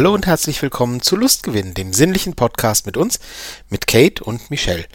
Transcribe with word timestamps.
Hallo 0.00 0.14
und 0.14 0.26
herzlich 0.26 0.62
willkommen 0.62 1.02
zu 1.02 1.14
Lustgewinn, 1.14 1.74
dem 1.74 1.92
sinnlichen 1.92 2.32
Podcast 2.32 2.86
mit 2.86 2.96
uns, 2.96 3.20
mit 3.68 3.86
Kate 3.86 4.24
und 4.24 4.50
Michelle. 4.50 4.86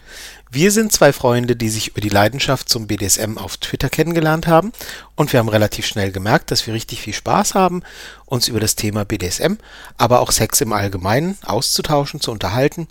Wir 0.50 0.72
sind 0.72 0.90
zwei 0.90 1.12
Freunde, 1.12 1.54
die 1.54 1.68
sich 1.68 1.86
über 1.86 2.00
die 2.00 2.08
Leidenschaft 2.08 2.68
zum 2.68 2.88
BDSM 2.88 3.38
auf 3.38 3.56
Twitter 3.56 3.88
kennengelernt 3.88 4.48
haben. 4.48 4.72
Und 5.14 5.32
wir 5.32 5.38
haben 5.38 5.48
relativ 5.48 5.86
schnell 5.86 6.10
gemerkt, 6.10 6.50
dass 6.50 6.66
wir 6.66 6.74
richtig 6.74 7.02
viel 7.02 7.12
Spaß 7.14 7.54
haben, 7.54 7.84
uns 8.24 8.48
über 8.48 8.58
das 8.58 8.74
Thema 8.74 9.04
BDSM, 9.04 9.58
aber 9.96 10.18
auch 10.18 10.32
Sex 10.32 10.60
im 10.60 10.72
Allgemeinen 10.72 11.38
auszutauschen, 11.44 12.20
zu 12.20 12.32
unterhalten. 12.32 12.88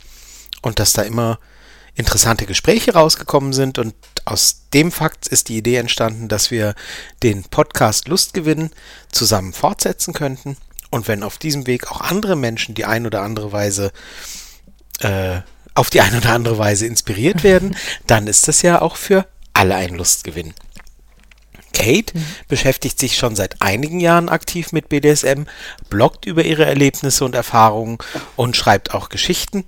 Und 0.61 0.79
dass 0.79 0.93
da 0.93 1.01
immer 1.01 1.37
interessante 1.95 2.45
Gespräche 2.45 2.93
rausgekommen 2.93 3.51
sind. 3.51 3.77
Und 3.77 3.93
aus 4.23 4.61
dem 4.73 4.93
Fakt 4.93 5.27
ist 5.27 5.49
die 5.49 5.57
Idee 5.57 5.75
entstanden, 5.75 6.29
dass 6.29 6.49
wir 6.49 6.75
den 7.23 7.43
Podcast 7.43 8.07
Lustgewinn 8.07 8.69
zusammen 9.11 9.51
fortsetzen 9.51 10.13
könnten 10.13 10.55
und 10.95 11.09
wenn 11.09 11.23
auf 11.23 11.37
diesem 11.37 11.67
Weg 11.67 11.91
auch 11.91 11.99
andere 11.99 12.37
Menschen 12.37 12.73
die 12.73 12.85
ein 12.85 13.05
oder 13.05 13.21
andere 13.21 13.51
Weise 13.51 13.91
äh, 15.01 15.41
auf 15.73 15.89
die 15.89 15.99
eine 15.99 16.19
oder 16.19 16.29
andere 16.31 16.57
Weise 16.57 16.85
inspiriert 16.85 17.43
werden, 17.43 17.75
dann 18.07 18.27
ist 18.27 18.47
das 18.47 18.61
ja 18.61 18.81
auch 18.81 18.95
für 18.95 19.27
alle 19.51 19.75
ein 19.75 19.95
Lustgewinn. 19.95 20.53
Kate 21.73 22.17
mhm. 22.17 22.25
beschäftigt 22.47 22.97
sich 22.97 23.17
schon 23.17 23.35
seit 23.35 23.61
einigen 23.61 23.99
Jahren 23.99 24.29
aktiv 24.29 24.71
mit 24.71 24.87
BDSM, 24.87 25.43
bloggt 25.89 26.25
über 26.25 26.45
ihre 26.45 26.63
Erlebnisse 26.63 27.25
und 27.25 27.35
Erfahrungen 27.35 27.97
und 28.37 28.55
schreibt 28.55 28.93
auch 28.93 29.09
Geschichten, 29.09 29.65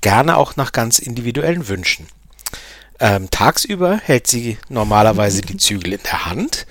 gerne 0.00 0.38
auch 0.38 0.56
nach 0.56 0.72
ganz 0.72 0.98
individuellen 0.98 1.68
Wünschen. 1.68 2.06
Ähm, 3.00 3.28
tagsüber 3.30 3.98
hält 4.02 4.28
sie 4.28 4.56
normalerweise 4.70 5.42
die 5.42 5.56
Zügel 5.58 5.92
in 5.92 6.02
der 6.04 6.24
Hand, 6.24 6.66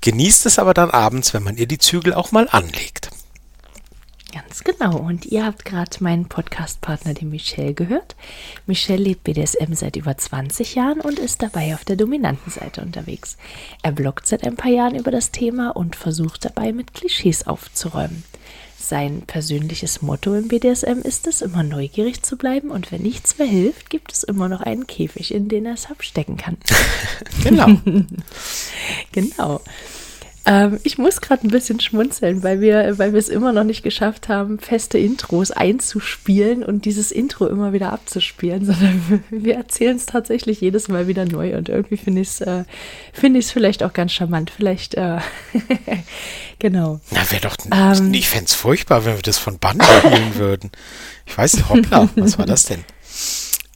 genießt 0.00 0.46
es 0.46 0.60
aber 0.60 0.74
dann 0.74 0.92
abends, 0.92 1.34
wenn 1.34 1.42
man 1.42 1.56
ihr 1.56 1.66
die 1.66 1.78
Zügel 1.78 2.14
auch 2.14 2.30
mal 2.30 2.48
anlegt. 2.48 3.10
Ganz 4.32 4.62
genau. 4.62 4.98
Und 4.98 5.24
ihr 5.26 5.46
habt 5.46 5.64
gerade 5.64 5.90
meinen 6.00 6.26
Podcast-Partner, 6.26 7.14
den 7.14 7.30
Michelle, 7.30 7.72
gehört. 7.72 8.14
Michelle 8.66 9.02
lebt 9.02 9.24
BDSM 9.24 9.72
seit 9.72 9.96
über 9.96 10.16
20 10.16 10.74
Jahren 10.74 11.00
und 11.00 11.18
ist 11.18 11.42
dabei 11.42 11.74
auf 11.74 11.84
der 11.84 11.96
dominanten 11.96 12.52
Seite 12.52 12.82
unterwegs. 12.82 13.38
Er 13.82 13.92
bloggt 13.92 14.26
seit 14.26 14.44
ein 14.44 14.56
paar 14.56 14.70
Jahren 14.70 14.96
über 14.96 15.10
das 15.10 15.30
Thema 15.30 15.70
und 15.70 15.96
versucht 15.96 16.44
dabei 16.44 16.72
mit 16.72 16.92
Klischees 16.92 17.46
aufzuräumen. 17.46 18.22
Sein 18.78 19.22
persönliches 19.26 20.02
Motto 20.02 20.34
im 20.34 20.48
BDSM 20.48 21.00
ist 21.02 21.26
es, 21.26 21.42
immer 21.42 21.62
neugierig 21.62 22.22
zu 22.22 22.36
bleiben 22.36 22.70
und 22.70 22.92
wenn 22.92 23.02
nichts 23.02 23.36
mehr 23.36 23.46
hilft, 23.46 23.90
gibt 23.90 24.12
es 24.12 24.22
immer 24.22 24.48
noch 24.48 24.60
einen 24.60 24.86
Käfig, 24.86 25.34
in 25.34 25.48
den 25.48 25.66
er 25.66 25.74
es 25.74 25.90
abstecken 25.90 26.36
kann. 26.36 26.56
genau. 27.42 27.66
genau. 29.12 29.60
Ähm, 30.48 30.80
ich 30.82 30.96
muss 30.96 31.20
gerade 31.20 31.46
ein 31.46 31.50
bisschen 31.50 31.78
schmunzeln, 31.78 32.42
weil 32.42 32.62
wir, 32.62 32.98
weil 32.98 33.12
wir 33.12 33.18
es 33.18 33.28
immer 33.28 33.52
noch 33.52 33.64
nicht 33.64 33.82
geschafft 33.82 34.30
haben, 34.30 34.58
feste 34.58 34.96
Intros 34.96 35.50
einzuspielen 35.50 36.64
und 36.64 36.86
dieses 36.86 37.12
Intro 37.12 37.46
immer 37.46 37.74
wieder 37.74 37.92
abzuspielen, 37.92 38.64
sondern 38.66 39.22
wir 39.28 39.56
erzählen 39.56 39.96
es 39.96 40.06
tatsächlich 40.06 40.62
jedes 40.62 40.88
Mal 40.88 41.06
wieder 41.06 41.26
neu 41.26 41.54
und 41.54 41.68
irgendwie 41.68 41.98
finde 41.98 42.22
ich 42.22 42.28
es 42.28 42.40
äh, 42.40 42.64
find 43.12 43.44
vielleicht 43.44 43.82
auch 43.82 43.92
ganz 43.92 44.12
charmant. 44.12 44.50
Vielleicht, 44.50 44.94
äh, 44.94 45.18
genau. 46.58 47.00
Na, 47.10 47.30
wäre 47.30 47.42
doch, 47.42 47.56
ähm, 47.70 48.14
ich 48.14 48.28
fände 48.30 48.46
es 48.46 48.54
furchtbar, 48.54 49.04
wenn 49.04 49.16
wir 49.16 49.22
das 49.22 49.36
von 49.36 49.58
Band 49.58 49.84
spielen 49.84 50.34
würden. 50.36 50.70
Ich 51.26 51.36
weiß 51.36 51.56
nicht, 51.56 51.68
hoppla, 51.68 52.08
was 52.16 52.38
war 52.38 52.46
das 52.46 52.64
denn? 52.64 52.84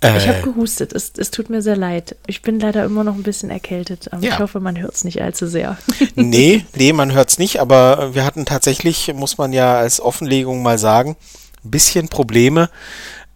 Äh, 0.02 0.18
ich 0.18 0.28
habe 0.28 0.42
gehustet. 0.42 0.92
Es, 0.92 1.12
es, 1.16 1.30
tut 1.30 1.48
mir 1.48 1.62
sehr 1.62 1.76
leid. 1.76 2.16
Ich 2.26 2.42
bin 2.42 2.58
leider 2.58 2.84
immer 2.84 3.04
noch 3.04 3.14
ein 3.14 3.22
bisschen 3.22 3.50
erkältet. 3.50 4.10
Ja. 4.12 4.18
Ich 4.20 4.38
hoffe, 4.38 4.60
man 4.60 4.78
hört 4.78 4.94
es 4.94 5.04
nicht 5.04 5.22
allzu 5.22 5.46
sehr. 5.46 5.78
nee, 6.16 6.66
nee, 6.74 6.92
man 6.92 7.12
hört 7.12 7.30
es 7.30 7.38
nicht. 7.38 7.60
Aber 7.60 8.14
wir 8.14 8.24
hatten 8.24 8.44
tatsächlich, 8.44 9.12
muss 9.14 9.38
man 9.38 9.52
ja 9.52 9.78
als 9.78 10.00
Offenlegung 10.00 10.62
mal 10.62 10.78
sagen, 10.78 11.16
ein 11.64 11.70
bisschen 11.70 12.08
Probleme. 12.08 12.68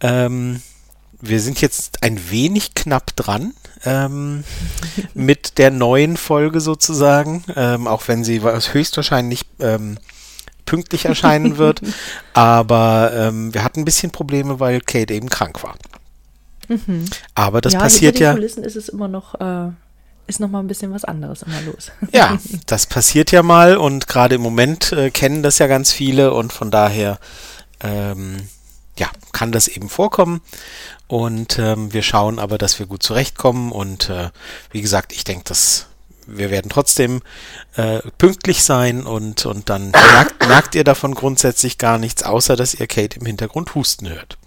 Ähm, 0.01 0.61
wir 1.21 1.39
sind 1.39 1.61
jetzt 1.61 2.03
ein 2.03 2.29
wenig 2.29 2.75
knapp 2.75 3.15
dran 3.15 3.53
ähm, 3.85 4.43
mit 5.13 5.57
der 5.57 5.71
neuen 5.71 6.17
Folge 6.17 6.59
sozusagen, 6.59 7.43
ähm, 7.55 7.87
auch 7.87 8.07
wenn 8.07 8.23
sie 8.23 8.41
höchstwahrscheinlich 8.41 9.45
ähm, 9.59 9.97
pünktlich 10.65 11.05
erscheinen 11.05 11.57
wird. 11.57 11.81
Aber 12.33 13.11
ähm, 13.15 13.53
wir 13.53 13.63
hatten 13.63 13.79
ein 13.79 13.85
bisschen 13.85 14.11
Probleme, 14.11 14.59
weil 14.59 14.81
Kate 14.81 15.13
eben 15.13 15.29
krank 15.29 15.63
war. 15.63 15.75
Mhm. 16.67 17.05
Aber 17.35 17.61
das 17.61 17.73
ja, 17.73 17.79
passiert 17.79 18.19
ja. 18.19 18.33
Kulissen 18.33 18.63
ist 18.63 18.75
es 18.75 18.89
immer 18.89 19.07
noch. 19.07 19.35
Äh 19.39 19.71
ist 20.27 20.41
noch 20.41 20.49
mal 20.49 20.59
ein 20.59 20.67
bisschen 20.67 20.93
was 20.93 21.05
anderes 21.05 21.41
immer 21.43 21.61
los. 21.61 21.91
Ja, 22.11 22.37
das 22.65 22.85
passiert 22.85 23.31
ja 23.31 23.43
mal 23.43 23.77
und 23.77 24.07
gerade 24.07 24.35
im 24.35 24.41
Moment 24.41 24.91
äh, 24.91 25.09
kennen 25.09 25.41
das 25.41 25.57
ja 25.57 25.67
ganz 25.67 25.91
viele 25.91 26.33
und 26.33 26.53
von 26.53 26.69
daher 26.69 27.17
ähm, 27.79 28.47
ja, 28.97 29.09
kann 29.31 29.51
das 29.51 29.67
eben 29.67 29.89
vorkommen 29.89 30.41
und 31.07 31.57
ähm, 31.59 31.93
wir 31.93 32.01
schauen 32.01 32.39
aber, 32.39 32.57
dass 32.57 32.79
wir 32.79 32.85
gut 32.85 33.03
zurechtkommen 33.03 33.71
und 33.71 34.09
äh, 34.09 34.29
wie 34.71 34.81
gesagt, 34.81 35.13
ich 35.13 35.23
denke, 35.23 35.45
dass 35.45 35.87
wir 36.25 36.51
werden 36.51 36.69
trotzdem 36.69 37.21
äh, 37.75 37.99
pünktlich 38.17 38.63
sein 38.63 39.05
und, 39.05 39.45
und 39.45 39.69
dann 39.69 39.91
merkt, 40.13 40.47
merkt 40.47 40.75
ihr 40.75 40.83
davon 40.83 41.15
grundsätzlich 41.15 41.77
gar 41.77 41.97
nichts, 41.97 42.23
außer 42.23 42.55
dass 42.55 42.73
ihr 42.73 42.87
Kate 42.87 43.19
im 43.19 43.25
Hintergrund 43.25 43.75
husten 43.75 44.09
hört. 44.09 44.37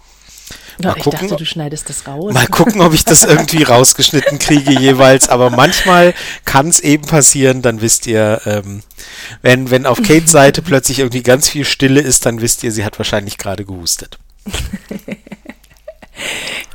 Mal 0.89 0.97
ich 0.97 1.03
gucken, 1.03 1.27
dachte, 1.27 1.35
du 1.35 1.45
schneidest 1.45 1.89
das 1.89 2.07
raus. 2.07 2.33
Mal 2.33 2.47
gucken, 2.47 2.81
ob 2.81 2.93
ich 2.93 3.05
das 3.05 3.23
irgendwie 3.23 3.63
rausgeschnitten 3.71 4.39
kriege 4.39 4.71
jeweils. 4.79 5.29
Aber 5.29 5.49
manchmal 5.49 6.13
kann 6.45 6.67
es 6.67 6.79
eben 6.79 7.05
passieren, 7.05 7.61
dann 7.61 7.81
wisst 7.81 8.07
ihr, 8.07 8.41
ähm, 8.45 8.83
wenn, 9.41 9.71
wenn 9.71 9.85
auf 9.85 10.01
Kates 10.01 10.31
Seite 10.31 10.61
plötzlich 10.61 10.99
irgendwie 10.99 11.23
ganz 11.23 11.49
viel 11.49 11.65
Stille 11.65 12.01
ist, 12.01 12.25
dann 12.25 12.41
wisst 12.41 12.63
ihr, 12.63 12.71
sie 12.71 12.85
hat 12.85 12.97
wahrscheinlich 12.99 13.37
gerade 13.37 13.65
gehustet. 13.65 14.19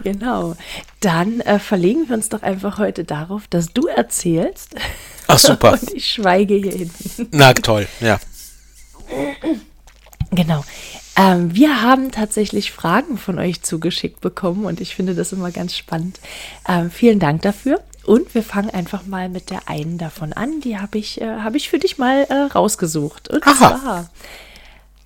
genau. 0.03 0.57
Dann 1.01 1.41
äh, 1.41 1.59
verlegen 1.59 2.09
wir 2.09 2.17
uns 2.17 2.29
doch 2.29 2.43
einfach 2.43 2.79
heute 2.79 3.05
darauf, 3.05 3.49
dass 3.49 3.73
du 3.73 3.87
erzählst. 3.87 4.75
Ach 5.27 5.39
super. 5.39 5.73
Und 5.73 5.93
ich 5.93 6.07
schweige 6.13 6.55
hier 6.55 6.73
hinten. 6.73 7.29
Na 7.33 7.53
toll, 7.53 7.89
ja. 8.01 8.19
Genau. 10.31 10.65
Ähm, 11.17 11.55
wir 11.55 11.81
haben 11.83 12.13
tatsächlich 12.13 12.73
Fragen 12.73 13.17
von 13.17 13.39
euch 13.39 13.63
zugeschickt 13.63 14.21
bekommen 14.21 14.67
und 14.67 14.81
ich 14.81 14.95
finde 14.95 15.15
das 15.15 15.33
immer 15.33 15.51
ganz 15.51 15.75
spannend. 15.75 16.21
Ähm, 16.69 16.91
vielen 16.91 17.19
Dank 17.19 17.43
dafür. 17.43 17.81
Und 18.05 18.35
wir 18.35 18.45
fangen 18.45 18.71
einfach 18.71 19.05
mal 19.07 19.29
mit 19.29 19.51
der 19.51 19.69
einen 19.69 19.99
davon 19.99 20.33
an. 20.33 20.61
Die 20.61 20.79
habe 20.79 20.99
ich, 20.99 21.21
äh, 21.21 21.41
hab 21.41 21.55
ich 21.57 21.71
für 21.71 21.79
dich 21.79 21.99
mal 21.99 22.25
äh, 22.29 22.35
rausgesucht. 22.35 23.29
Und 23.29 23.45
Aha. 23.45 23.55
zwar, 23.55 24.11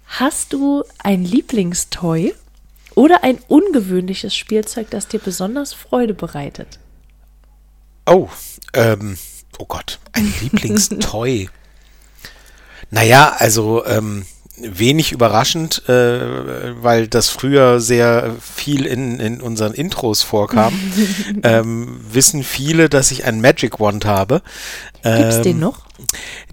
hast 0.07 0.53
du 0.53 0.85
ein 0.99 1.25
Lieblingstoy 1.25 2.35
oder 2.95 3.23
ein 3.25 3.39
ungewöhnliches 3.49 4.35
Spielzeug, 4.35 4.91
das 4.91 5.09
dir 5.09 5.21
besonders 5.21 5.73
Freude 5.73 6.13
bereitet? 6.13 6.79
Oh, 8.05 8.29
ähm, 8.75 9.17
oh 9.59 9.65
Gott, 9.65 9.99
ein 10.13 10.35
Lieblingstoy. 10.43 11.49
naja, 12.91 13.35
also, 13.39 13.87
ähm, 13.87 14.27
wenig 14.63 15.13
überraschend, 15.13 15.89
äh, 15.89 16.83
weil 16.83 17.09
das 17.09 17.29
früher 17.29 17.81
sehr 17.81 18.37
viel 18.41 18.87
in, 18.87 19.21
in 19.21 19.41
unseren 19.41 19.73
Intros 19.73 20.23
vorkam, 20.23 20.79
ähm, 21.43 22.01
wissen 22.11 22.45
viele, 22.45 22.89
dass 22.89 23.11
ich 23.11 23.25
einen 23.25 23.41
Magic 23.41 23.81
Wand 23.81 24.05
habe. 24.05 24.43
Ähm, 25.05 25.23
Gibt's 25.23 25.43
den 25.43 25.59
noch? 25.59 25.87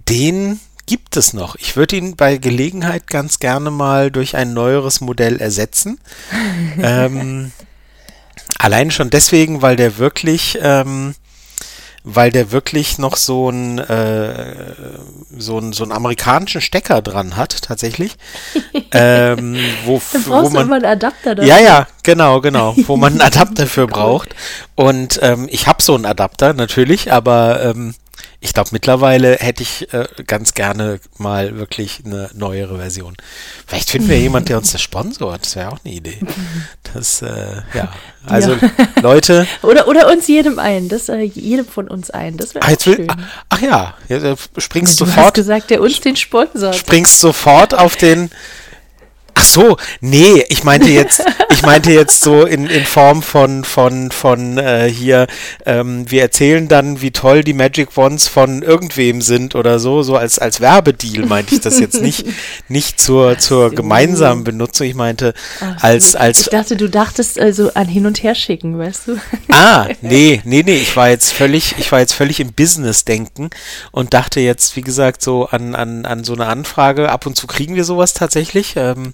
Den 0.08 0.60
gibt 0.86 1.18
es 1.18 1.34
noch. 1.34 1.56
Ich 1.56 1.76
würde 1.76 1.98
ihn 1.98 2.16
bei 2.16 2.38
Gelegenheit 2.38 3.08
ganz 3.08 3.40
gerne 3.40 3.70
mal 3.72 4.10
durch 4.10 4.36
ein 4.36 4.54
neueres 4.54 5.02
Modell 5.02 5.40
ersetzen. 5.40 6.00
ähm, 6.82 7.52
allein 8.58 8.90
schon 8.90 9.10
deswegen, 9.10 9.62
weil 9.62 9.76
der 9.76 9.98
wirklich 9.98 10.58
ähm, 10.62 11.14
weil 12.10 12.32
der 12.32 12.52
wirklich 12.54 12.98
noch 13.00 13.18
so 13.18 13.50
einen 13.50 13.80
äh, 13.80 14.56
so 15.38 15.58
einen 15.58 15.74
so 15.74 15.84
einen 15.84 15.92
amerikanischen 15.92 16.62
Stecker 16.62 17.02
dran 17.02 17.36
hat 17.36 17.62
tatsächlich, 17.64 18.18
ähm, 18.94 19.58
wo, 19.86 20.02
wo 20.26 20.50
man 20.50 20.64
immer 20.64 20.76
einen 20.76 20.86
Adapter 20.86 21.36
dafür. 21.36 21.50
ja 21.50 21.60
ja 21.60 21.88
genau 22.04 22.40
genau, 22.40 22.76
wo 22.86 22.96
man 22.96 23.14
einen 23.14 23.22
Adapter 23.34 23.68
für 23.68 23.88
braucht. 23.88 24.36
Und 24.76 25.20
ähm, 25.22 25.48
ich 25.52 25.68
habe 25.68 25.84
so 25.84 25.96
einen 25.96 26.06
Adapter 26.06 26.54
natürlich, 26.54 27.12
aber 27.12 27.62
ähm, 27.64 27.94
ich 28.48 28.54
glaube, 28.54 28.70
mittlerweile 28.72 29.36
hätte 29.36 29.62
ich 29.62 29.94
äh, 29.94 30.08
ganz 30.26 30.54
gerne 30.54 31.02
mal 31.18 31.58
wirklich 31.58 32.04
eine 32.06 32.30
neuere 32.34 32.78
Version. 32.78 33.14
Vielleicht 33.68 33.90
finden 33.90 34.08
wir 34.08 34.18
jemanden, 34.22 34.48
der 34.48 34.58
uns 34.58 34.72
das 34.72 34.82
sponsort. 34.82 35.42
Das 35.42 35.58
wäre 35.58 35.70
auch 35.70 35.80
eine 35.84 35.94
Idee. 35.94 36.18
Das, 36.94 37.22
äh, 37.22 37.62
ja. 37.74 37.94
Also, 38.26 38.54
ja. 38.54 38.70
Leute. 39.02 39.46
oder, 39.64 39.90
oder 39.90 40.10
uns 40.10 40.28
jedem 40.28 40.60
ein. 40.60 40.88
Das, 40.88 41.10
äh, 41.10 41.24
jedem 41.24 41.68
von 41.68 41.90
uns 41.90 42.10
ein. 42.10 42.38
Das 42.38 42.56
wäre 42.56 42.66
ah, 42.66 42.76
schön. 42.82 43.08
Ach 43.50 43.62
ja, 43.62 43.96
ja 44.08 44.36
springst 44.58 45.02
du 45.02 45.06
sofort. 45.06 45.18
Du 45.18 45.26
hast 45.26 45.34
gesagt, 45.34 45.70
der 45.70 45.82
uns 45.82 46.00
den 46.00 46.16
sponsort. 46.16 46.76
Springst 46.78 47.20
sofort 47.20 47.78
auf 47.78 47.98
den 47.98 48.32
Ach 49.40 49.44
so, 49.44 49.78
nee, 50.02 50.44
ich 50.50 50.64
meinte 50.64 50.90
jetzt, 50.90 51.24
ich 51.52 51.62
meinte 51.62 51.92
jetzt 51.92 52.22
so 52.22 52.44
in, 52.44 52.66
in 52.66 52.86
Form 52.86 53.22
von, 53.22 53.64
von, 53.64 54.10
von 54.10 54.58
äh, 54.58 54.90
hier, 54.92 55.28
ähm, 55.64 56.10
wir 56.10 56.24
erzählen 56.24 56.68
dann, 56.68 57.02
wie 57.02 57.12
toll 57.12 57.44
die 57.44 57.54
Magic 57.54 57.96
Wands 57.98 58.28
von 58.28 58.64
irgendwem 58.64 59.22
sind 59.22 59.54
oder 59.54 59.78
so, 59.78 60.02
so 60.02 60.16
als, 60.16 60.40
als 60.40 60.60
Werbedeal 60.60 61.28
meinte 61.28 61.54
ich 61.54 61.62
das 61.62 61.80
jetzt 61.80 62.02
nicht, 62.02 62.26
nicht 62.68 63.00
zur, 63.00 63.38
zur 63.38 63.70
gemeinsamen 63.70 64.44
Benutzung. 64.44 64.88
Ich 64.88 64.96
meinte, 64.96 65.36
Ach 65.62 65.84
als, 65.84 66.16
als. 66.16 66.42
Ich 66.42 66.48
dachte, 66.50 66.76
du 66.76 66.90
dachtest 66.90 67.40
also 67.40 67.72
an 67.76 67.88
hin 67.88 68.08
und 68.08 68.24
her 68.24 68.34
schicken, 68.34 68.80
weißt 68.80 69.08
du? 69.08 69.18
Ah, 69.52 69.88
nee, 70.02 70.42
nee, 70.46 70.64
nee, 70.64 70.76
ich 70.76 70.96
war 70.96 71.10
jetzt 71.10 71.32
völlig, 71.32 71.76
ich 71.78 71.92
war 71.92 72.00
jetzt 72.00 72.14
völlig 72.14 72.40
im 72.40 72.54
Business-Denken 72.54 73.52
und 73.92 74.16
dachte 74.16 74.40
jetzt, 74.40 74.76
wie 74.76 74.82
gesagt, 74.82 75.22
so 75.22 75.46
an, 75.46 75.76
an, 75.76 76.06
an 76.06 76.24
so 76.24 76.34
eine 76.34 76.48
Anfrage. 76.48 77.12
Ab 77.12 77.26
und 77.26 77.36
zu 77.36 77.46
kriegen 77.46 77.76
wir 77.76 77.84
sowas 77.84 78.14
tatsächlich. 78.14 78.74
Ähm, 78.78 79.14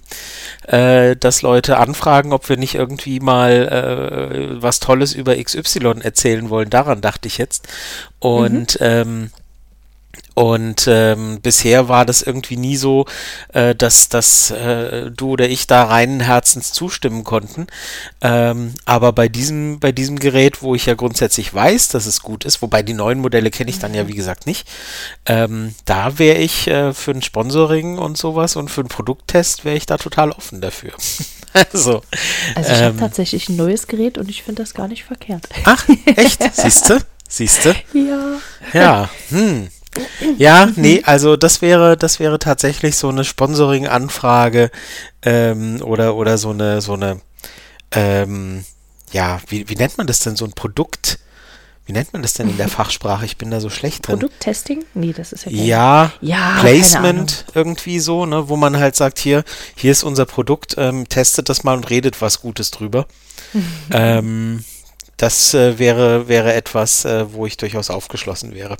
äh, 0.66 1.16
dass 1.16 1.42
Leute 1.42 1.78
anfragen, 1.78 2.32
ob 2.32 2.48
wir 2.48 2.56
nicht 2.56 2.74
irgendwie 2.74 3.20
mal 3.20 4.56
äh, 4.58 4.62
was 4.62 4.80
Tolles 4.80 5.14
über 5.14 5.36
XY 5.36 6.00
erzählen 6.00 6.50
wollen. 6.50 6.70
Daran 6.70 7.00
dachte 7.00 7.28
ich 7.28 7.38
jetzt. 7.38 7.68
Und 8.18 8.80
mhm. 8.80 8.86
ähm, 8.86 9.30
und 10.34 10.86
ähm, 10.88 11.40
bisher 11.40 11.88
war 11.88 12.04
das 12.04 12.22
irgendwie 12.22 12.56
nie 12.56 12.76
so, 12.76 13.06
äh, 13.52 13.74
dass, 13.74 14.08
dass 14.08 14.50
äh, 14.50 15.10
du 15.12 15.30
oder 15.30 15.48
ich 15.48 15.68
da 15.68 15.84
reinen 15.84 16.20
Herzens 16.20 16.72
zustimmen 16.72 17.22
konnten. 17.22 17.68
Ähm, 18.20 18.74
aber 18.84 19.12
bei 19.12 19.28
diesem, 19.28 19.78
bei 19.78 19.92
diesem 19.92 20.18
Gerät, 20.18 20.60
wo 20.60 20.74
ich 20.74 20.86
ja 20.86 20.94
grundsätzlich 20.94 21.54
weiß, 21.54 21.88
dass 21.88 22.06
es 22.06 22.20
gut 22.20 22.44
ist, 22.44 22.62
wobei 22.62 22.82
die 22.82 22.94
neuen 22.94 23.20
Modelle 23.20 23.50
kenne 23.50 23.70
ich 23.70 23.78
dann 23.78 23.94
ja 23.94 24.08
wie 24.08 24.14
gesagt 24.14 24.46
nicht, 24.46 24.68
ähm, 25.26 25.74
da 25.84 26.18
wäre 26.18 26.38
ich 26.38 26.66
äh, 26.66 26.92
für 26.92 27.12
ein 27.12 27.22
Sponsoring 27.22 27.98
und 27.98 28.18
sowas 28.18 28.56
und 28.56 28.70
für 28.70 28.80
einen 28.80 28.88
Produkttest 28.88 29.64
wäre 29.64 29.76
ich 29.76 29.86
da 29.86 29.98
total 29.98 30.32
offen 30.32 30.60
dafür. 30.60 30.92
also, 31.52 32.02
also 32.56 32.72
ich 32.72 32.78
ähm, 32.78 32.84
habe 32.84 32.98
tatsächlich 32.98 33.48
ein 33.48 33.56
neues 33.56 33.86
Gerät 33.86 34.18
und 34.18 34.28
ich 34.28 34.42
finde 34.42 34.62
das 34.62 34.74
gar 34.74 34.88
nicht 34.88 35.04
verkehrt. 35.04 35.48
Ach, 35.64 35.86
echt? 36.16 36.42
Siehste? 36.54 37.00
Siehste? 37.28 37.76
Ja. 37.92 38.40
Ja, 38.72 39.10
hm. 39.30 39.68
Ja, 40.38 40.68
nee, 40.76 41.02
also 41.04 41.36
das 41.36 41.62
wäre, 41.62 41.96
das 41.96 42.20
wäre 42.20 42.38
tatsächlich 42.38 42.96
so 42.96 43.08
eine 43.08 43.24
Sponsoring-Anfrage 43.24 44.70
ähm, 45.22 45.80
oder, 45.82 46.16
oder 46.16 46.38
so 46.38 46.50
eine, 46.50 46.80
so 46.80 46.94
eine, 46.94 47.20
ähm, 47.92 48.64
ja, 49.12 49.40
wie, 49.48 49.68
wie 49.68 49.76
nennt 49.76 49.96
man 49.98 50.06
das 50.06 50.20
denn, 50.20 50.36
so 50.36 50.44
ein 50.44 50.52
Produkt? 50.52 51.18
Wie 51.86 51.92
nennt 51.92 52.12
man 52.12 52.22
das 52.22 52.32
denn 52.34 52.48
in 52.48 52.56
der 52.56 52.68
Fachsprache? 52.70 53.24
Ich 53.26 53.36
bin 53.36 53.50
da 53.50 53.60
so 53.60 53.70
schlecht 53.70 54.06
drin. 54.06 54.18
Produkttesting? 54.18 54.84
Nee, 54.94 55.12
das 55.12 55.32
ist 55.32 55.44
ja 55.44 55.52
kein 55.52 55.64
Ja, 55.64 56.12
ja 56.20 56.56
Placement 56.60 57.44
irgendwie 57.54 58.00
so, 58.00 58.26
ne, 58.26 58.48
wo 58.48 58.56
man 58.56 58.78
halt 58.78 58.96
sagt, 58.96 59.18
hier, 59.18 59.44
hier 59.76 59.92
ist 59.92 60.02
unser 60.02 60.24
Produkt, 60.24 60.74
ähm, 60.78 61.08
testet 61.08 61.48
das 61.48 61.62
mal 61.62 61.76
und 61.76 61.90
redet 61.90 62.20
was 62.20 62.40
Gutes 62.40 62.70
drüber. 62.70 63.06
ähm, 63.90 64.64
das 65.24 65.54
äh, 65.54 65.78
wäre, 65.78 66.28
wäre 66.28 66.52
etwas, 66.52 67.06
äh, 67.06 67.32
wo 67.32 67.46
ich 67.46 67.56
durchaus 67.56 67.88
aufgeschlossen 67.88 68.52
wäre. 68.52 68.76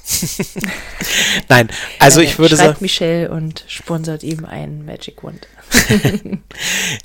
Nein, 1.49 1.71
also 1.99 2.21
ich 2.21 2.39
würde 2.39 2.55
sagen. 2.57 2.77
Michelle 2.81 3.31
und 3.31 3.65
sponsert 3.67 4.23
ihm 4.23 4.45
einen 4.45 4.85
Magic 4.85 5.25
Wand. 5.25 5.49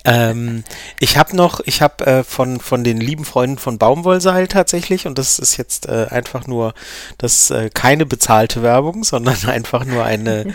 ähm, 0.03 0.65
ich 0.99 1.15
habe 1.15 1.37
noch, 1.37 1.61
ich 1.63 1.81
habe 1.81 2.05
äh, 2.05 2.23
von, 2.25 2.59
von 2.59 2.83
den 2.83 2.99
lieben 2.99 3.23
Freunden 3.23 3.57
von 3.57 3.77
Baumwollseil 3.77 4.49
tatsächlich, 4.49 5.07
und 5.07 5.17
das 5.17 5.39
ist 5.39 5.55
jetzt 5.55 5.87
äh, 5.87 6.07
einfach 6.09 6.45
nur, 6.45 6.73
das 7.17 7.49
äh, 7.49 7.69
keine 7.73 8.05
bezahlte 8.05 8.61
Werbung, 8.61 9.03
sondern 9.05 9.37
einfach 9.45 9.85
nur 9.85 10.03
eine, 10.03 10.53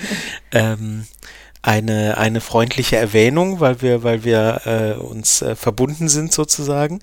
ähm, 0.53 1.07
eine, 1.63 2.19
eine 2.19 2.43
freundliche 2.43 2.99
Erwähnung, 2.99 3.61
weil 3.61 3.81
wir, 3.81 4.03
weil 4.03 4.25
wir 4.25 4.61
äh, 4.67 5.01
uns 5.01 5.41
äh, 5.41 5.57
verbunden 5.57 6.11
sind 6.11 6.35
sozusagen. 6.35 7.01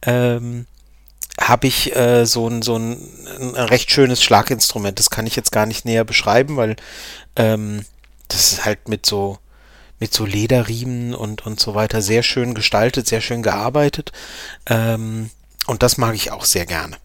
Ähm, 0.00 0.64
habe 1.40 1.66
ich 1.66 1.94
äh, 1.94 2.26
so, 2.26 2.48
ein, 2.48 2.62
so 2.62 2.76
ein, 2.76 2.98
ein, 3.40 3.54
recht 3.54 3.90
schönes 3.90 4.22
Schlaginstrument. 4.22 4.98
Das 4.98 5.10
kann 5.10 5.26
ich 5.26 5.36
jetzt 5.36 5.52
gar 5.52 5.66
nicht 5.66 5.84
näher 5.84 6.04
beschreiben, 6.04 6.56
weil 6.56 6.76
ähm, 7.36 7.84
das 8.28 8.52
ist 8.52 8.64
halt 8.64 8.88
mit 8.88 9.06
so 9.06 9.38
mit 10.00 10.14
so 10.14 10.24
Lederriemen 10.24 11.14
und, 11.14 11.44
und 11.44 11.58
so 11.58 11.74
weiter 11.74 12.02
sehr 12.02 12.22
schön 12.22 12.54
gestaltet, 12.54 13.08
sehr 13.08 13.20
schön 13.20 13.42
gearbeitet. 13.42 14.12
Ähm, 14.66 15.30
und 15.66 15.82
das 15.82 15.98
mag 15.98 16.14
ich 16.14 16.30
auch 16.30 16.44
sehr 16.44 16.66
gerne. 16.66 16.96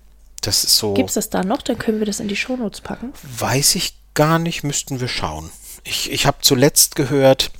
Das 0.41 0.63
ist 0.63 0.77
so. 0.77 0.93
Gibt 0.93 1.09
es 1.09 1.15
das 1.15 1.29
da 1.29 1.43
noch? 1.43 1.61
Dann 1.61 1.77
können 1.77 1.99
wir 1.99 2.05
das 2.05 2.19
in 2.19 2.27
die 2.27 2.35
Shownotes 2.35 2.81
packen. 2.81 3.13
Weiß 3.23 3.75
ich 3.75 3.95
gar 4.13 4.39
nicht, 4.39 4.63
müssten 4.63 4.99
wir 4.99 5.07
schauen. 5.07 5.49
Ich, 5.83 6.11
ich 6.11 6.25
habe 6.25 6.37
zuletzt 6.41 6.95
gehört, 6.95 7.51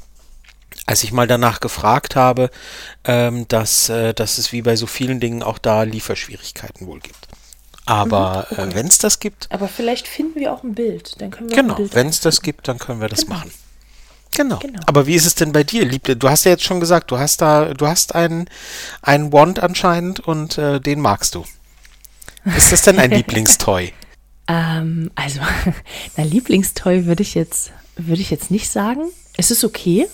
als 0.85 1.03
ich 1.03 1.12
mal 1.12 1.27
danach 1.27 1.59
gefragt 1.59 2.15
habe, 2.15 2.50
ähm, 3.06 3.47
dass, 3.47 3.89
äh, 3.89 4.13
dass 4.13 4.38
es 4.38 4.51
wie 4.51 4.62
bei 4.62 4.75
so 4.75 4.88
vielen 4.88 5.19
Dingen 5.19 5.44
auch 5.44 5.57
da 5.57 5.83
Lieferschwierigkeiten 5.83 6.88
wohl 6.88 7.00
gibt. 7.00 7.27
Aber 7.85 8.47
mhm, 8.50 8.57
okay. 8.57 8.69
äh, 8.69 8.75
wenn 8.75 8.88
es 8.88 8.97
das 8.97 9.19
gibt. 9.19 9.47
Aber 9.51 9.68
vielleicht 9.68 10.07
finden 10.07 10.39
wir 10.39 10.53
auch 10.53 10.63
ein 10.63 10.74
Bild. 10.74 11.19
Dann 11.21 11.31
können 11.31 11.50
wir 11.50 11.56
genau, 11.56 11.77
wenn 11.91 12.07
es 12.07 12.19
das 12.19 12.41
gibt, 12.41 12.68
dann 12.68 12.80
können 12.80 13.01
wir 13.01 13.09
das 13.09 13.21
genau. 13.21 13.35
machen. 13.35 13.51
Genau. 14.35 14.59
genau. 14.59 14.80
Aber 14.88 15.06
wie 15.06 15.15
ist 15.15 15.25
es 15.25 15.35
denn 15.35 15.51
bei 15.51 15.63
dir, 15.63 15.85
Liebste? 15.85 16.15
Du 16.15 16.30
hast 16.30 16.44
ja 16.45 16.51
jetzt 16.51 16.63
schon 16.63 16.80
gesagt, 16.80 17.12
du 17.12 17.19
hast 17.19 17.41
da, 17.41 17.74
du 17.74 17.88
hast 17.88 18.15
einen, 18.15 18.50
einen 19.01 19.31
Wand 19.31 19.62
anscheinend 19.62 20.19
und 20.21 20.57
äh, 20.57 20.79
den 20.79 21.00
magst 21.00 21.36
du. 21.36 21.45
Ist 22.57 22.71
das 22.71 22.81
denn 22.81 23.00
ein 23.00 23.12
Lieblingstoy? 23.12 23.94
Ähm, 24.47 25.12
also, 25.15 25.39
mein 26.18 26.29
Lieblingstoy 26.29 27.06
würde 27.06 27.21
ich 27.21 27.36
jetzt, 27.36 27.71
würde 27.95 28.21
ich 28.21 28.31
jetzt 28.31 28.50
nicht 28.50 28.69
sagen. 28.69 29.03
Es 29.38 29.51
ist 29.51 29.63
okay. 29.63 30.07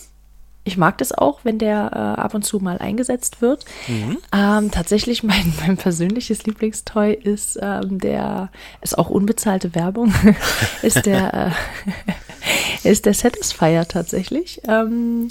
Ich 0.63 0.77
mag 0.77 0.97
das 0.97 1.11
auch, 1.11 1.39
wenn 1.43 1.57
der 1.57 1.91
äh, 1.93 2.21
ab 2.21 2.33
und 2.33 2.43
zu 2.43 2.59
mal 2.59 2.77
eingesetzt 2.77 3.41
wird. 3.41 3.65
Mhm. 3.87 4.17
Ähm, 4.33 4.71
tatsächlich 4.71 5.23
mein, 5.23 5.53
mein 5.59 5.77
persönliches 5.77 6.45
Lieblingstoy 6.45 7.13
ist 7.13 7.57
ähm, 7.61 7.99
der, 7.99 8.49
ist 8.81 8.97
auch 8.97 9.09
unbezahlte 9.09 9.73
Werbung, 9.75 10.13
ist 10.81 11.05
der, 11.05 11.53
äh, 12.83 12.83
ist 12.89 13.05
der 13.05 13.13
Satisfier 13.13 13.87
tatsächlich. 13.87 14.61
Ähm, 14.67 15.29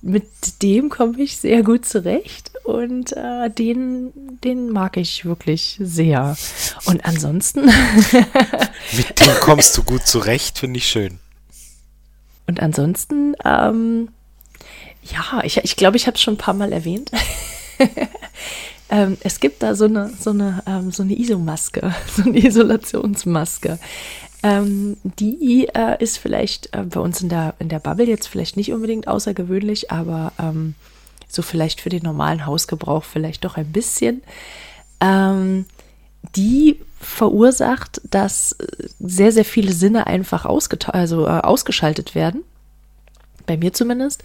mit 0.00 0.62
dem 0.62 0.90
komme 0.90 1.20
ich 1.20 1.38
sehr 1.38 1.64
gut 1.64 1.84
zurecht 1.84 2.52
und 2.62 3.16
äh, 3.16 3.50
den, 3.50 4.12
den 4.44 4.70
mag 4.70 4.96
ich 4.96 5.24
wirklich 5.24 5.76
sehr. 5.82 6.36
Und 6.84 7.04
ansonsten. 7.04 7.64
mit 8.96 9.20
dem 9.20 9.34
kommst 9.40 9.76
du 9.76 9.82
gut 9.82 10.06
zurecht, 10.06 10.58
finde 10.58 10.78
ich 10.78 10.86
schön. 10.86 11.18
Und 12.46 12.60
ansonsten 12.60 13.34
ähm, 13.44 14.08
ja, 15.10 15.42
ich 15.44 15.54
glaube, 15.54 15.66
ich, 15.66 15.76
glaub, 15.76 15.94
ich 15.94 16.06
habe 16.06 16.14
es 16.16 16.22
schon 16.22 16.34
ein 16.34 16.38
paar 16.38 16.54
Mal 16.54 16.72
erwähnt. 16.72 17.10
ähm, 18.90 19.16
es 19.22 19.40
gibt 19.40 19.62
da 19.62 19.74
so 19.74 19.84
eine, 19.84 20.12
so 20.18 20.30
eine, 20.30 20.62
ähm, 20.66 20.90
so 20.90 21.02
eine 21.02 21.18
Isomaske, 21.18 21.94
so 22.16 22.22
eine 22.22 22.38
Isolationsmaske. 22.38 23.78
Ähm, 24.42 24.96
die 25.02 25.68
äh, 25.74 26.02
ist 26.02 26.18
vielleicht 26.18 26.74
äh, 26.74 26.82
bei 26.82 27.00
uns 27.00 27.20
in 27.20 27.28
der, 27.28 27.54
in 27.58 27.68
der 27.68 27.80
Bubble 27.80 28.06
jetzt 28.06 28.28
vielleicht 28.28 28.56
nicht 28.56 28.72
unbedingt 28.72 29.08
außergewöhnlich, 29.08 29.90
aber 29.90 30.32
ähm, 30.38 30.74
so 31.26 31.42
vielleicht 31.42 31.80
für 31.80 31.88
den 31.88 32.02
normalen 32.02 32.46
Hausgebrauch 32.46 33.04
vielleicht 33.04 33.44
doch 33.44 33.56
ein 33.56 33.72
bisschen. 33.72 34.22
Ähm, 35.00 35.66
die 36.36 36.80
verursacht, 37.00 38.00
dass 38.10 38.56
sehr, 38.98 39.32
sehr 39.32 39.44
viele 39.44 39.72
Sinne 39.72 40.06
einfach 40.06 40.44
also, 40.44 41.26
äh, 41.26 41.30
ausgeschaltet 41.30 42.14
werden. 42.14 42.42
Bei 43.46 43.56
mir 43.56 43.72
zumindest. 43.72 44.22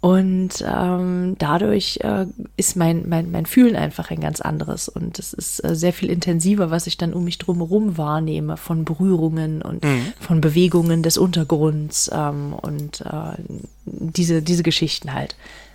Und 0.00 0.64
ähm, 0.64 1.36
dadurch 1.38 1.98
äh, 2.02 2.26
ist 2.56 2.76
mein, 2.76 3.08
mein, 3.08 3.30
mein 3.30 3.46
Fühlen 3.46 3.76
einfach 3.76 4.10
ein 4.10 4.20
ganz 4.20 4.40
anderes. 4.40 4.88
Und 4.88 5.18
es 5.18 5.32
ist 5.32 5.64
äh, 5.64 5.74
sehr 5.74 5.92
viel 5.92 6.10
intensiver, 6.10 6.70
was 6.70 6.86
ich 6.86 6.96
dann 6.96 7.12
um 7.12 7.24
mich 7.24 7.38
drumherum 7.38 7.96
wahrnehme, 7.96 8.56
von 8.56 8.84
Berührungen 8.84 9.62
und 9.62 9.84
mhm. 9.84 10.12
von 10.20 10.40
Bewegungen 10.40 11.02
des 11.02 11.18
Untergrunds 11.18 12.10
ähm, 12.12 12.52
und 12.52 13.00
äh, 13.00 13.36
diese, 13.84 14.42
diese 14.42 14.62
Geschichten 14.62 15.12
halt. 15.12 15.34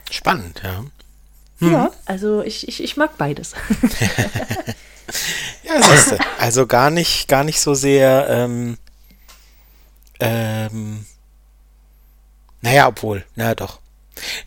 Spannend, 0.10 0.62
ja. 0.64 0.86
Mhm. 1.60 1.72
Ja, 1.72 1.92
also 2.06 2.42
ich, 2.42 2.68
ich, 2.68 2.84
ich 2.84 2.96
mag 2.98 3.18
beides. 3.18 3.54
ja, 5.64 5.82
siehste. 5.82 6.20
Also 6.40 6.68
gar 6.68 6.90
nicht, 6.90 7.28
gar 7.28 7.44
nicht 7.44 7.60
so 7.60 7.74
sehr, 7.74 8.28
ähm, 8.30 8.78
ähm, 10.22 11.06
naja, 12.62 12.88
obwohl, 12.88 13.26
naja 13.36 13.56
doch. 13.56 13.81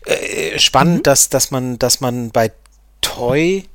Äh, 0.05 0.59
spannend, 0.59 0.97
mhm. 0.97 1.03
dass, 1.03 1.29
dass 1.29 1.51
man, 1.51 1.79
dass 1.79 2.01
man 2.01 2.31
bei 2.31 2.51
Toy 3.01 3.65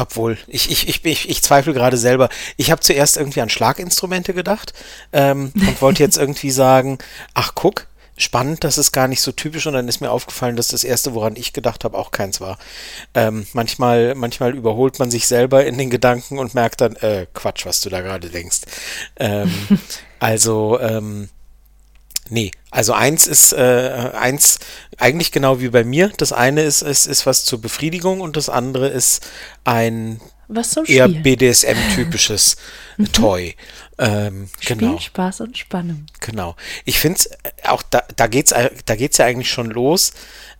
obwohl, 0.00 0.36
ich, 0.46 0.70
ich, 0.70 0.88
ich, 0.88 1.04
ich, 1.04 1.28
ich 1.28 1.42
zweifle 1.42 1.72
gerade 1.72 1.96
selber. 1.96 2.28
Ich 2.56 2.70
habe 2.70 2.80
zuerst 2.80 3.16
irgendwie 3.16 3.40
an 3.40 3.48
Schlaginstrumente 3.48 4.34
gedacht 4.34 4.74
ähm, 5.12 5.52
und 5.54 5.80
wollte 5.80 6.02
jetzt 6.02 6.18
irgendwie 6.18 6.50
sagen, 6.50 6.98
ach 7.34 7.52
guck, 7.54 7.86
spannend, 8.18 8.64
das 8.64 8.78
ist 8.78 8.92
gar 8.92 9.08
nicht 9.08 9.20
so 9.20 9.32
typisch 9.32 9.66
und 9.66 9.74
dann 9.74 9.88
ist 9.88 10.00
mir 10.00 10.10
aufgefallen, 10.10 10.56
dass 10.56 10.68
das 10.68 10.84
erste, 10.84 11.14
woran 11.14 11.36
ich 11.36 11.52
gedacht 11.52 11.84
habe, 11.84 11.96
auch 11.98 12.10
keins 12.10 12.40
war. 12.40 12.58
Ähm, 13.14 13.46
manchmal, 13.52 14.14
manchmal 14.14 14.54
überholt 14.54 14.98
man 14.98 15.10
sich 15.10 15.26
selber 15.26 15.66
in 15.66 15.78
den 15.78 15.90
Gedanken 15.90 16.38
und 16.38 16.54
merkt 16.54 16.80
dann, 16.80 16.96
äh, 16.96 17.26
Quatsch, 17.34 17.66
was 17.66 17.80
du 17.80 17.90
da 17.90 18.00
gerade 18.00 18.30
denkst. 18.30 18.60
Ähm, 19.16 19.52
also, 20.18 20.80
ähm, 20.80 21.28
Nee, 22.28 22.50
also 22.70 22.92
eins 22.92 23.26
ist 23.26 23.52
äh, 23.52 24.10
eins 24.14 24.58
eigentlich 24.98 25.32
genau 25.32 25.60
wie 25.60 25.68
bei 25.68 25.84
mir. 25.84 26.10
Das 26.16 26.32
eine 26.32 26.62
ist, 26.62 26.82
ist, 26.82 27.06
ist 27.06 27.26
was 27.26 27.44
zur 27.44 27.60
Befriedigung 27.60 28.20
und 28.20 28.36
das 28.36 28.48
andere 28.48 28.88
ist 28.88 29.26
ein 29.64 30.20
eher. 30.86 31.08
BDSM-typisches 31.08 32.56
Toy. 33.12 33.54
Ähm, 33.98 34.48
Spiel, 34.60 34.76
genau, 34.76 34.98
Spaß 34.98 35.40
und 35.40 35.56
Spannung. 35.56 36.06
genau. 36.20 36.54
Ich 36.84 36.98
finde 36.98 37.18
es 37.18 37.30
auch 37.66 37.82
da, 37.82 38.02
da 38.16 38.26
geht's 38.26 38.52
äh, 38.52 38.70
da 38.84 38.94
geht's 38.94 39.16
ja 39.16 39.24
eigentlich 39.24 39.50
schon 39.50 39.70
los, 39.70 40.12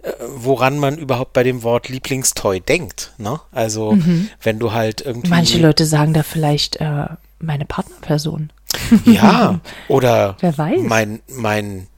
äh, 0.03 0.13
woran 0.27 0.79
man 0.79 0.97
überhaupt 0.97 1.35
bei 1.35 1.43
dem 1.43 1.63
Wort 1.63 1.91
Lieblingstoy 1.91 2.61
denkt. 2.61 3.13
Ne? 3.19 3.39
Also 3.53 3.99
wenn 4.43 4.59
du 4.59 4.73
halt 4.73 5.03
irgendwie 5.03 5.29
Manche 5.29 5.59
Leute 5.59 5.85
sagen 5.85 6.15
da 6.15 6.23
vielleicht 6.23 6.77
äh, 6.77 7.09
meine 7.39 7.67
Partnerperson. 7.67 8.51
Ja, 9.05 9.61
oder 9.89 10.37
Wer 10.41 10.57
weiß. 10.57 10.81
mein, 10.83 11.21
mein, 11.29 11.89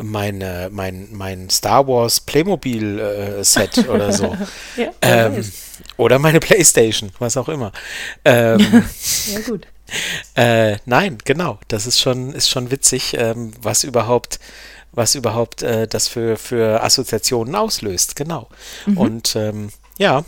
meine, 0.00 0.68
mein, 0.70 1.08
mein 1.12 1.50
Star 1.50 1.86
Wars 1.86 2.20
Playmobil 2.20 2.98
äh, 2.98 3.44
Set 3.44 3.88
oder 3.88 4.12
so. 4.12 4.36
Ja, 4.76 4.90
ähm, 5.02 5.44
oder 5.96 6.18
meine 6.18 6.40
Playstation, 6.40 7.10
was 7.18 7.36
auch 7.36 7.48
immer. 7.48 7.72
Ähm, 8.24 8.58
ja 9.32 9.40
gut. 9.40 9.66
äh, 10.34 10.78
nein, 10.86 11.18
genau, 11.24 11.58
das 11.68 11.86
ist 11.86 12.00
schon, 12.00 12.32
ist 12.32 12.48
schon 12.48 12.70
witzig, 12.70 13.14
ähm, 13.16 13.52
was 13.60 13.84
überhaupt, 13.84 14.40
was 14.92 15.14
überhaupt 15.14 15.62
äh, 15.62 15.86
das 15.86 16.08
für, 16.08 16.36
für 16.36 16.82
Assoziationen 16.82 17.54
auslöst, 17.54 18.16
genau. 18.16 18.48
Und 18.96 19.36
ähm, 19.36 19.70
ja, 19.98 20.24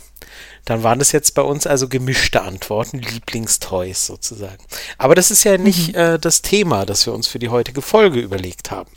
dann 0.67 0.83
waren 0.83 0.99
es 0.99 1.13
jetzt 1.13 1.33
bei 1.33 1.41
uns 1.41 1.65
also 1.65 1.87
gemischte 1.87 2.41
Antworten, 2.41 2.99
Lieblingstoys 2.99 4.05
sozusagen. 4.05 4.61
Aber 4.97 5.15
das 5.15 5.31
ist 5.31 5.45
ja 5.45 5.57
nicht 5.57 5.95
äh, 5.95 6.19
das 6.19 6.41
Thema, 6.41 6.85
das 6.85 7.05
wir 7.05 7.13
uns 7.13 7.25
für 7.25 7.39
die 7.39 7.47
heutige 7.47 7.81
Folge 7.81 8.19
überlegt 8.19 8.69
haben. 8.69 8.89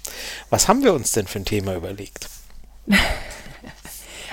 Was 0.50 0.66
haben 0.66 0.82
wir 0.82 0.92
uns 0.92 1.12
denn 1.12 1.28
für 1.28 1.38
ein 1.38 1.44
Thema 1.44 1.74
überlegt? 1.74 2.28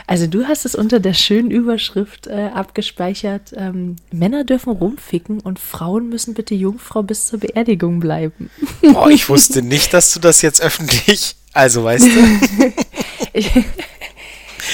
Also 0.10 0.25
du 0.25 0.48
hast 0.48 0.63
es 0.63 0.74
unter 0.74 1.01
der 1.01 1.13
schönen 1.13 1.51
Überschrift 1.51 2.27
äh, 2.27 2.50
abgespeichert, 2.53 3.51
ähm, 3.58 3.98
Männer 4.10 4.46
dürfen 4.46 4.72
rumficken 4.72 5.41
und 5.41 5.60
Frauen 5.60 6.08
müssen 6.08 6.34
bitte 6.34 6.56
Jungfrau 6.56 7.03
bis 7.03 7.25
zur 7.25 7.41
Beerdigung 7.41 8.00
bleiben. 8.00 8.50
Boah, 8.82 9.10
ich 9.10 9.27
wusste 9.27 9.62
nicht, 9.62 9.94
dass 9.94 10.13
du 10.13 10.22
das 10.22 10.41
jetzt 10.41 10.62
öffentlich, 10.62 11.36
also 11.51 11.84
weißt 11.84 12.06
du, 12.06 12.74
Ich, 13.34 13.51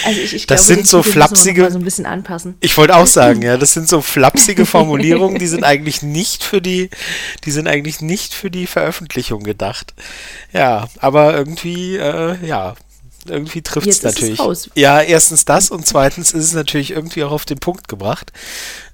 also 0.06 0.20
ich, 0.20 0.34
ich 0.34 0.48
Das 0.48 0.66
glaube, 0.68 0.76
sind 0.76 0.88
so 0.88 1.02
flapsige- 1.04 1.70
so 1.72 1.78
ein 1.78 1.84
bisschen 1.84 2.06
anpassen. 2.06 2.56
ich 2.60 2.78
wollte 2.78 2.96
auch 2.96 3.08
sagen, 3.08 3.42
ja, 3.42 3.58
das 3.58 3.74
sind 3.74 3.88
so 3.88 4.02
flapsige 4.16 4.66
Formulierungen, 4.66 5.40
die 5.40 5.48
sind 5.48 5.64
eigentlich 5.64 6.02
nicht 6.02 6.44
für 6.44 6.62
die, 6.62 6.90
die 7.46 7.52
sind 7.52 7.68
eigentlich 7.68 8.02
nicht 8.02 8.34
für 8.34 8.52
die 8.52 8.68
Veröffentlichung 8.68 9.44
gedacht. 9.44 9.94
Ja, 10.52 10.88
aber 11.00 11.34
irgendwie, 11.36 11.98
äh, 11.98 12.36
ja, 12.46 12.76
irgendwie 13.26 13.62
trifft 13.62 13.88
es 13.88 14.04
natürlich. 14.04 14.38
Ja, 14.76 15.00
erstens 15.02 15.46
das 15.46 15.72
und 15.72 15.88
zweitens 15.88 16.32
ist 16.34 16.44
es 16.44 16.54
natürlich 16.54 16.92
irgendwie 16.92 17.24
auch 17.24 17.32
auf 17.32 17.46
den 17.46 17.58
Punkt 17.58 17.88
gebracht. 17.88 18.34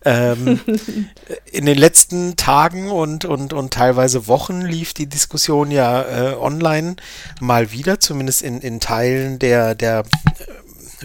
Ähm, 0.06 0.60
in 1.52 1.66
den 1.66 1.78
letzten 1.78 2.36
Tagen 2.36 2.92
und, 2.92 3.26
und, 3.26 3.54
und 3.54 3.74
teilweise 3.74 4.28
Wochen 4.28 4.62
lief 4.62 4.94
die 4.94 5.08
Diskussion 5.08 5.72
ja 5.72 6.04
äh, 6.04 6.36
online 6.36 6.98
mal 7.42 7.72
wieder, 7.72 8.00
zumindest 8.00 8.44
in, 8.44 8.62
in 8.62 8.80
Teilen 8.80 9.40
der, 9.40 9.74
der 9.74 10.04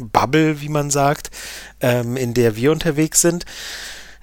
Bubble, 0.00 0.60
wie 0.60 0.68
man 0.68 0.90
sagt, 0.90 1.30
ähm, 1.80 2.16
in 2.16 2.34
der 2.34 2.56
wir 2.56 2.72
unterwegs 2.72 3.20
sind, 3.20 3.44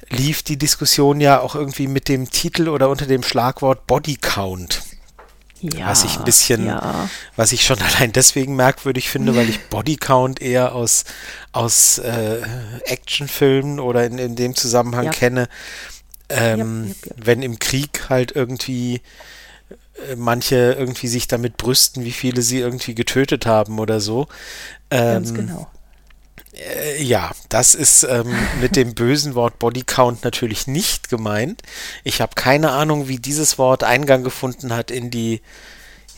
lief 0.10 0.44
die 0.44 0.58
Diskussion 0.58 1.22
ja 1.22 1.40
auch 1.40 1.56
irgendwie 1.56 1.88
mit 1.88 2.10
dem 2.10 2.30
Titel 2.30 2.68
oder 2.68 2.90
unter 2.90 3.06
dem 3.06 3.24
Schlagwort 3.24 3.88
Body 3.88 4.16
Count. 4.18 4.82
Ja, 5.62 5.88
was 5.90 6.04
ich 6.04 6.18
ein 6.18 6.24
bisschen, 6.26 6.66
Ja. 6.66 7.08
was 7.36 7.52
ich 7.52 7.64
schon 7.64 7.80
allein 7.82 8.12
deswegen 8.12 8.56
merkwürdig 8.56 9.10
finde, 9.10 9.36
weil 9.36 9.48
ich 9.50 9.60
Bodycount 9.70 10.42
eher 10.42 10.74
aus, 10.74 11.04
aus 11.52 12.00
äh, 12.00 12.42
Actionfilmen 12.86 13.80
oder 13.80 14.04
in, 14.06 14.18
in 14.18 14.36
dem 14.36 14.56
Zusammenhang 14.56 15.06
Ja. 15.06 15.12
kenne, 15.12 15.48
ähm, 16.30 16.96
wenn 17.16 17.44
im 17.44 17.60
Krieg 17.60 18.10
halt 18.10 18.32
irgendwie 18.36 19.02
äh, 20.10 20.16
manche 20.16 20.56
irgendwie 20.80 21.08
sich 21.08 21.28
damit 21.28 21.58
brüsten, 21.58 22.06
wie 22.06 22.12
viele 22.12 22.42
sie 22.42 22.58
irgendwie 22.60 22.96
getötet 22.96 23.46
haben 23.46 23.78
oder 23.80 24.00
so. 24.02 24.28
Ganz 24.92 25.30
Ähm, 25.30 25.36
genau. 25.36 25.68
äh, 26.54 27.02
ja, 27.02 27.32
das 27.50 27.76
ist 27.76 28.04
ähm, 28.04 28.34
mit 28.60 28.76
dem 28.76 28.94
bösen 28.94 29.36
Wort 29.36 29.58
Bodycount 29.60 30.24
natürlich 30.24 30.68
nicht 30.68 31.10
gemeint. 31.10 31.62
Ich 32.04 32.22
habe 32.22 32.36
keine 32.36 32.72
Ahnung, 32.72 33.08
wie 33.08 33.18
dieses 33.20 33.58
Wort 33.58 33.84
Eingang 33.84 34.24
gefunden 34.24 34.74
hat 34.74 34.92
in 34.92 35.10
die 35.12 35.42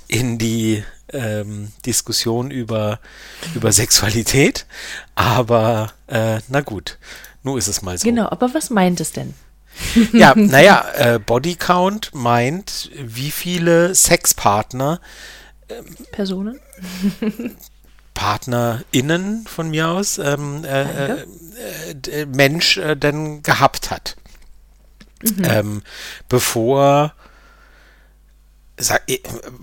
in 0.08 0.38
die 0.38 0.84
ähm, 1.12 1.72
Diskussion 1.86 2.52
über 2.52 3.00
über 3.56 3.72
Sexualität. 3.72 4.66
Aber 5.16 5.94
äh, 6.08 6.40
na 6.50 6.62
gut, 6.62 6.98
nun 7.44 7.58
ist 7.58 7.68
es 7.68 7.82
mal 7.82 7.98
so. 7.98 8.08
Genau, 8.08 8.28
aber 8.30 8.54
was 8.54 8.70
meint 8.70 9.00
es 9.02 9.12
denn? 9.12 9.34
Ja, 10.14 10.34
naja, 10.36 10.86
äh, 10.96 11.20
Bodycount 11.20 12.12
meint, 12.14 12.90
wie 12.96 13.32
viele 13.32 13.96
Sexpartner 13.96 15.00
Personen? 16.12 16.60
PartnerInnen 18.14 19.46
von 19.48 19.70
mir 19.70 19.90
aus 19.90 20.18
ähm, 20.18 20.64
äh, 20.64 21.14
äh, 21.14 21.26
äh, 22.08 22.26
Mensch 22.26 22.78
äh, 22.78 22.96
denn 22.96 23.44
gehabt 23.44 23.92
hat. 23.92 24.16
Ähm, 25.44 25.84
bevor 26.28 27.14
sag, 28.78 29.02
äh, 29.10 29.16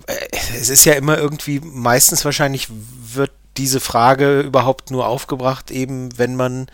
äh, 0.07 0.27
es 0.59 0.69
ist 0.69 0.85
ja 0.85 0.93
immer 0.93 1.17
irgendwie, 1.17 1.59
meistens 1.59 2.25
wahrscheinlich 2.25 2.67
wird 2.69 3.31
diese 3.57 3.79
Frage 3.79 4.41
überhaupt 4.41 4.91
nur 4.91 5.07
aufgebracht, 5.07 5.71
eben 5.71 6.17
wenn 6.17 6.35
man 6.35 6.67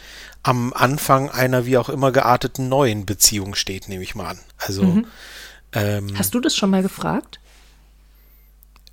am 0.44 0.74
Anfang 0.74 1.30
einer 1.30 1.66
wie 1.66 1.78
auch 1.78 1.90
immer 1.90 2.12
gearteten 2.12 2.70
neuen 2.70 3.06
Beziehung 3.06 3.56
steht, 3.56 3.90
nehme 3.90 4.04
ich 4.04 4.16
mal 4.16 4.30
an. 4.30 4.40
Also 4.58 5.04
ähm, 5.74 6.18
Hast 6.18 6.34
du 6.34 6.40
das 6.40 6.56
schon 6.56 6.70
mal 6.70 6.84
gefragt? 6.84 7.40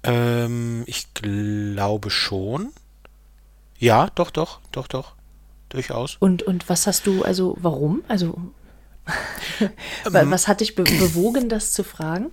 Ähm, 0.04 0.84
ich 0.86 1.12
glaube 1.14 2.10
schon. 2.10 2.72
Ja, 3.78 4.10
doch, 4.14 4.30
doch, 4.30 4.60
doch, 4.72 4.86
doch. 4.86 5.12
Durchaus. 5.70 6.16
Und, 6.20 6.42
und 6.44 6.68
was 6.68 6.86
hast 6.86 7.06
du, 7.06 7.24
also 7.24 7.56
warum? 7.60 8.04
Also 8.08 8.38
Ähm. 9.60 9.70
wa- 10.04 10.30
was 10.30 10.46
hat 10.48 10.60
dich 10.60 10.74
be 10.76 10.84
bewogen, 10.84 11.48
das 11.48 11.72
zu 11.72 11.82
fragen? 11.84 12.30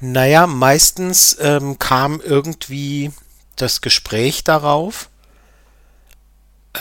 Naja, 0.00 0.46
meistens 0.46 1.36
ähm, 1.40 1.78
kam 1.78 2.20
irgendwie 2.20 3.12
das 3.56 3.80
Gespräch 3.80 4.44
darauf. 4.44 5.08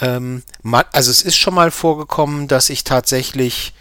Ähm, 0.01 0.43
also 0.91 1.11
es 1.11 1.21
ist 1.21 1.37
schon 1.37 1.53
mal 1.55 1.71
vorgekommen, 1.71 2.47
dass 2.47 2.69
ich 2.69 2.83
tatsächlich 2.83 3.73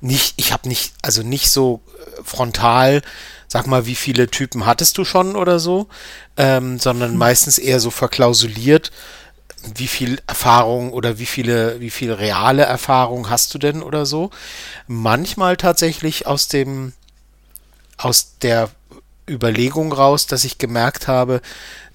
nicht, 0.00 0.34
ich 0.36 0.52
habe 0.52 0.68
nicht, 0.68 0.92
also 1.02 1.22
nicht 1.22 1.50
so 1.50 1.80
äh, 1.98 2.22
frontal, 2.24 3.02
sag 3.48 3.66
mal, 3.66 3.86
wie 3.86 3.94
viele 3.94 4.28
Typen 4.28 4.66
hattest 4.66 4.96
du 4.98 5.04
schon 5.04 5.36
oder 5.36 5.58
so, 5.58 5.88
ähm, 6.36 6.78
sondern 6.78 7.16
meistens 7.16 7.58
eher 7.58 7.80
so 7.80 7.90
verklausuliert, 7.90 8.90
wie 9.74 9.88
viel 9.88 10.20
Erfahrung 10.26 10.92
oder 10.92 11.18
wie 11.18 11.26
viele, 11.26 11.80
wie 11.80 11.90
viel 11.90 12.12
reale 12.12 12.62
Erfahrung 12.62 13.28
hast 13.28 13.52
du 13.52 13.58
denn 13.58 13.82
oder 13.82 14.06
so. 14.06 14.30
Manchmal 14.86 15.56
tatsächlich 15.56 16.26
aus 16.26 16.48
dem, 16.48 16.92
aus 17.98 18.36
der 18.40 18.70
Überlegung 19.28 19.92
raus, 19.92 20.26
dass 20.26 20.44
ich 20.44 20.58
gemerkt 20.58 21.08
habe, 21.08 21.42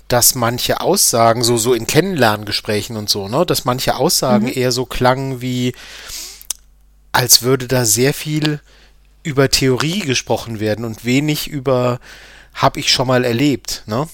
dass 0.07 0.35
manche 0.35 0.81
Aussagen, 0.81 1.43
so, 1.43 1.57
so 1.57 1.73
in 1.73 1.87
Kennenlerngesprächen 1.87 2.95
und 2.97 3.09
so, 3.09 3.27
ne, 3.27 3.45
dass 3.45 3.65
manche 3.65 3.95
Aussagen 3.95 4.47
eher 4.47 4.71
so 4.71 4.85
klangen 4.85 5.41
wie, 5.41 5.73
als 7.15 7.43
würde 7.43 7.67
da 7.67 7.85
sehr 7.85 8.13
viel 8.13 8.59
über 9.23 9.49
Theorie 9.49 9.99
gesprochen 9.99 10.59
werden 10.59 10.83
und 10.83 11.05
wenig 11.05 11.47
über 11.47 11.99
habe 12.53 12.79
ich 12.79 12.91
schon 12.91 13.07
mal 13.07 13.23
erlebt, 13.23 13.83
ne? 13.85 14.07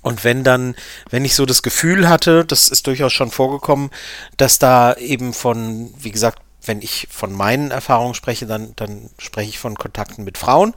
Und 0.00 0.24
wenn 0.24 0.42
dann, 0.42 0.74
wenn 1.10 1.26
ich 1.26 1.34
so 1.34 1.44
das 1.44 1.62
Gefühl 1.62 2.08
hatte, 2.08 2.46
das 2.46 2.68
ist 2.68 2.86
durchaus 2.86 3.12
schon 3.12 3.30
vorgekommen, 3.30 3.90
dass 4.38 4.58
da 4.58 4.94
eben 4.94 5.34
von, 5.34 5.92
wie 5.98 6.10
gesagt, 6.10 6.40
wenn 6.64 6.80
ich 6.80 7.08
von 7.10 7.32
meinen 7.32 7.70
Erfahrungen 7.70 8.14
spreche, 8.14 8.46
dann, 8.46 8.72
dann 8.76 9.10
spreche 9.18 9.50
ich 9.50 9.58
von 9.58 9.76
Kontakten 9.76 10.24
mit 10.24 10.38
Frauen, 10.38 10.74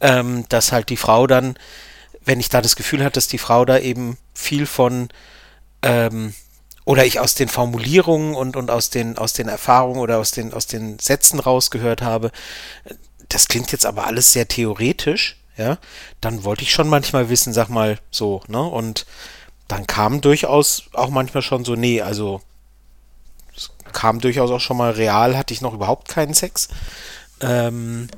ähm, 0.00 0.44
dass 0.48 0.72
halt 0.72 0.88
die 0.88 0.96
Frau 0.96 1.26
dann, 1.26 1.58
wenn 2.24 2.40
ich 2.40 2.48
da 2.48 2.62
das 2.62 2.76
Gefühl 2.76 3.04
hatte, 3.04 3.14
dass 3.14 3.28
die 3.28 3.38
Frau 3.38 3.66
da 3.66 3.78
eben 3.78 4.16
viel 4.32 4.64
von 4.64 5.08
ähm, 5.82 6.32
oder 6.84 7.04
ich 7.04 7.20
aus 7.20 7.34
den 7.34 7.48
Formulierungen 7.48 8.34
und, 8.34 8.56
und 8.56 8.70
aus 8.70 8.90
den, 8.90 9.18
aus 9.18 9.32
den 9.32 9.48
Erfahrungen 9.48 10.00
oder 10.00 10.18
aus 10.18 10.30
den, 10.30 10.52
aus 10.52 10.66
den 10.66 10.98
Sätzen 10.98 11.38
rausgehört 11.38 12.02
habe, 12.02 12.30
das 13.28 13.48
klingt 13.48 13.72
jetzt 13.72 13.86
aber 13.86 14.06
alles 14.06 14.32
sehr 14.32 14.48
theoretisch, 14.48 15.36
ja, 15.56 15.78
dann 16.20 16.44
wollte 16.44 16.62
ich 16.62 16.72
schon 16.72 16.88
manchmal 16.88 17.28
wissen, 17.28 17.52
sag 17.52 17.68
mal 17.68 17.98
so, 18.10 18.42
ne, 18.48 18.62
und 18.62 19.06
dann 19.68 19.86
kam 19.86 20.20
durchaus 20.20 20.84
auch 20.92 21.10
manchmal 21.10 21.42
schon 21.42 21.64
so, 21.64 21.76
nee, 21.76 22.00
also 22.02 22.40
es 23.54 23.70
kam 23.92 24.20
durchaus 24.20 24.50
auch 24.50 24.60
schon 24.60 24.76
mal 24.76 24.92
real, 24.92 25.36
hatte 25.36 25.54
ich 25.54 25.60
noch 25.60 25.74
überhaupt 25.74 26.08
keinen 26.08 26.34
Sex. 26.34 26.68
Ähm, 27.40 28.08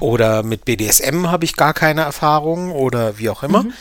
oder 0.00 0.42
mit 0.42 0.64
BDSM 0.64 1.26
habe 1.26 1.44
ich 1.44 1.56
gar 1.56 1.74
keine 1.74 2.02
Erfahrung 2.02 2.72
oder 2.72 3.18
wie 3.18 3.30
auch 3.30 3.42
immer. 3.42 3.64
Mhm. 3.64 3.72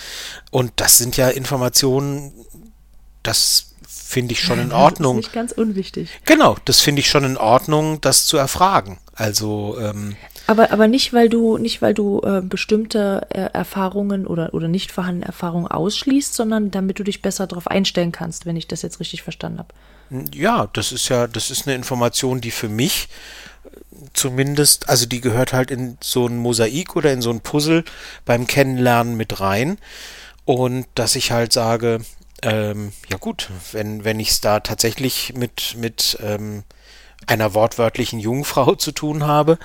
Und 0.52 0.74
das 0.78 0.98
sind 0.98 1.16
ja 1.18 1.30
Informationen, 1.30 2.34
das 3.24 3.67
finde 4.02 4.34
ich 4.34 4.42
schon 4.42 4.60
in 4.60 4.72
Ordnung. 4.72 5.18
Das 5.18 5.26
ist 5.26 5.30
nicht 5.30 5.34
ganz 5.34 5.52
unwichtig. 5.52 6.10
Genau, 6.26 6.56
das 6.66 6.82
finde 6.82 7.02
ich 7.02 7.10
schon 7.10 7.24
in 7.24 7.38
Ordnung, 7.38 8.02
das 8.02 8.26
zu 8.26 8.38
erfragen. 8.38 8.98
Also 9.16 9.78
ähm, 9.80 10.16
aber, 10.48 10.72
aber 10.72 10.88
nicht, 10.88 11.12
weil 11.12 11.28
du, 11.28 11.58
nicht, 11.58 11.82
weil 11.82 11.94
du 11.94 12.22
äh, 12.22 12.42
bestimmte 12.42 13.28
äh, 13.30 13.50
Erfahrungen 13.52 14.26
oder, 14.26 14.54
oder 14.54 14.70
nicht 14.70 14.94
vorhandene 14.94 15.26
Erfahrungen 15.26 15.68
ausschließt, 15.68 16.34
sondern 16.34 16.72
damit 16.72 17.00
du 17.00 17.04
dich 17.04 17.22
besser 17.22 17.48
darauf 17.48 17.68
einstellen 17.68 18.14
kannst, 18.14 18.46
wenn 18.46 18.56
ich 18.56 18.66
das 18.66 18.82
jetzt 18.82 19.02
richtig 19.02 19.24
verstanden 19.24 19.60
habe. 19.60 19.74
Ja, 20.34 20.70
das 20.72 20.94
ist 20.94 21.10
ja, 21.10 21.28
das 21.28 21.52
ist 21.52 21.68
eine 21.68 21.76
Information, 21.76 22.40
die 22.40 22.52
für 22.52 22.70
mich 22.70 23.10
äh, 23.66 23.78
zumindest, 24.14 24.88
also 24.88 25.06
die 25.06 25.20
gehört 25.20 25.52
halt 25.52 25.70
in 25.70 25.98
so 26.00 26.28
ein 26.28 26.38
Mosaik 26.38 26.96
oder 26.96 27.12
in 27.12 27.22
so 27.22 27.30
ein 27.30 27.42
Puzzle 27.42 27.84
beim 28.24 28.48
Kennenlernen 28.48 29.18
mit 29.18 29.42
rein. 29.42 29.78
Und 30.46 30.88
dass 30.96 31.18
ich 31.18 31.34
halt 31.34 31.52
sage, 31.52 32.00
ähm, 32.44 32.94
ja 33.10 33.18
gut, 33.18 33.50
wenn, 33.72 34.04
wenn 34.04 34.20
ich 34.20 34.30
es 34.30 34.42
da 34.42 34.60
tatsächlich 34.60 35.34
mit, 35.36 35.76
mit 35.78 36.18
ähm, 36.22 36.64
einer 37.26 37.54
wortwörtlichen 37.54 38.20
Jungfrau 38.20 38.76
zu 38.76 38.92
tun 38.92 39.26
habe, 39.26 39.58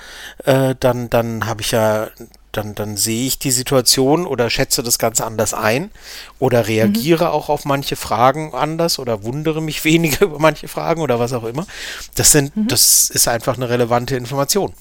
äh, 0.45 0.75
dann, 0.79 1.09
dann 1.09 1.45
habe 1.45 1.61
ich 1.61 1.71
ja, 1.71 2.09
dann, 2.51 2.75
dann 2.75 2.97
sehe 2.97 3.27
ich 3.27 3.39
die 3.39 3.51
Situation 3.51 4.25
oder 4.25 4.49
schätze 4.49 4.83
das 4.83 4.97
Ganze 4.97 5.25
anders 5.25 5.53
ein 5.53 5.91
oder 6.39 6.67
reagiere 6.67 7.25
mhm. 7.25 7.31
auch 7.31 7.49
auf 7.49 7.65
manche 7.65 7.95
Fragen 7.95 8.53
anders 8.53 8.99
oder 8.99 9.23
wundere 9.23 9.61
mich 9.61 9.83
weniger 9.85 10.25
über 10.25 10.39
manche 10.39 10.67
Fragen 10.67 11.01
oder 11.01 11.19
was 11.19 11.33
auch 11.33 11.43
immer. 11.43 11.67
Das 12.15 12.31
sind, 12.31 12.55
mhm. 12.55 12.67
das 12.67 13.09
ist 13.09 13.27
einfach 13.27 13.55
eine 13.55 13.69
relevante 13.69 14.15
Information. 14.15 14.73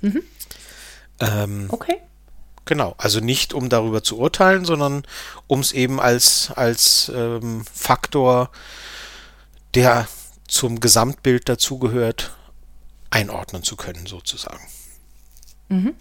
Mhm. 0.00 0.22
Ähm, 1.20 1.66
okay. 1.70 1.96
Genau, 2.68 2.94
also 2.98 3.20
nicht 3.20 3.54
um 3.54 3.70
darüber 3.70 4.02
zu 4.02 4.18
urteilen, 4.18 4.66
sondern 4.66 5.04
um 5.46 5.60
es 5.60 5.72
eben 5.72 5.98
als, 6.02 6.52
als 6.54 7.10
ähm, 7.14 7.64
Faktor, 7.64 8.50
der 9.74 10.06
zum 10.46 10.78
Gesamtbild 10.78 11.48
dazugehört, 11.48 12.36
einordnen 13.08 13.62
zu 13.62 13.74
können, 13.76 14.04
sozusagen. 14.04 14.60
Mhm. 15.70 15.94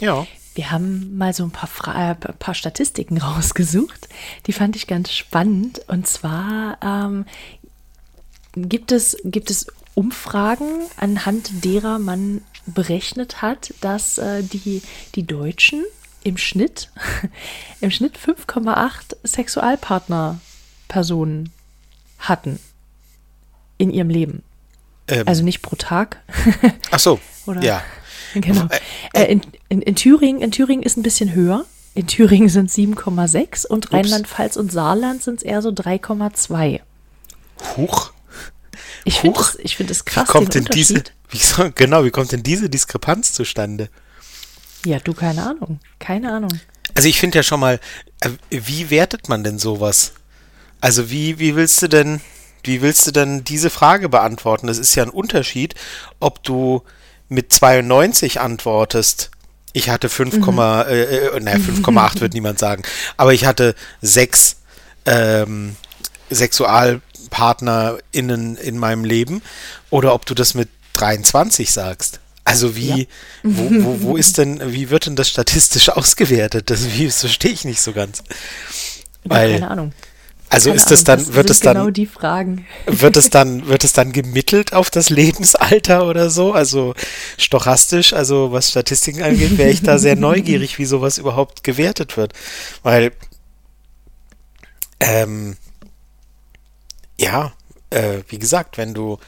Ja. 0.00 0.26
Wir 0.54 0.70
haben 0.70 1.16
mal 1.16 1.32
so 1.32 1.44
ein 1.44 1.50
paar, 1.50 1.70
Fra 1.70 2.10
äh, 2.10 2.14
paar 2.14 2.54
Statistiken 2.54 3.16
rausgesucht. 3.22 4.10
Die 4.46 4.52
fand 4.52 4.76
ich 4.76 4.86
ganz 4.86 5.12
spannend. 5.12 5.80
Und 5.88 6.06
zwar 6.06 6.76
ähm, 6.84 7.24
gibt, 8.54 8.92
es, 8.92 9.16
gibt 9.24 9.50
es 9.50 9.66
Umfragen, 9.94 10.82
anhand 10.98 11.64
derer 11.64 11.98
man 11.98 12.42
berechnet 12.66 13.40
hat, 13.40 13.72
dass 13.80 14.18
äh, 14.18 14.42
die, 14.42 14.82
die 15.14 15.26
Deutschen 15.26 15.86
im 16.24 16.36
Schnitt, 16.36 16.90
im 17.80 17.90
Schnitt 17.90 18.18
5,8 18.18 19.16
Sexualpartnerpersonen 19.24 21.50
hatten 22.18 22.60
in 23.78 23.90
ihrem 23.90 24.10
Leben. 24.10 24.42
Ähm, 25.08 25.26
also 25.26 25.42
nicht 25.42 25.62
pro 25.62 25.74
Tag. 25.76 26.18
Ach 26.90 27.00
so, 27.00 27.18
Oder, 27.46 27.62
ja. 27.62 27.82
Genau. 28.34 28.66
Äh, 29.12 29.24
in, 29.24 29.42
in, 29.68 29.82
in, 29.82 29.94
Thüringen, 29.94 30.40
in 30.40 30.52
Thüringen 30.52 30.82
ist 30.82 30.96
ein 30.96 31.02
bisschen 31.02 31.34
höher. 31.34 31.66
In 31.94 32.06
Thüringen 32.06 32.48
sind 32.48 32.70
es 32.70 32.76
7,6 32.76 33.66
und 33.66 33.92
Rheinland-Pfalz 33.92 34.56
und 34.56 34.72
Saarland 34.72 35.22
sind 35.22 35.36
es 35.36 35.42
eher 35.42 35.60
so 35.60 35.68
3,2. 35.68 36.80
Huch. 37.76 38.12
Ich 39.04 39.20
finde 39.20 39.38
es 39.38 39.72
find 39.72 40.06
krass. 40.06 40.28
Wie 40.28 40.32
kommt 40.32 40.54
denn 40.54 40.64
diese, 40.64 41.02
wie, 41.28 41.40
genau, 41.74 42.04
wie 42.04 42.10
kommt 42.10 42.32
denn 42.32 42.42
diese 42.42 42.70
Diskrepanz 42.70 43.34
zustande? 43.34 43.90
Ja, 44.84 44.98
du, 44.98 45.14
keine 45.14 45.46
Ahnung. 45.46 45.78
Keine 45.98 46.32
Ahnung. 46.32 46.50
Also 46.94 47.08
ich 47.08 47.18
finde 47.18 47.38
ja 47.38 47.42
schon 47.42 47.58
mal, 47.60 47.80
äh, 48.20 48.28
wie 48.50 48.90
wertet 48.90 49.28
man 49.28 49.42
denn 49.44 49.58
sowas? 49.58 50.12
Also 50.80 51.10
wie, 51.10 51.38
wie 51.38 51.54
willst 51.54 51.82
du 51.82 51.88
denn, 51.88 52.22
wie 52.64 52.82
willst 52.82 53.06
du 53.06 53.12
denn 53.12 53.44
diese 53.44 53.70
Frage 53.70 54.08
beantworten? 54.08 54.68
Es 54.68 54.78
ist 54.78 54.94
ja 54.94 55.04
ein 55.04 55.10
Unterschied, 55.10 55.74
ob 56.20 56.42
du 56.42 56.82
mit 57.28 57.52
92 57.52 58.40
antwortest. 58.40 59.30
Ich 59.72 59.90
hatte 59.90 60.08
5, 60.08 60.38
mhm. 60.38 60.58
äh, 60.58 61.02
äh, 61.02 61.38
naja, 61.40 61.58
5,8 61.58 62.20
wird 62.20 62.34
niemand 62.34 62.58
sagen, 62.58 62.82
aber 63.16 63.32
ich 63.32 63.46
hatte 63.46 63.76
sechs 64.02 64.56
ähm, 65.06 65.76
SexualpartnerInnen 66.30 68.56
in 68.56 68.78
meinem 68.78 69.04
Leben 69.04 69.42
oder 69.90 70.14
ob 70.14 70.26
du 70.26 70.34
das 70.34 70.54
mit 70.54 70.68
23 70.94 71.72
sagst. 71.72 72.20
Also 72.44 72.74
wie, 72.76 73.02
ja. 73.02 73.06
wo, 73.42 73.70
wo, 73.84 74.02
wo 74.02 74.16
ist 74.18 74.38
denn, 74.38 74.60
wie 74.72 74.90
wird 74.90 75.06
denn 75.06 75.16
das 75.16 75.28
statistisch 75.28 75.88
ausgewertet? 75.90 76.70
Das, 76.70 76.92
wie, 76.92 77.06
das 77.06 77.20
verstehe 77.20 77.52
ich 77.52 77.64
nicht 77.64 77.80
so 77.80 77.92
ganz. 77.92 78.22
Weil, 79.24 79.54
keine 79.54 79.70
Ahnung. 79.70 79.92
Also 80.52 80.68
Keine 80.68 80.76
ist 80.76 80.90
das 80.90 81.04
dann, 81.04 81.34
wird 81.34 81.48
es 81.48 81.60
dann, 81.60 81.78
genau 81.78 81.90
die 81.90 82.04
Fragen. 82.04 82.66
wird 82.84 83.16
es 83.16 83.30
dann, 83.30 83.66
wird 83.68 83.84
es 83.84 83.94
dann 83.94 84.12
gemittelt 84.12 84.74
auf 84.74 84.90
das 84.90 85.08
Lebensalter 85.08 86.06
oder 86.06 86.28
so? 86.28 86.52
Also 86.52 86.94
stochastisch, 87.38 88.12
also 88.12 88.52
was 88.52 88.68
Statistiken 88.68 89.22
angeht, 89.22 89.56
wäre 89.56 89.70
ich 89.70 89.82
da 89.82 89.96
sehr 89.96 90.14
neugierig, 90.28 90.78
wie 90.78 90.84
sowas 90.84 91.16
überhaupt 91.16 91.64
gewertet 91.64 92.18
wird. 92.18 92.34
Weil, 92.82 93.12
ähm, 95.00 95.56
ja, 97.18 97.54
äh, 97.88 98.18
wie 98.28 98.38
gesagt, 98.38 98.76
wenn 98.76 98.92
du, 98.92 99.18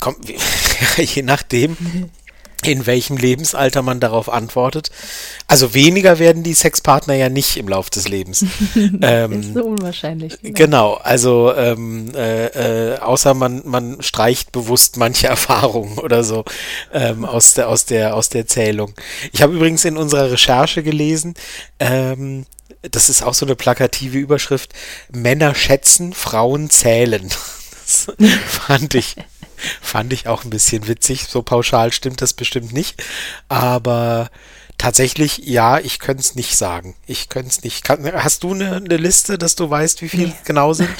komm, 0.00 0.16
je 0.96 1.22
nachdem, 1.22 1.76
in 2.66 2.86
welchem 2.86 3.16
Lebensalter 3.16 3.82
man 3.82 4.00
darauf 4.00 4.28
antwortet. 4.28 4.90
Also 5.46 5.74
weniger 5.74 6.18
werden 6.18 6.42
die 6.42 6.54
Sexpartner 6.54 7.14
ja 7.14 7.28
nicht 7.28 7.56
im 7.56 7.68
Lauf 7.68 7.90
des 7.90 8.08
Lebens. 8.08 8.44
ähm, 9.02 9.32
ist 9.40 9.54
so 9.54 9.64
unwahrscheinlich. 9.64 10.38
Genau, 10.42 10.54
genau 10.54 10.94
also 10.94 11.54
ähm, 11.54 12.12
äh, 12.14 12.92
äh, 12.92 12.98
außer 12.98 13.34
man, 13.34 13.62
man 13.64 14.02
streicht 14.02 14.52
bewusst 14.52 14.96
manche 14.96 15.26
Erfahrungen 15.34 15.98
oder 15.98 16.24
so 16.24 16.44
ähm, 16.92 17.24
aus, 17.24 17.54
der, 17.54 17.68
aus, 17.68 17.84
der, 17.84 18.14
aus 18.14 18.28
der 18.28 18.46
Zählung. 18.46 18.94
Ich 19.32 19.42
habe 19.42 19.54
übrigens 19.54 19.84
in 19.84 19.96
unserer 19.96 20.30
Recherche 20.30 20.82
gelesen, 20.82 21.34
ähm, 21.78 22.46
das 22.82 23.08
ist 23.08 23.22
auch 23.22 23.34
so 23.34 23.46
eine 23.46 23.56
plakative 23.56 24.18
Überschrift, 24.18 24.72
Männer 25.10 25.54
schätzen, 25.54 26.12
Frauen 26.12 26.68
zählen. 26.68 27.30
Das 27.86 28.08
fand 28.46 28.94
ich 28.94 29.16
Fand 29.80 30.12
ich 30.12 30.28
auch 30.28 30.44
ein 30.44 30.50
bisschen 30.50 30.88
witzig. 30.88 31.26
So 31.28 31.42
pauschal 31.42 31.92
stimmt 31.92 32.22
das 32.22 32.32
bestimmt 32.32 32.72
nicht. 32.72 33.02
Aber 33.48 34.30
tatsächlich, 34.78 35.38
ja, 35.38 35.78
ich 35.78 35.98
könnte 35.98 36.20
es 36.20 36.34
nicht 36.34 36.56
sagen. 36.56 36.94
Ich 37.06 37.28
könnte 37.28 37.48
es 37.50 37.62
nicht. 37.62 37.84
Kann, 37.84 38.04
hast 38.12 38.42
du 38.42 38.52
eine, 38.52 38.76
eine, 38.76 38.96
Liste, 38.96 39.38
dass 39.38 39.54
du 39.54 39.68
weißt, 39.68 40.02
wie 40.02 40.08
viel 40.08 40.28
nee. 40.28 40.34
genau 40.44 40.72
sind? 40.72 40.90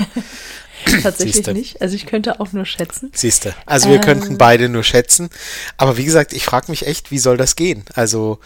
Tatsächlich 1.03 1.37
Siehste. 1.37 1.55
nicht. 1.55 1.81
Also 1.81 1.95
ich 1.95 2.07
könnte 2.07 2.40
auch 2.40 2.53
nur 2.53 2.67
schätzen. 2.67 3.11
Siehst 3.14 3.47
du. 3.47 3.55
Also 3.67 3.88
wir 3.88 3.97
ähm, 3.97 4.03
könnten 4.03 4.38
beide 4.38 4.69
nur 4.69 4.85
schätzen. 4.85 5.31
Aber 5.77 5.97
wie 5.97 6.05
gesagt, 6.05 6.33
ich 6.33 6.45
frage 6.45 6.71
mich 6.71 6.87
echt, 6.87 7.11
wie 7.11 7.19
soll 7.19 7.37
das 7.37 7.57
gehen? 7.57 7.85
Also, 7.95 8.38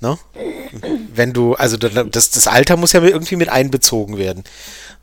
ne? 0.00 0.18
Wenn 1.14 1.32
du, 1.32 1.54
also 1.54 1.76
das, 1.76 2.30
das 2.30 2.46
Alter 2.46 2.76
muss 2.76 2.92
ja 2.92 3.02
irgendwie 3.02 3.36
mit 3.36 3.48
einbezogen 3.48 4.18
werden. 4.18 4.44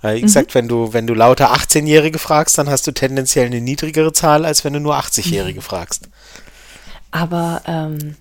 Weil, 0.01 0.17
wie 0.17 0.21
gesagt, 0.21 0.51
mhm. 0.51 0.53
wenn 0.55 0.67
du, 0.67 0.93
wenn 0.93 1.07
du 1.07 1.13
lauter 1.13 1.53
18-Jährige 1.53 2.19
fragst, 2.19 2.57
dann 2.57 2.69
hast 2.69 2.87
du 2.87 2.91
tendenziell 2.91 3.47
eine 3.47 3.61
niedrigere 3.61 4.13
Zahl, 4.13 4.45
als 4.45 4.63
wenn 4.63 4.73
du 4.73 4.79
nur 4.79 4.95
80-Jährige 4.95 5.59
mhm. 5.59 5.63
fragst. 5.63 6.09
Aber 7.11 7.61
ähm, 7.65 8.15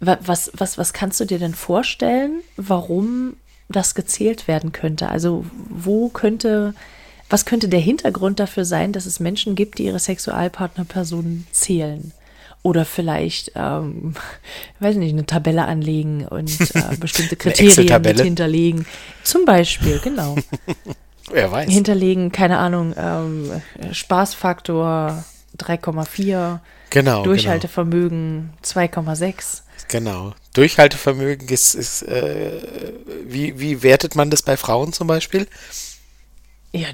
was, 0.00 0.50
was, 0.54 0.78
was 0.78 0.92
kannst 0.92 1.20
du 1.20 1.24
dir 1.24 1.38
denn 1.38 1.54
vorstellen, 1.54 2.42
warum 2.56 3.36
das 3.68 3.94
gezählt 3.94 4.46
werden 4.46 4.72
könnte? 4.72 5.08
Also 5.08 5.46
wo 5.68 6.08
könnte, 6.08 6.74
was 7.30 7.46
könnte 7.46 7.68
der 7.68 7.80
Hintergrund 7.80 8.38
dafür 8.40 8.64
sein, 8.64 8.92
dass 8.92 9.06
es 9.06 9.20
Menschen 9.20 9.54
gibt, 9.54 9.78
die 9.78 9.86
ihre 9.86 9.98
Sexualpartnerpersonen 9.98 11.46
zählen? 11.52 12.12
Oder 12.64 12.86
vielleicht, 12.86 13.52
ähm, 13.56 14.14
weiß 14.80 14.96
nicht, 14.96 15.12
eine 15.12 15.26
Tabelle 15.26 15.66
anlegen 15.66 16.26
und 16.26 16.50
äh, 16.74 16.96
bestimmte 17.00 17.36
Kriterien 17.36 18.02
mit 18.02 18.20
hinterlegen. 18.20 18.86
Zum 19.22 19.44
Beispiel, 19.44 20.00
genau. 20.02 20.36
Wer 21.30 21.52
weiß. 21.52 21.70
Hinterlegen, 21.70 22.32
keine 22.32 22.58
Ahnung, 22.58 22.94
ähm, 22.96 23.62
Spaßfaktor 23.92 25.24
3,4. 25.58 26.58
Genau. 26.90 27.22
Durchhaltevermögen 27.22 28.50
genau. 28.62 28.80
2,6. 28.80 29.62
Genau. 29.88 30.32
Durchhaltevermögen 30.54 31.48
ist, 31.48 31.74
ist 31.74 32.02
äh, 32.02 32.62
wie, 33.26 33.60
wie 33.60 33.82
wertet 33.82 34.14
man 34.16 34.30
das 34.30 34.42
bei 34.42 34.56
Frauen 34.56 34.92
zum 34.92 35.06
Beispiel? 35.06 35.46
Ja, 36.76 36.88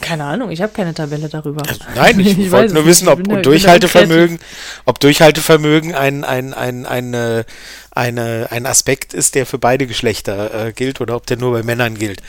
keine 0.00 0.24
Ahnung, 0.24 0.50
ich 0.50 0.62
habe 0.62 0.72
keine 0.72 0.94
Tabelle 0.94 1.28
darüber. 1.28 1.62
Nein, 1.94 2.18
ich, 2.20 2.38
ich 2.38 2.50
wollte 2.50 2.72
nur 2.72 2.86
wissen, 2.86 3.06
ob 3.06 3.22
Durchhaltevermögen, 3.42 4.38
ob 4.86 4.98
Durchhaltevermögen 4.98 5.94
ein, 5.94 6.24
ein, 6.24 6.54
ein, 6.54 6.86
eine, 6.86 7.44
eine, 7.90 8.48
ein 8.50 8.64
Aspekt 8.64 9.12
ist, 9.12 9.34
der 9.34 9.44
für 9.44 9.58
beide 9.58 9.86
Geschlechter 9.86 10.68
äh, 10.68 10.72
gilt 10.72 11.02
oder 11.02 11.14
ob 11.16 11.26
der 11.26 11.36
nur 11.36 11.52
bei 11.52 11.62
Männern 11.62 11.96
gilt. 11.96 12.22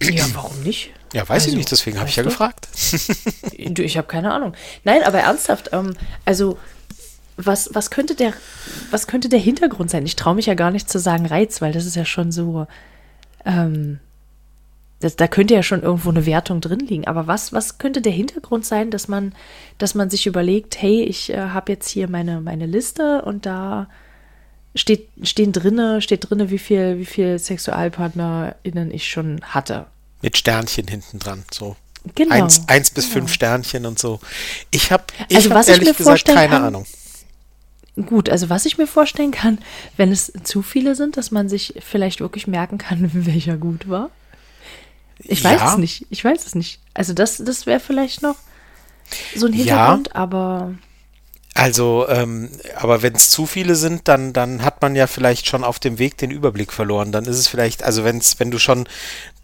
Ja, 0.00 0.24
warum 0.34 0.62
nicht? 0.62 0.90
Ja, 1.12 1.28
weiß 1.28 1.30
also, 1.30 1.48
ich 1.48 1.56
nicht, 1.56 1.70
deswegen 1.72 1.98
habe 1.98 2.08
ich 2.08 2.14
ja 2.14 2.22
du? 2.22 2.28
gefragt. 2.28 2.68
ich 3.52 3.96
habe 3.96 4.06
keine 4.06 4.32
Ahnung. 4.32 4.54
Nein, 4.84 5.02
aber 5.02 5.18
ernsthaft, 5.18 5.70
ähm, 5.72 5.96
also 6.24 6.58
was, 7.36 7.70
was, 7.72 7.90
könnte 7.90 8.14
der, 8.14 8.32
was 8.92 9.08
könnte 9.08 9.28
der 9.28 9.40
Hintergrund 9.40 9.90
sein? 9.90 10.06
Ich 10.06 10.14
traue 10.14 10.36
mich 10.36 10.46
ja 10.46 10.54
gar 10.54 10.70
nicht 10.70 10.88
zu 10.88 11.00
sagen 11.00 11.26
Reiz, 11.26 11.60
weil 11.60 11.72
das 11.72 11.86
ist 11.86 11.96
ja 11.96 12.04
schon 12.04 12.30
so, 12.30 12.68
ähm, 13.44 13.98
das, 15.00 15.16
da 15.16 15.28
könnte 15.28 15.54
ja 15.54 15.62
schon 15.62 15.82
irgendwo 15.82 16.08
eine 16.10 16.24
Wertung 16.26 16.60
drin 16.60 16.80
liegen. 16.80 17.06
Aber 17.06 17.26
was, 17.26 17.52
was 17.52 17.78
könnte 17.78 18.00
der 18.00 18.12
Hintergrund 18.12 18.64
sein, 18.64 18.90
dass 18.90 19.08
man, 19.08 19.34
dass 19.78 19.94
man 19.94 20.08
sich 20.10 20.26
überlegt, 20.26 20.80
hey, 20.80 21.02
ich 21.02 21.30
äh, 21.30 21.36
habe 21.50 21.72
jetzt 21.72 21.88
hier 21.88 22.08
meine, 22.08 22.40
meine 22.40 22.66
Liste 22.66 23.22
und 23.22 23.44
da 23.44 23.88
steht, 24.74 25.08
stehen 25.22 25.52
drinne, 25.52 26.00
steht 26.00 26.28
drinne, 26.30 26.50
wie 26.50 26.58
viel, 26.58 26.98
wie 26.98 27.04
viel 27.06 27.38
SexualpartnerInnen 27.38 28.90
ich 28.90 29.08
schon 29.08 29.40
hatte. 29.42 29.86
Mit 30.22 30.36
Sternchen 30.38 30.86
hinten 30.88 31.18
dran, 31.18 31.44
so. 31.52 31.76
Genau. 32.14 32.34
Eins, 32.34 32.62
eins 32.68 32.90
bis 32.90 33.04
genau. 33.04 33.14
fünf 33.14 33.32
Sternchen 33.32 33.84
und 33.84 33.98
so. 33.98 34.20
Ich 34.70 34.92
habe 34.92 35.04
ich 35.28 35.36
Also 35.36 35.50
hab 35.50 35.62
ich 35.62 35.68
ehrlich 35.68 35.88
mir 35.88 35.94
gesagt 35.94 36.24
keine 36.26 36.48
kann- 36.48 36.64
Ahnung. 36.64 36.86
Gut, 38.06 38.28
also 38.28 38.50
was 38.50 38.66
ich 38.66 38.76
mir 38.76 38.86
vorstellen 38.86 39.30
kann, 39.30 39.58
wenn 39.96 40.12
es 40.12 40.30
zu 40.42 40.60
viele 40.62 40.94
sind, 40.94 41.16
dass 41.16 41.30
man 41.30 41.48
sich 41.48 41.74
vielleicht 41.80 42.20
wirklich 42.20 42.46
merken 42.46 42.76
kann, 42.78 43.10
welcher 43.12 43.56
gut 43.56 43.88
war. 43.88 44.10
Ich 45.18 45.42
weiß 45.42 45.60
Ja. 45.60 45.72
es 45.72 45.78
nicht. 45.78 46.06
Ich 46.10 46.24
weiß 46.24 46.46
es 46.46 46.54
nicht. 46.54 46.80
Also 46.94 47.12
das, 47.12 47.38
das 47.38 47.66
wäre 47.66 47.80
vielleicht 47.80 48.22
noch 48.22 48.36
so 49.34 49.46
ein 49.46 49.52
Ja. 49.52 49.58
Hintergrund, 49.58 50.14
aber 50.16 50.74
Also, 51.54 52.06
ähm, 52.08 52.50
aber 52.76 53.00
wenn 53.02 53.14
es 53.14 53.30
zu 53.30 53.46
viele 53.46 53.76
sind, 53.76 54.08
dann, 54.08 54.32
dann 54.34 54.62
hat 54.62 54.82
man 54.82 54.94
ja 54.94 55.06
vielleicht 55.06 55.46
schon 55.46 55.64
auf 55.64 55.78
dem 55.78 55.98
Weg 55.98 56.18
den 56.18 56.30
Überblick 56.30 56.72
verloren. 56.72 57.12
Dann 57.12 57.24
ist 57.24 57.38
es 57.38 57.48
vielleicht, 57.48 57.82
also 57.82 58.04
wenn's, 58.04 58.38
wenn 58.40 58.50
du 58.50 58.58
schon, 58.58 58.86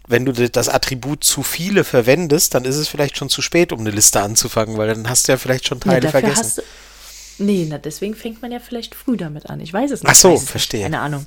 wenn 0.07 0.25
du 0.25 0.31
das 0.33 0.69
Attribut 0.69 1.23
zu 1.23 1.41
viele 1.43 1.83
verwendest, 1.83 2.53
dann 2.53 2.65
ist 2.65 2.75
es 2.75 2.87
vielleicht 2.87 3.17
schon 3.17 3.29
zu 3.29 3.41
spät, 3.41 3.71
um 3.71 3.79
eine 3.79 3.89
Liste 3.89 4.21
anzufangen, 4.21 4.77
weil 4.77 4.89
dann 4.93 5.09
hast 5.09 5.27
du 5.27 5.31
ja 5.31 5.37
vielleicht 5.39 5.65
schon 5.67 5.79
ja, 5.79 5.85
Teile 5.85 6.01
dafür 6.01 6.19
vergessen. 6.19 6.43
hast 6.43 6.57
du. 6.59 6.63
Nee, 7.39 7.65
na, 7.67 7.79
deswegen 7.79 8.13
fängt 8.13 8.43
man 8.43 8.51
ja 8.51 8.59
vielleicht 8.59 8.93
früh 8.93 9.17
damit 9.17 9.49
an. 9.49 9.59
Ich 9.59 9.73
weiß 9.73 9.89
es 9.89 10.03
nicht. 10.03 10.11
Ach 10.11 10.15
so, 10.15 10.31
nicht. 10.33 10.43
verstehe. 10.47 10.83
Keine 10.83 10.99
Ahnung. 10.99 11.25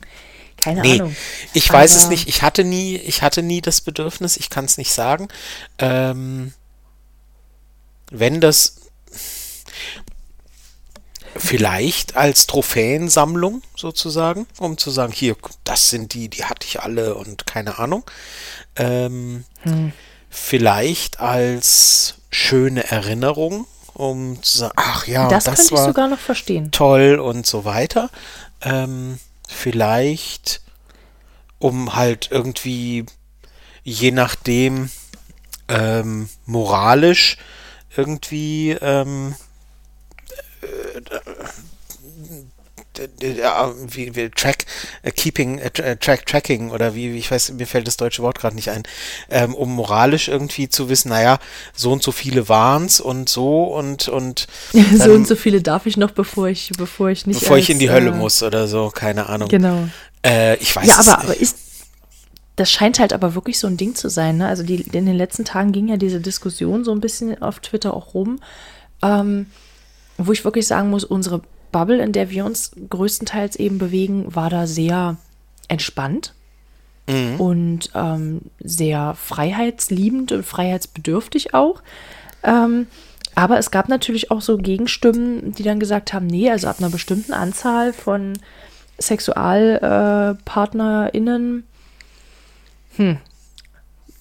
Keine 0.66 0.80
Nee, 0.80 0.94
Ahnung. 1.00 1.16
ich 1.54 1.72
weiß 1.72 1.94
es 1.94 2.02
Aber- 2.02 2.10
nicht. 2.10 2.28
Ich 2.28 2.42
hatte 2.42 2.64
nie, 2.64 2.96
ich 2.96 3.22
hatte 3.22 3.42
nie 3.42 3.60
das 3.60 3.80
Bedürfnis. 3.80 4.36
Ich 4.36 4.50
kann 4.50 4.64
es 4.64 4.78
nicht 4.78 4.92
sagen. 4.92 5.28
Ähm, 5.78 6.52
wenn 8.10 8.40
das 8.40 8.76
vielleicht 11.36 12.16
als 12.16 12.46
Trophäensammlung 12.46 13.62
sozusagen, 13.76 14.46
um 14.58 14.76
zu 14.78 14.90
sagen, 14.90 15.12
hier, 15.12 15.36
das 15.64 15.90
sind 15.90 16.14
die, 16.14 16.28
die 16.28 16.44
hatte 16.44 16.66
ich 16.66 16.80
alle 16.80 17.14
und 17.14 17.46
keine 17.46 17.78
Ahnung. 17.78 18.04
Ähm, 18.76 19.44
Hm. 19.62 19.92
Vielleicht 20.30 21.20
als 21.20 22.14
schöne 22.30 22.90
Erinnerung, 22.90 23.66
um 23.94 24.42
zu 24.42 24.58
sagen, 24.58 24.74
ach 24.76 25.06
ja, 25.06 25.28
das, 25.28 25.44
das, 25.44 25.54
könnte 25.56 25.74
ich 25.74 25.78
war 25.78 25.86
sogar 25.86 26.08
noch 26.08 26.18
verstehen. 26.18 26.70
toll 26.72 27.18
und 27.18 27.46
so 27.46 27.64
weiter. 27.64 28.10
Ähm, 28.62 29.18
vielleicht, 29.46 30.62
um 31.58 31.94
halt 31.94 32.30
irgendwie, 32.30 33.06
je 33.82 34.10
nachdem, 34.10 34.90
ähm, 35.68 36.28
moralisch 36.44 37.38
irgendwie 37.96 38.72
ähm, 38.72 39.34
äh, 40.62 41.00
wie, 43.88 44.14
wie 44.16 44.28
Track, 44.30 44.64
äh, 45.02 45.10
Keeping, 45.10 45.58
äh, 45.58 45.70
tra- 45.74 45.82
äh, 45.82 45.96
Track, 45.96 46.26
Tracking 46.26 46.70
oder 46.70 46.94
wie, 46.94 47.12
wie, 47.12 47.18
ich 47.18 47.30
weiß, 47.30 47.52
mir 47.52 47.66
fällt 47.66 47.86
das 47.86 47.96
deutsche 47.96 48.22
Wort 48.22 48.38
gerade 48.38 48.56
nicht 48.56 48.70
ein, 48.70 48.82
ähm, 49.30 49.54
um 49.54 49.74
moralisch 49.74 50.28
irgendwie 50.28 50.68
zu 50.68 50.88
wissen, 50.88 51.08
naja, 51.10 51.38
so 51.74 51.92
und 51.92 52.02
so 52.02 52.12
viele 52.12 52.48
waren's 52.48 53.00
und 53.00 53.28
so 53.28 53.64
und, 53.64 54.08
und 54.08 54.46
so 54.72 54.98
dann- 54.98 55.10
und 55.12 55.26
so 55.28 55.36
viele 55.36 55.62
darf 55.62 55.86
ich 55.86 55.96
noch, 55.96 56.10
bevor 56.10 56.48
ich, 56.48 56.70
bevor 56.76 57.10
ich 57.10 57.26
nicht. 57.26 57.40
bevor 57.40 57.56
ich 57.58 57.64
als, 57.66 57.70
in 57.74 57.78
die 57.78 57.90
Hölle 57.90 58.10
äh, 58.10 58.14
muss 58.14 58.42
oder 58.42 58.68
so, 58.68 58.90
keine 58.90 59.28
Ahnung. 59.28 59.48
Genau. 59.48 59.88
Äh, 60.24 60.56
ich 60.56 60.74
weiß 60.74 60.86
Ja, 60.86 61.00
es 61.00 61.08
aber, 61.08 61.22
aber 61.24 61.36
ist. 61.40 61.56
Das 62.56 62.70
scheint 62.70 62.98
halt 62.98 63.12
aber 63.12 63.34
wirklich 63.34 63.58
so 63.58 63.66
ein 63.66 63.76
Ding 63.76 63.94
zu 63.94 64.08
sein. 64.08 64.38
Ne? 64.38 64.48
Also 64.48 64.62
die, 64.62 64.76
in 64.80 65.04
den 65.04 65.14
letzten 65.14 65.44
Tagen 65.44 65.72
ging 65.72 65.88
ja 65.88 65.98
diese 65.98 66.20
Diskussion 66.20 66.84
so 66.84 66.92
ein 66.92 67.00
bisschen 67.00 67.42
auf 67.42 67.58
Twitter 67.60 67.92
auch 67.92 68.14
rum, 68.14 68.40
ähm, 69.02 69.46
wo 70.16 70.32
ich 70.32 70.42
wirklich 70.42 70.66
sagen 70.66 70.88
muss, 70.88 71.04
unsere 71.04 71.42
Bubble, 71.76 72.02
in 72.02 72.12
der 72.12 72.30
wir 72.30 72.46
uns 72.46 72.70
größtenteils 72.88 73.56
eben 73.56 73.76
bewegen, 73.76 74.34
war 74.34 74.48
da 74.48 74.66
sehr 74.66 75.18
entspannt 75.68 76.32
Mhm. 77.08 77.40
und 77.40 77.90
ähm, 77.94 78.40
sehr 78.58 79.14
freiheitsliebend 79.14 80.32
und 80.32 80.44
freiheitsbedürftig 80.44 81.54
auch. 81.54 81.82
Ähm, 82.42 82.86
aber 83.34 83.58
es 83.58 83.70
gab 83.70 83.88
natürlich 83.88 84.30
auch 84.30 84.40
so 84.40 84.56
Gegenstimmen, 84.56 85.52
die 85.52 85.62
dann 85.62 85.78
gesagt 85.78 86.12
haben, 86.12 86.26
nee, 86.26 86.50
also 86.50 86.68
ab 86.68 86.76
einer 86.78 86.90
bestimmten 86.90 87.32
Anzahl 87.32 87.92
von 87.92 88.38
SexualpartnerInnen, 88.98 91.58
äh, 91.60 91.62
hm, 92.96 93.18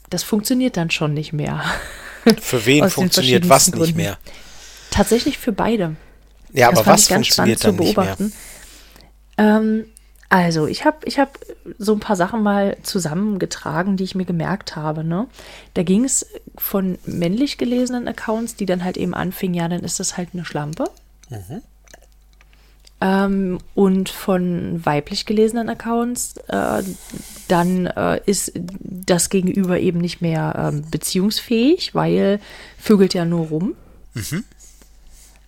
das 0.09 0.23
funktioniert 0.23 0.77
dann 0.77 0.91
schon 0.91 1.13
nicht 1.13 1.33
mehr. 1.33 1.63
Für 2.39 2.65
wen 2.65 2.89
funktioniert 2.97 3.49
was 3.49 3.73
nicht 3.73 3.95
mehr? 3.95 4.17
Tatsächlich 4.91 5.37
für 5.37 5.53
beide. 5.53 5.95
Ja, 6.55 6.69
Das 6.69 6.79
aber 6.79 6.91
was 6.93 7.07
funktioniert 7.07 7.63
dann 7.63 7.75
nicht 7.75 7.95
mehr? 7.97 8.05
beobachten. 8.05 8.33
Ähm, 9.37 9.85
also, 10.29 10.67
ich 10.67 10.85
habe 10.85 10.97
ich 11.05 11.19
hab 11.19 11.37
so 11.77 11.93
ein 11.93 11.99
paar 11.99 12.15
Sachen 12.15 12.41
mal 12.41 12.77
zusammengetragen, 12.83 13.95
die 13.97 14.03
ich 14.03 14.15
mir 14.15 14.25
gemerkt 14.25 14.75
habe. 14.75 15.03
Ne? 15.03 15.27
Da 15.75 15.83
ging 15.83 16.03
es 16.03 16.25
von 16.57 16.97
männlich 17.05 17.57
gelesenen 17.57 18.07
Accounts, 18.07 18.55
die 18.55 18.65
dann 18.65 18.83
halt 18.83 18.97
eben 18.97 19.13
anfingen, 19.13 19.55
ja, 19.55 19.67
dann 19.67 19.83
ist 19.83 19.99
das 19.99 20.17
halt 20.17 20.29
eine 20.33 20.45
Schlampe. 20.45 20.85
Mhm. 21.29 21.61
Ähm, 23.01 23.59
und 23.75 24.09
von 24.09 24.83
weiblich 24.83 25.25
gelesenen 25.25 25.69
Accounts, 25.69 26.37
äh, 26.47 26.81
dann 27.47 27.85
äh, 27.85 28.19
ist 28.25 28.53
das 28.79 29.29
Gegenüber 29.29 29.79
eben 29.79 29.99
nicht 29.99 30.21
mehr 30.21 30.71
ähm, 30.73 30.83
beziehungsfähig, 30.89 31.93
weil 31.93 32.39
vögelt 32.79 33.13
ja 33.13 33.25
nur 33.25 33.47
rum. 33.47 33.75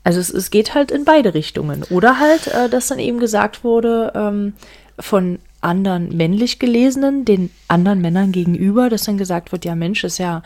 Also 0.07 0.21
es, 0.21 0.29
es 0.29 0.51
geht 0.51 0.73
halt 0.73 0.89
in 0.89 1.03
beide 1.03 1.33
Richtungen. 1.33 1.83
Oder 1.89 2.17
halt, 2.17 2.47
äh, 2.47 2.69
dass 2.69 2.87
dann 2.87 2.97
eben 2.97 3.19
gesagt 3.19 3.65
wurde 3.65 4.13
ähm, 4.15 4.53
von 4.97 5.39
anderen 5.59 6.15
männlich 6.15 6.59
gelesenen, 6.59 7.25
den 7.25 7.51
anderen 7.67 7.99
Männern 7.99 8.31
gegenüber, 8.31 8.89
dass 8.89 9.03
dann 9.03 9.17
gesagt 9.17 9.51
wird, 9.51 9.65
ja 9.65 9.75
Mensch, 9.75 10.05
ist 10.05 10.17
ja 10.17 10.43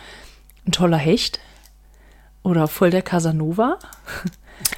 ein 0.65 0.71
toller 0.71 0.97
Hecht 0.97 1.39
oder 2.41 2.67
voll 2.67 2.89
der 2.89 3.03
Casanova. 3.03 3.77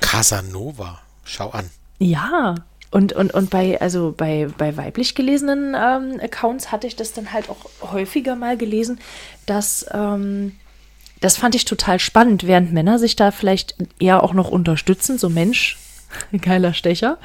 Casanova, 0.01 0.99
schau 1.23 1.51
an. 1.51 1.69
Ja. 1.99 2.55
Und, 2.91 3.13
und, 3.13 3.33
und 3.33 3.51
bei, 3.51 3.79
also 3.79 4.13
bei, 4.15 4.49
bei 4.57 4.75
weiblich 4.75 5.15
gelesenen 5.15 5.77
ähm, 5.79 6.19
Accounts 6.21 6.73
hatte 6.73 6.87
ich 6.87 6.97
das 6.97 7.13
dann 7.13 7.31
halt 7.31 7.49
auch 7.49 7.93
häufiger 7.93 8.35
mal 8.35 8.57
gelesen, 8.57 8.99
dass 9.45 9.85
ähm, 9.93 10.57
das 11.23 11.37
fand 11.37 11.55
ich 11.55 11.63
total 11.63 11.99
spannend, 11.99 12.45
während 12.45 12.73
Männer 12.73 12.99
sich 12.99 13.15
da 13.15 13.31
vielleicht 13.31 13.75
eher 13.97 14.23
auch 14.23 14.33
noch 14.33 14.49
unterstützen, 14.49 15.17
so 15.17 15.29
Mensch, 15.29 15.77
geiler 16.41 16.73
Stecher, 16.73 17.17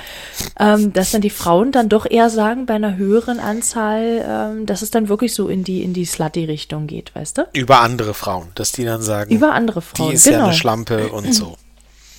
ähm, 0.59 0.93
dass 0.93 1.11
dann 1.11 1.21
die 1.21 1.31
Frauen 1.31 1.73
dann 1.73 1.89
doch 1.89 2.07
eher 2.09 2.31
sagen, 2.31 2.65
bei 2.65 2.75
einer 2.75 2.97
höheren 2.97 3.41
Anzahl, 3.41 4.25
ähm, 4.25 4.67
dass 4.67 4.83
es 4.83 4.93
dann 4.93 5.09
wirklich 5.09 5.35
so 5.35 5.49
in 5.49 5.65
die, 5.65 5.83
in 5.83 5.95
die 5.95 6.05
Slutty-Richtung 6.05 6.87
geht, 6.87 7.13
weißt 7.17 7.39
du? 7.39 7.49
Über 7.53 7.81
andere 7.81 8.15
Frauen, 8.15 8.49
dass 8.55 8.71
die 8.71 8.85
dann 8.85 9.03
sagen, 9.03 9.35
Über 9.35 9.53
andere 9.53 9.83
Frauen. 9.83 10.11
die 10.11 10.15
ist 10.15 10.25
genau. 10.25 10.39
ja 10.39 10.45
eine 10.45 10.55
Schlampe 10.55 11.09
und 11.13 11.35
so. 11.35 11.59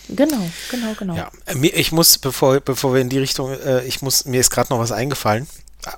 Genau, 0.10 0.50
genau, 0.72 0.94
genau. 0.98 1.16
Ja, 1.16 1.32
ich 1.62 1.92
muss, 1.94 2.18
bevor, 2.18 2.60
bevor 2.60 2.94
wir 2.94 3.00
in 3.00 3.10
die 3.10 3.20
Richtung, 3.20 3.54
äh, 3.54 3.86
ich 3.86 4.02
muss, 4.02 4.26
mir 4.26 4.42
ist 4.42 4.50
gerade 4.50 4.74
noch 4.74 4.80
was 4.80 4.92
eingefallen. 4.92 5.48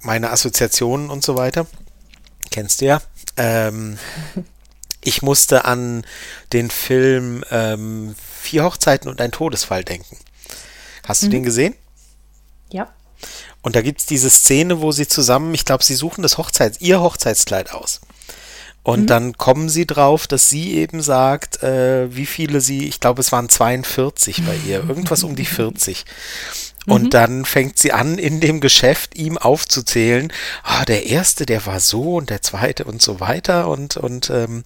Meine 0.02 0.30
Assoziationen 0.30 1.10
und 1.10 1.24
so 1.24 1.38
weiter. 1.38 1.65
Kennst 2.52 2.82
du 2.82 2.86
ja. 2.86 3.02
Ähm, 3.38 3.98
ich 5.04 5.22
musste 5.22 5.66
an 5.66 6.06
den 6.54 6.70
Film 6.70 7.44
ähm, 7.52 8.16
Vier 8.42 8.64
Hochzeiten 8.64 9.10
und 9.10 9.22
ein 9.22 9.32
Todesfall 9.32 9.84
denken. 9.84 10.18
Hast 11.08 11.22
du 11.24 11.28
Mhm. 11.28 11.32
den 11.32 11.44
gesehen? 11.44 11.76
Ja. 12.72 12.92
Und 13.62 13.76
da 13.76 13.82
gibt 13.82 14.00
es 14.00 14.08
diese 14.08 14.30
Szene, 14.32 14.82
wo 14.82 14.92
sie 14.92 15.08
zusammen, 15.08 15.54
ich 15.54 15.66
glaube, 15.66 15.84
sie 15.84 15.94
suchen 15.96 16.24
das 16.24 16.38
Hochzeits, 16.40 16.82
ihr 16.82 17.02
Hochzeitskleid 17.02 17.72
aus. 17.74 18.02
Und 18.84 19.08
dann 19.12 19.38
kommen 19.38 19.70
sie 19.70 19.86
drauf, 19.86 20.26
dass 20.26 20.50
sie 20.50 20.74
eben 20.74 21.04
sagt, 21.04 21.62
äh, 21.62 22.16
wie 22.16 22.26
viele 22.26 22.62
sie, 22.62 22.88
ich 22.88 23.00
glaube, 23.00 23.22
es 23.22 23.32
waren 23.32 23.48
42 23.48 24.44
bei 24.44 24.56
ihr, 24.68 24.78
irgendwas 24.90 25.24
um 25.24 25.36
die 25.36 25.46
40. 25.46 26.04
Und 26.88 27.13
dann 27.13 27.46
fängt 27.46 27.78
sie 27.78 27.91
an, 27.91 28.17
in 28.17 28.39
dem 28.39 28.60
Geschäft 28.60 29.15
ihm 29.15 29.38
aufzuzählen, 29.38 30.34
ah, 30.63 30.84
der 30.86 31.06
erste, 31.06 31.46
der 31.46 31.65
war 31.65 31.80
so 31.80 32.15
und 32.15 32.30
der 32.30 32.41
zweite 32.41 32.86
und 32.86 33.02
so 33.02 33.20
weiter 33.20 33.67
und, 33.67 33.98
und, 33.98 34.32
ähm, 34.32 34.63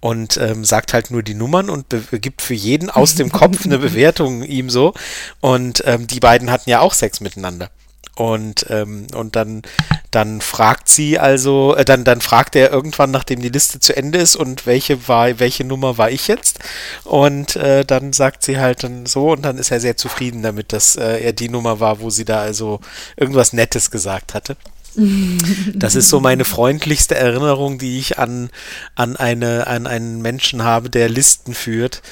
und 0.00 0.36
ähm, 0.36 0.64
sagt 0.64 0.92
halt 0.94 1.10
nur 1.10 1.22
die 1.22 1.34
Nummern 1.34 1.70
und 1.70 1.86
gibt 2.20 2.42
für 2.42 2.54
jeden 2.54 2.90
aus 2.90 3.14
dem 3.14 3.30
Kopf 3.30 3.64
eine 3.64 3.78
Bewertung 3.84 4.42
ihm 4.42 4.68
so. 4.68 4.94
Und 5.40 5.82
ähm, 5.86 6.06
die 6.08 6.20
beiden 6.20 6.50
hatten 6.50 6.70
ja 6.70 6.80
auch 6.80 6.92
Sex 6.92 7.20
miteinander. 7.20 7.70
Und, 8.16 8.66
ähm, 8.70 9.06
und 9.14 9.34
dann, 9.34 9.62
dann 10.10 10.40
fragt 10.40 10.88
sie 10.88 11.18
also, 11.18 11.74
äh, 11.74 11.84
dann, 11.84 12.04
dann 12.04 12.20
fragt 12.20 12.54
er 12.54 12.70
irgendwann, 12.70 13.10
nachdem 13.10 13.40
die 13.40 13.48
Liste 13.48 13.80
zu 13.80 13.96
Ende 13.96 14.18
ist, 14.18 14.36
und 14.36 14.66
welche 14.66 15.08
war, 15.08 15.38
welche 15.40 15.64
Nummer 15.64 15.98
war 15.98 16.10
ich 16.10 16.28
jetzt? 16.28 16.60
Und 17.04 17.56
äh, 17.56 17.84
dann 17.84 18.12
sagt 18.12 18.44
sie 18.44 18.58
halt 18.58 18.84
dann 18.84 19.06
so, 19.06 19.32
und 19.32 19.42
dann 19.42 19.58
ist 19.58 19.70
er 19.70 19.80
sehr 19.80 19.96
zufrieden 19.96 20.42
damit, 20.42 20.72
dass 20.72 20.96
äh, 20.96 21.18
er 21.24 21.32
die 21.32 21.48
Nummer 21.48 21.80
war, 21.80 22.00
wo 22.00 22.10
sie 22.10 22.24
da 22.24 22.40
also 22.40 22.80
irgendwas 23.16 23.52
Nettes 23.52 23.90
gesagt 23.90 24.34
hatte. 24.34 24.56
Das 25.74 25.94
ist 25.94 26.08
so 26.08 26.20
meine 26.20 26.44
freundlichste 26.44 27.14
Erinnerung, 27.14 27.78
die 27.78 27.98
ich 27.98 28.18
an, 28.18 28.50
an, 28.94 29.16
eine, 29.16 29.66
an 29.66 29.86
einen 29.86 30.22
Menschen 30.22 30.62
habe, 30.62 30.90
der 30.90 31.08
Listen 31.08 31.54
führt 31.54 32.02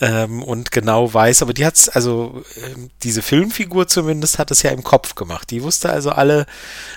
ähm, 0.00 0.42
und 0.42 0.70
genau 0.70 1.12
weiß, 1.12 1.42
aber 1.42 1.52
die 1.52 1.66
hat 1.66 1.74
es, 1.74 1.88
also 1.88 2.44
äh, 2.56 2.88
diese 3.02 3.22
Filmfigur 3.22 3.88
zumindest 3.88 4.38
hat 4.38 4.50
es 4.50 4.62
ja 4.62 4.70
im 4.70 4.84
Kopf 4.84 5.14
gemacht. 5.14 5.50
Die 5.50 5.62
wusste 5.62 5.90
also 5.90 6.10
alle 6.10 6.46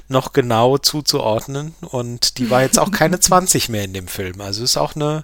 noch 0.07 0.33
genau 0.33 0.77
zuzuordnen 0.77 1.73
und 1.81 2.37
die 2.37 2.49
war 2.49 2.61
jetzt 2.61 2.79
auch 2.79 2.91
keine 2.91 3.19
20 3.21 3.69
mehr 3.69 3.83
in 3.83 3.93
dem 3.93 4.07
Film. 4.07 4.41
Also 4.41 4.63
ist 4.63 4.77
auch 4.77 4.95
eine, 4.95 5.23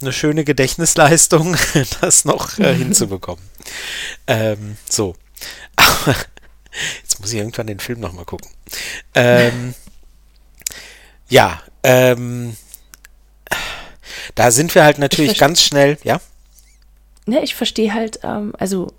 eine 0.00 0.12
schöne 0.12 0.44
Gedächtnisleistung, 0.44 1.56
das 2.00 2.24
noch 2.24 2.58
äh, 2.58 2.74
hinzubekommen. 2.74 3.44
Ähm, 4.26 4.76
so. 4.88 5.14
Jetzt 7.02 7.20
muss 7.20 7.32
ich 7.32 7.38
irgendwann 7.38 7.66
den 7.66 7.80
Film 7.80 8.00
nochmal 8.00 8.24
gucken. 8.24 8.50
Ähm, 9.14 9.74
ja, 11.28 11.60
ähm, 11.82 12.56
da 14.34 14.50
sind 14.50 14.74
wir 14.74 14.84
halt 14.84 14.98
natürlich 14.98 15.38
ganz 15.38 15.62
schnell, 15.62 15.98
ja? 16.02 16.20
Ne, 17.26 17.42
ich 17.42 17.54
verstehe 17.54 17.92
halt, 17.92 18.20
ähm, 18.22 18.52
also 18.58 18.92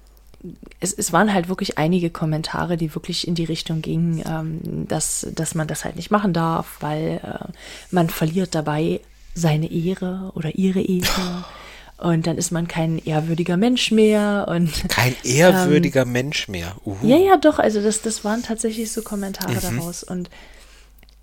es, 0.79 0.93
es, 0.93 1.13
waren 1.13 1.33
halt 1.33 1.49
wirklich 1.49 1.77
einige 1.77 2.09
Kommentare, 2.09 2.77
die 2.77 2.93
wirklich 2.93 3.27
in 3.27 3.35
die 3.35 3.45
Richtung 3.45 3.81
gingen, 3.81 4.23
ähm, 4.27 4.87
dass, 4.87 5.27
dass 5.33 5.55
man 5.55 5.67
das 5.67 5.85
halt 5.85 5.95
nicht 5.95 6.11
machen 6.11 6.33
darf, 6.33 6.77
weil 6.79 7.19
äh, 7.23 7.51
man 7.91 8.09
verliert 8.09 8.53
dabei 8.53 9.01
seine 9.33 9.71
Ehre 9.71 10.31
oder 10.35 10.55
ihre 10.55 10.81
Ehre. 10.81 11.45
Und 11.97 12.27
dann 12.27 12.37
ist 12.37 12.51
man 12.51 12.67
kein 12.67 12.99
ehrwürdiger 12.99 13.57
Mensch 13.57 13.91
mehr. 13.91 14.45
Und, 14.49 14.87
kein 14.89 15.15
ehrwürdiger 15.23 16.03
ähm, 16.03 16.11
Mensch 16.11 16.47
mehr. 16.47 16.75
Uhu. 16.85 17.05
Ja, 17.05 17.17
ja, 17.17 17.37
doch. 17.37 17.57
Also 17.57 17.81
das, 17.81 18.01
das 18.01 18.23
waren 18.23 18.43
tatsächlich 18.43 18.91
so 18.91 19.01
Kommentare 19.01 19.53
mhm. 19.53 19.77
daraus. 19.77 20.03
Und 20.03 20.29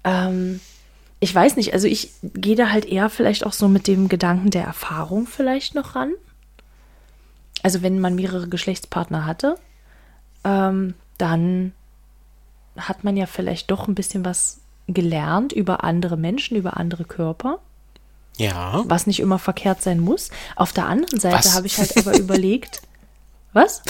ähm, 0.03 0.61
ich 1.21 1.33
weiß 1.33 1.57
nicht, 1.57 1.73
also 1.75 1.87
ich 1.87 2.11
gehe 2.23 2.57
da 2.57 2.71
halt 2.71 2.87
eher 2.87 3.09
vielleicht 3.09 3.47
auch 3.47 3.53
so 3.53 3.69
mit 3.69 3.87
dem 3.87 4.09
Gedanken 4.09 4.51
der 4.51 4.65
Erfahrung 4.65 5.27
vielleicht 5.27 5.77
noch 5.77 5.95
ran. 5.95 6.13
Also 7.63 7.83
wenn 7.83 8.01
man 8.01 8.17
mehrere 8.17 8.49
Geschlechtspartner 8.49 9.25
hatte, 9.25 9.57
ähm, 10.45 10.95
dann 11.19 11.73
hat 12.77 13.05
man 13.05 13.17
ja 13.17 13.27
vielleicht 13.27 13.71
doch 13.71 13.87
ein 13.87 13.95
bisschen 13.95 14.25
was 14.25 14.61
gelernt 14.89 15.53
über 15.53 15.85
andere 15.85 16.17
Menschen, 16.17 16.57
über 16.57 16.77
andere 16.77 17.05
Körper. 17.05 17.61
Ja. 18.37 18.83
Was 18.87 19.07
nicht 19.07 19.21
immer 19.21 19.39
verkehrt 19.39 19.83
sein 19.83 20.01
muss. 20.01 20.31
Auf 20.57 20.73
der 20.73 20.87
anderen 20.87 21.21
Seite 21.21 21.53
habe 21.53 21.67
ich 21.67 21.79
halt 21.79 21.97
aber 21.97 22.19
überlegt, 22.19 22.83
was? 23.53 23.83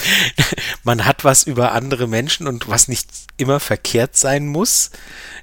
Man 0.83 1.05
hat 1.05 1.23
was 1.23 1.43
über 1.43 1.71
andere 1.71 2.07
Menschen 2.07 2.47
und 2.47 2.69
was 2.69 2.87
nicht 2.87 3.09
immer 3.37 3.59
verkehrt 3.59 4.15
sein 4.15 4.47
muss. 4.47 4.91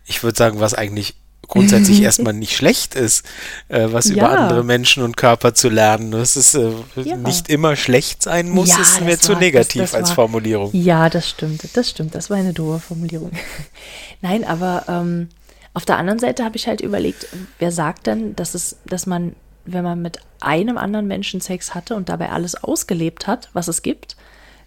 Ich 0.07 0.23
würde 0.23 0.39
sagen, 0.39 0.61
was 0.61 0.75
eigentlich 0.75 1.17
grundsätzlich 1.49 2.03
erstmal 2.03 2.33
nicht 2.33 2.57
schlecht 2.57 2.95
ist, 2.95 3.27
äh, 3.69 3.89
was 3.91 4.09
ja. 4.09 4.15
über 4.15 4.31
andere 4.31 4.65
Menschen 4.65 5.03
und 5.03 5.17
Körper 5.17 5.55
zu 5.55 5.69
lernen. 5.69 6.13
Dass 6.13 6.37
es 6.37 6.55
äh, 6.55 6.71
ja. 6.97 7.17
nicht 7.17 7.49
immer 7.49 7.77
schlecht 7.77 8.23
sein 8.23 8.49
muss, 8.49 8.71
ja, 8.71 8.81
ist 8.81 9.01
mir 9.01 9.19
zu 9.19 9.33
war, 9.33 9.41
negativ 9.41 9.83
das, 9.83 9.91
das 9.91 10.01
als 10.01 10.09
war, 10.11 10.15
Formulierung. 10.17 10.71
Ja, 10.73 11.11
das 11.11 11.29
stimmt. 11.29 11.69
Das 11.75 11.91
stimmt. 11.91 12.15
Das 12.15 12.31
war 12.31 12.37
eine 12.37 12.53
doofe 12.53 12.81
Formulierung. 12.81 13.33
Nein, 14.23 14.45
aber 14.45 14.85
ähm, 14.89 15.29
auf 15.75 15.85
der 15.85 15.97
anderen 15.99 16.19
Seite 16.19 16.45
habe 16.45 16.57
ich 16.57 16.67
halt 16.67 16.81
überlegt, 16.81 17.29
wer 17.59 17.73
sagt 17.73 18.07
denn, 18.07 18.37
dass 18.37 18.55
es, 18.55 18.77
dass 18.85 19.07
man, 19.07 19.35
wenn 19.65 19.85
man 19.85 20.03
mit 20.03 20.19
einem 20.41 20.77
anderen 20.77 21.07
Menschen 21.07 21.41
Sex 21.41 21.75
hatte 21.75 21.95
und 21.95 22.09
dabei 22.09 22.31
alles 22.31 22.55
ausgelebt 22.55 23.27
hat, 23.27 23.49
was 23.53 23.69
es 23.69 23.83
gibt, 23.83 24.17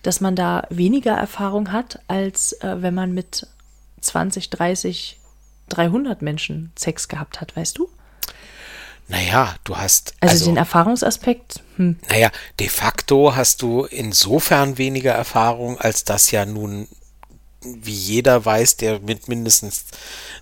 dass 0.02 0.22
man 0.22 0.36
da 0.36 0.68
weniger 0.70 1.14
Erfahrung 1.14 1.72
hat, 1.72 2.00
als 2.08 2.54
äh, 2.54 2.82
wenn 2.82 2.94
man 2.94 3.14
mit 3.14 3.48
20, 4.02 4.50
30, 4.50 5.20
300 5.70 6.22
Menschen 6.22 6.72
Sex 6.78 7.08
gehabt 7.08 7.42
hat, 7.42 7.56
weißt 7.56 7.78
du? 7.78 7.90
Naja, 9.08 9.56
du 9.64 9.78
hast. 9.78 10.16
Also, 10.20 10.34
also 10.34 10.46
den 10.46 10.58
Erfahrungsaspekt. 10.58 11.62
Hm. 11.76 11.98
Naja, 12.10 12.32
de 12.60 12.70
facto 12.70 13.36
hast 13.36 13.62
du 13.62 13.86
insofern 13.86 14.80
weniger 14.80 15.12
Erfahrung, 15.12 15.80
als 15.80 16.04
das 16.04 16.32
ja 16.32 16.46
nun 16.46 16.88
wie 17.66 17.92
jeder 17.92 18.46
weiß, 18.46 18.78
der 18.78 19.00
mit 19.00 19.28
mindestens 19.28 19.86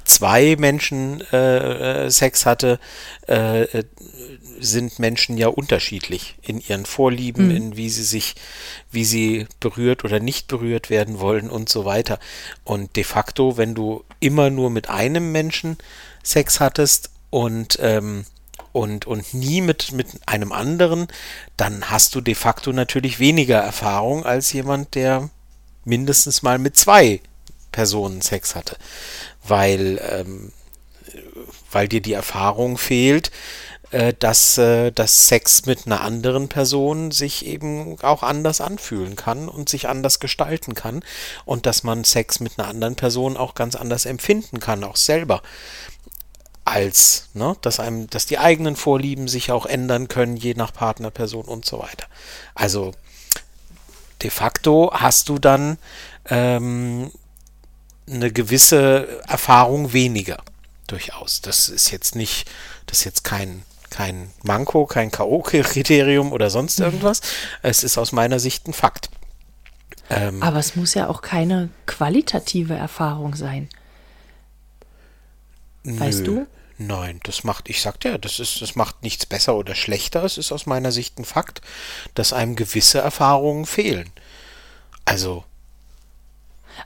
zwei 0.03 0.55
Menschen 0.57 1.21
äh, 1.31 2.05
äh, 2.05 2.09
Sex 2.09 2.45
hatte, 2.45 2.79
äh, 3.27 3.63
äh, 3.63 3.83
sind 4.59 4.99
Menschen 4.99 5.37
ja 5.37 5.47
unterschiedlich 5.47 6.35
in 6.41 6.59
ihren 6.59 6.85
Vorlieben, 6.85 7.49
mhm. 7.49 7.55
in 7.55 7.77
wie 7.77 7.89
sie 7.89 8.03
sich, 8.03 8.35
wie 8.91 9.05
sie 9.05 9.47
berührt 9.59 10.03
oder 10.03 10.19
nicht 10.19 10.47
berührt 10.47 10.89
werden 10.89 11.19
wollen 11.19 11.49
und 11.49 11.69
so 11.69 11.85
weiter. 11.85 12.19
Und 12.63 12.95
de 12.95 13.03
facto, 13.03 13.57
wenn 13.57 13.75
du 13.75 14.03
immer 14.19 14.49
nur 14.49 14.69
mit 14.69 14.89
einem 14.89 15.31
Menschen 15.31 15.77
Sex 16.23 16.59
hattest 16.59 17.09
und 17.29 17.77
ähm, 17.81 18.25
und, 18.71 19.05
und 19.05 19.33
nie 19.33 19.61
mit, 19.61 19.91
mit 19.91 20.07
einem 20.25 20.51
anderen, 20.51 21.07
dann 21.57 21.89
hast 21.89 22.15
du 22.15 22.21
de 22.21 22.33
facto 22.35 22.73
natürlich 22.73 23.19
weniger 23.19 23.59
Erfahrung 23.59 24.25
als 24.25 24.51
jemand, 24.51 24.95
der 24.95 25.29
mindestens 25.85 26.41
mal 26.41 26.59
mit 26.59 26.77
zwei 26.77 27.21
Personen 27.71 28.21
Sex 28.21 28.55
hatte, 28.55 28.77
weil, 29.43 30.01
ähm, 30.09 30.51
weil 31.71 31.87
dir 31.87 32.01
die 32.01 32.13
Erfahrung 32.13 32.77
fehlt, 32.77 33.31
äh, 33.93 34.13
dass, 34.17 34.57
äh, 34.57 34.91
dass 34.91 35.27
Sex 35.27 35.67
mit 35.67 35.85
einer 35.85 36.01
anderen 36.01 36.49
Person 36.49 37.11
sich 37.11 37.45
eben 37.45 37.99
auch 38.01 38.23
anders 38.23 38.59
anfühlen 38.59 39.15
kann 39.15 39.47
und 39.47 39.69
sich 39.69 39.87
anders 39.87 40.19
gestalten 40.19 40.73
kann 40.73 41.03
und 41.45 41.65
dass 41.67 41.83
man 41.83 42.03
Sex 42.03 42.39
mit 42.39 42.57
einer 42.57 42.67
anderen 42.67 42.95
Person 42.95 43.37
auch 43.37 43.53
ganz 43.53 43.75
anders 43.75 44.05
empfinden 44.05 44.59
kann, 44.59 44.83
auch 44.83 44.95
selber 44.95 45.43
als, 46.65 47.29
ne, 47.33 47.55
dass 47.61 47.79
einem, 47.79 48.09
dass 48.09 48.25
die 48.25 48.39
eigenen 48.39 48.75
Vorlieben 48.75 49.27
sich 49.27 49.51
auch 49.51 49.65
ändern 49.65 50.07
können, 50.07 50.37
je 50.37 50.53
nach 50.55 50.73
Partnerperson 50.73 51.45
und 51.45 51.65
so 51.65 51.79
weiter. 51.79 52.07
Also 52.55 52.93
de 54.23 54.29
facto 54.29 54.91
hast 54.93 55.29
du 55.29 55.37
dann 55.37 55.77
ähm, 56.29 57.11
eine 58.07 58.31
gewisse 58.31 59.21
Erfahrung 59.27 59.93
weniger. 59.93 60.37
Durchaus. 60.87 61.41
Das 61.41 61.69
ist 61.69 61.91
jetzt 61.91 62.15
nicht, 62.15 62.49
das 62.87 62.99
ist 62.99 63.03
jetzt 63.05 63.23
kein, 63.23 63.63
kein 63.89 64.31
Manko, 64.43 64.85
kein 64.85 65.11
K.O.-Kriterium 65.11 66.31
oder 66.31 66.49
sonst 66.49 66.79
mhm. 66.79 66.85
irgendwas. 66.85 67.21
Es 67.61 67.83
ist 67.83 67.97
aus 67.97 68.11
meiner 68.11 68.39
Sicht 68.39 68.67
ein 68.67 68.73
Fakt. 68.73 69.09
Ähm, 70.09 70.43
Aber 70.43 70.59
es 70.59 70.75
muss 70.75 70.93
ja 70.93 71.07
auch 71.07 71.21
keine 71.21 71.69
qualitative 71.85 72.75
Erfahrung 72.75 73.35
sein. 73.35 73.69
Weißt 75.83 76.19
nö. 76.19 76.25
du? 76.25 76.47
Nein, 76.87 77.19
das 77.23 77.43
macht, 77.43 77.69
ich 77.69 77.81
sagte 77.81 78.09
ja, 78.09 78.17
das 78.17 78.39
ist, 78.39 78.61
das 78.61 78.75
macht 78.75 79.03
nichts 79.03 79.25
besser 79.25 79.55
oder 79.55 79.75
schlechter. 79.75 80.23
Es 80.23 80.37
ist 80.37 80.51
aus 80.51 80.65
meiner 80.65 80.91
Sicht 80.91 81.17
ein 81.17 81.25
Fakt, 81.25 81.61
dass 82.15 82.33
einem 82.33 82.55
gewisse 82.55 82.99
Erfahrungen 82.99 83.65
fehlen. 83.65 84.09
Also, 85.05 85.43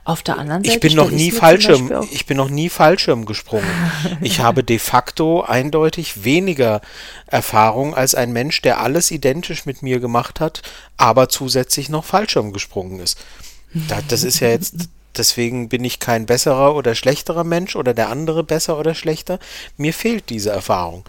auf 0.04 0.22
der 0.22 0.38
anderen 0.38 0.62
Seite. 0.62 0.76
Ich 0.76 0.80
bin 0.80 0.94
noch 0.94 1.10
nie 1.10 1.30
Fallschirm, 1.30 2.06
ich 2.10 2.26
bin 2.26 2.36
noch 2.36 2.50
nie 2.50 2.68
Fallschirm 2.68 3.24
gesprungen. 3.24 3.68
ich 4.20 4.40
habe 4.40 4.62
de 4.62 4.78
facto 4.78 5.42
eindeutig 5.42 6.24
weniger 6.24 6.80
Erfahrung 7.26 7.94
als 7.94 8.14
ein 8.14 8.32
Mensch, 8.32 8.62
der 8.62 8.80
alles 8.80 9.10
identisch 9.10 9.66
mit 9.66 9.82
mir 9.82 10.00
gemacht 10.00 10.40
hat, 10.40 10.62
aber 10.96 11.28
zusätzlich 11.28 11.88
noch 11.88 12.04
Fallschirm 12.04 12.52
gesprungen 12.52 13.00
ist. 13.00 13.18
Das 14.08 14.22
ist 14.22 14.40
ja 14.40 14.48
jetzt, 14.48 14.88
deswegen 15.16 15.68
bin 15.68 15.84
ich 15.84 16.00
kein 16.00 16.26
besserer 16.26 16.74
oder 16.74 16.94
schlechterer 16.94 17.44
Mensch 17.44 17.76
oder 17.76 17.94
der 17.94 18.08
andere 18.08 18.44
besser 18.44 18.78
oder 18.78 18.94
schlechter. 18.94 19.38
Mir 19.76 19.94
fehlt 19.94 20.30
diese 20.30 20.50
Erfahrung. 20.50 21.04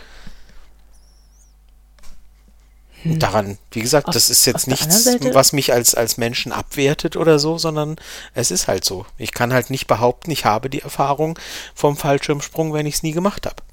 Hm. 3.03 3.19
Daran, 3.19 3.57
wie 3.71 3.81
gesagt, 3.81 4.09
auf, 4.09 4.13
das 4.13 4.29
ist 4.29 4.45
jetzt 4.45 4.67
nichts, 4.67 5.07
was 5.33 5.53
mich 5.53 5.71
als, 5.71 5.95
als 5.95 6.17
Menschen 6.17 6.51
abwertet 6.51 7.15
oder 7.15 7.39
so, 7.39 7.57
sondern 7.57 7.95
es 8.33 8.51
ist 8.51 8.67
halt 8.67 8.83
so. 8.83 9.05
Ich 9.17 9.31
kann 9.31 9.53
halt 9.53 9.69
nicht 9.69 9.87
behaupten, 9.87 10.31
ich 10.31 10.45
habe 10.45 10.69
die 10.69 10.81
Erfahrung 10.81 11.39
vom 11.73 11.95
Fallschirmsprung, 11.95 12.73
wenn 12.73 12.85
ich 12.85 12.95
es 12.95 13.03
nie 13.03 13.13
gemacht 13.13 13.45
habe. 13.45 13.63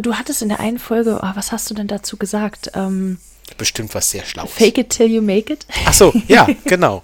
Du 0.00 0.14
hattest 0.14 0.42
in 0.42 0.48
der 0.48 0.60
einen 0.60 0.78
Folge, 0.78 1.18
oh, 1.20 1.30
was 1.34 1.50
hast 1.50 1.68
du 1.70 1.74
denn 1.74 1.88
dazu 1.88 2.16
gesagt? 2.16 2.70
Ähm, 2.74 3.18
Bestimmt 3.58 3.94
was 3.94 4.10
sehr 4.10 4.24
Schlaues. 4.24 4.52
Fake 4.52 4.78
it 4.78 4.90
till 4.90 5.10
you 5.10 5.20
make 5.20 5.52
it. 5.52 5.66
Ach 5.86 5.92
so, 5.92 6.12
ja, 6.28 6.46
genau. 6.64 7.02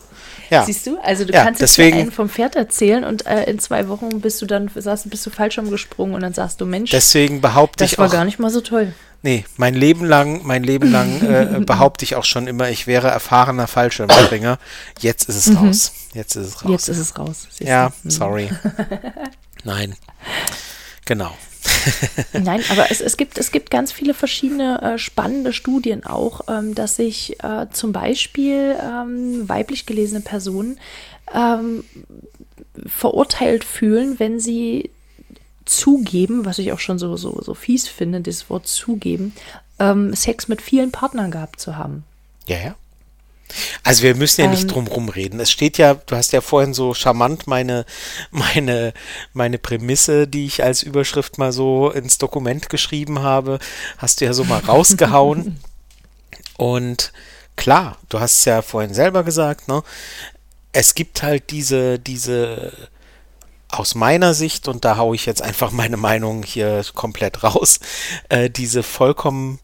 Ja. 0.53 0.67
Siehst 0.67 0.87
du? 0.87 0.99
Also 1.03 1.25
du 1.25 1.33
ja, 1.33 1.45
kannst 1.45 1.63
jetzt 1.63 1.79
deswegen, 1.79 1.99
einen 1.99 2.13
vom 2.13 2.29
Pferd 2.29 2.57
erzählen 2.57 3.05
und 3.05 3.25
äh, 3.25 3.45
in 3.45 3.59
zwei 3.59 3.89
Wochen 3.89 4.21
bist 4.21 4.43
du 4.43 4.47
dann 4.47 4.71
saß, 4.75 5.09
bist 5.09 5.25
du 5.25 5.31
falsch 5.31 5.57
umgesprungen 5.57 6.15
und 6.15 6.21
dann 6.21 6.35
sagst 6.35 6.61
du, 6.61 6.67
Mensch, 6.67 6.91
deswegen 6.91 7.41
behaupte 7.41 7.85
das 7.85 7.93
ich 7.93 7.99
war 7.99 8.09
auch, 8.09 8.13
gar 8.13 8.27
nicht 8.27 8.39
mal 8.39 8.51
so 8.51 8.61
toll. 8.61 8.93
Nee, 9.23 9.47
mein 9.57 9.73
Leben 9.73 10.05
lang, 10.05 10.43
mein 10.45 10.63
Leben 10.63 10.93
lang 10.93 11.23
äh, 11.57 11.61
behaupte 11.61 12.05
ich 12.05 12.17
auch 12.17 12.25
schon 12.25 12.47
immer, 12.47 12.69
ich 12.69 12.87
wäre 12.87 13.09
erfahrener 13.09 13.67
Fallschirmspringer. 13.67 14.59
Jetzt 15.01 15.27
ist 15.31 15.37
es 15.37 15.47
mhm. 15.47 15.57
raus. 15.57 15.93
Jetzt 16.13 16.37
ist 16.37 16.49
es 16.49 16.65
raus. 16.65 16.71
Jetzt 16.71 16.89
ist 16.89 16.99
es 16.99 17.19
raus. 17.19 17.49
Ja, 17.59 17.91
mhm. 18.03 18.11
sorry. 18.11 18.51
Nein. 19.65 19.95
Genau. 21.07 21.35
Nein, 22.33 22.63
aber 22.71 22.91
es, 22.91 23.01
es, 23.01 23.17
gibt, 23.17 23.39
es 23.39 23.53
gibt 23.53 23.71
ganz 23.71 23.93
viele 23.93 24.15
verschiedene 24.15 24.81
äh, 24.83 24.99
spannende 24.99 25.53
Studien 25.53 26.05
auch, 26.05 26.43
ähm, 26.49 26.75
dass 26.75 26.97
sich 26.97 27.43
äh, 27.43 27.67
zum 27.73 27.93
Beispiel 27.93 28.77
ähm, 28.81 29.49
weiblich 29.49 29.87
gelesene 29.87 30.21
Personen 30.21 30.79
ähm, 31.33 31.85
verurteilt 32.87 33.65
fühlen, 33.65 34.19
wenn 34.19 34.41
sie 34.41 34.91
zugeben, 35.65 36.45
was 36.45 36.59
ich 36.59 36.73
auch 36.73 36.81
schon 36.81 36.99
so, 36.99 37.17
so, 37.17 37.41
so 37.41 37.55
fies 37.55 37.89
finde, 37.89 38.21
das 38.21 38.51
Wort 38.51 38.67
zugeben, 38.67 39.33
ähm, 39.79 40.15
Sex 40.15 40.49
mit 40.49 40.61
vielen 40.61 40.91
Partnern 40.91 41.31
gehabt 41.31 41.61
zu 41.61 41.77
haben. 41.77 42.05
Ja, 42.47 42.59
ja. 42.59 42.75
Also 43.83 44.03
wir 44.03 44.15
müssen 44.15 44.41
ja 44.41 44.47
nicht 44.49 44.63
ähm, 44.63 44.69
drum 44.69 44.87
rumreden. 44.87 45.41
Es 45.41 45.51
steht 45.51 45.79
ja, 45.79 45.95
du 45.95 46.17
hast 46.17 46.33
ja 46.33 46.41
vorhin 46.41 46.75
so 46.75 46.95
charmant 46.95 47.47
meine, 47.47 47.85
meine, 48.31 48.93
meine 49.33 49.59
Prämisse, 49.59 50.27
die 50.27 50.47
ich 50.47 50.63
als 50.63 50.83
Überschrift 50.83 51.39
mal 51.39 51.53
so 51.53 51.91
ins 51.91 52.19
Dokument 52.19 52.69
geschrieben 52.69 53.21
habe, 53.21 53.59
hast 53.99 54.21
du 54.21 54.25
ja 54.25 54.33
so 54.33 54.45
mal 54.45 54.61
rausgehauen. 54.67 55.59
Und 56.57 57.13
klar, 57.57 57.99
du 58.09 58.21
hast 58.21 58.41
es 58.41 58.45
ja 58.45 58.63
vorhin 58.63 58.95
selber 58.95 59.25
gesagt, 59.25 59.69
ne? 59.69 59.83
Es 60.75 60.95
gibt 60.95 61.23
halt 61.23 61.51
diese, 61.51 61.99
diese 61.99 62.73
aus 63.69 63.95
meiner 63.95 64.35
Sicht, 64.35 64.69
und 64.69 64.85
da 64.85 64.97
haue 64.97 65.17
ich 65.17 65.27
jetzt 65.27 65.43
einfach 65.43 65.71
meine 65.71 65.97
Meinung 65.97 66.43
hier 66.43 66.85
komplett 66.95 67.43
raus, 67.43 67.81
äh, 68.29 68.51
diese 68.51 68.83
vollkommen 68.83 69.59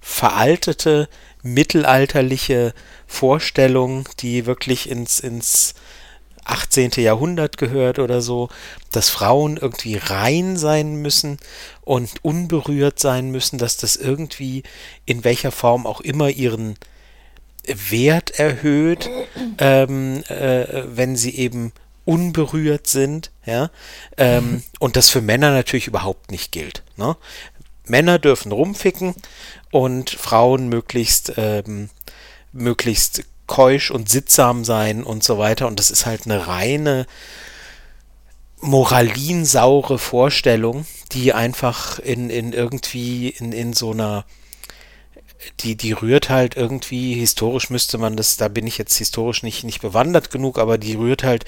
veraltete, 0.00 1.08
mittelalterliche 1.44 2.74
Vorstellung, 3.06 4.08
die 4.18 4.46
wirklich 4.46 4.90
ins, 4.90 5.20
ins 5.20 5.74
18. 6.44 6.92
Jahrhundert 6.96 7.58
gehört 7.58 7.98
oder 7.98 8.20
so, 8.20 8.48
dass 8.90 9.10
Frauen 9.10 9.56
irgendwie 9.56 9.96
rein 9.96 10.56
sein 10.56 10.96
müssen 10.96 11.38
und 11.82 12.10
unberührt 12.22 12.98
sein 12.98 13.30
müssen, 13.30 13.58
dass 13.58 13.76
das 13.76 13.96
irgendwie 13.96 14.62
in 15.06 15.24
welcher 15.24 15.52
Form 15.52 15.86
auch 15.86 16.00
immer 16.00 16.30
ihren 16.30 16.76
Wert 17.66 18.38
erhöht, 18.38 19.08
ähm, 19.58 20.22
äh, 20.28 20.84
wenn 20.86 21.16
sie 21.16 21.36
eben 21.36 21.72
unberührt 22.04 22.86
sind, 22.86 23.30
ja, 23.46 23.70
ähm, 24.18 24.62
und 24.78 24.96
das 24.96 25.08
für 25.08 25.22
Männer 25.22 25.52
natürlich 25.52 25.86
überhaupt 25.86 26.30
nicht 26.30 26.52
gilt. 26.52 26.82
Ne? 26.96 27.16
Männer 27.86 28.18
dürfen 28.18 28.52
rumficken 28.52 29.14
und 29.70 30.10
Frauen 30.10 30.68
möglichst, 30.68 31.34
ähm, 31.36 31.90
möglichst 32.52 33.24
keusch 33.46 33.90
und 33.90 34.08
sittsam 34.08 34.64
sein 34.64 35.04
und 35.04 35.22
so 35.22 35.38
weiter. 35.38 35.66
Und 35.66 35.78
das 35.78 35.90
ist 35.90 36.06
halt 36.06 36.24
eine 36.24 36.46
reine 36.46 37.06
moralinsaure 38.60 39.98
Vorstellung, 39.98 40.86
die 41.12 41.34
einfach 41.34 41.98
in, 41.98 42.30
in 42.30 42.52
irgendwie 42.52 43.28
in, 43.28 43.52
in 43.52 43.74
so 43.74 43.92
einer 43.92 44.24
die, 45.60 45.76
die 45.76 45.92
rührt 45.92 46.30
halt 46.30 46.56
irgendwie, 46.56 47.14
historisch 47.14 47.70
müsste 47.70 47.98
man 47.98 48.16
das, 48.16 48.36
da 48.36 48.48
bin 48.48 48.66
ich 48.66 48.78
jetzt 48.78 48.96
historisch 48.96 49.42
nicht, 49.42 49.64
nicht 49.64 49.82
bewandert 49.82 50.30
genug, 50.30 50.58
aber 50.58 50.78
die 50.78 50.94
rührt 50.94 51.22
halt 51.22 51.44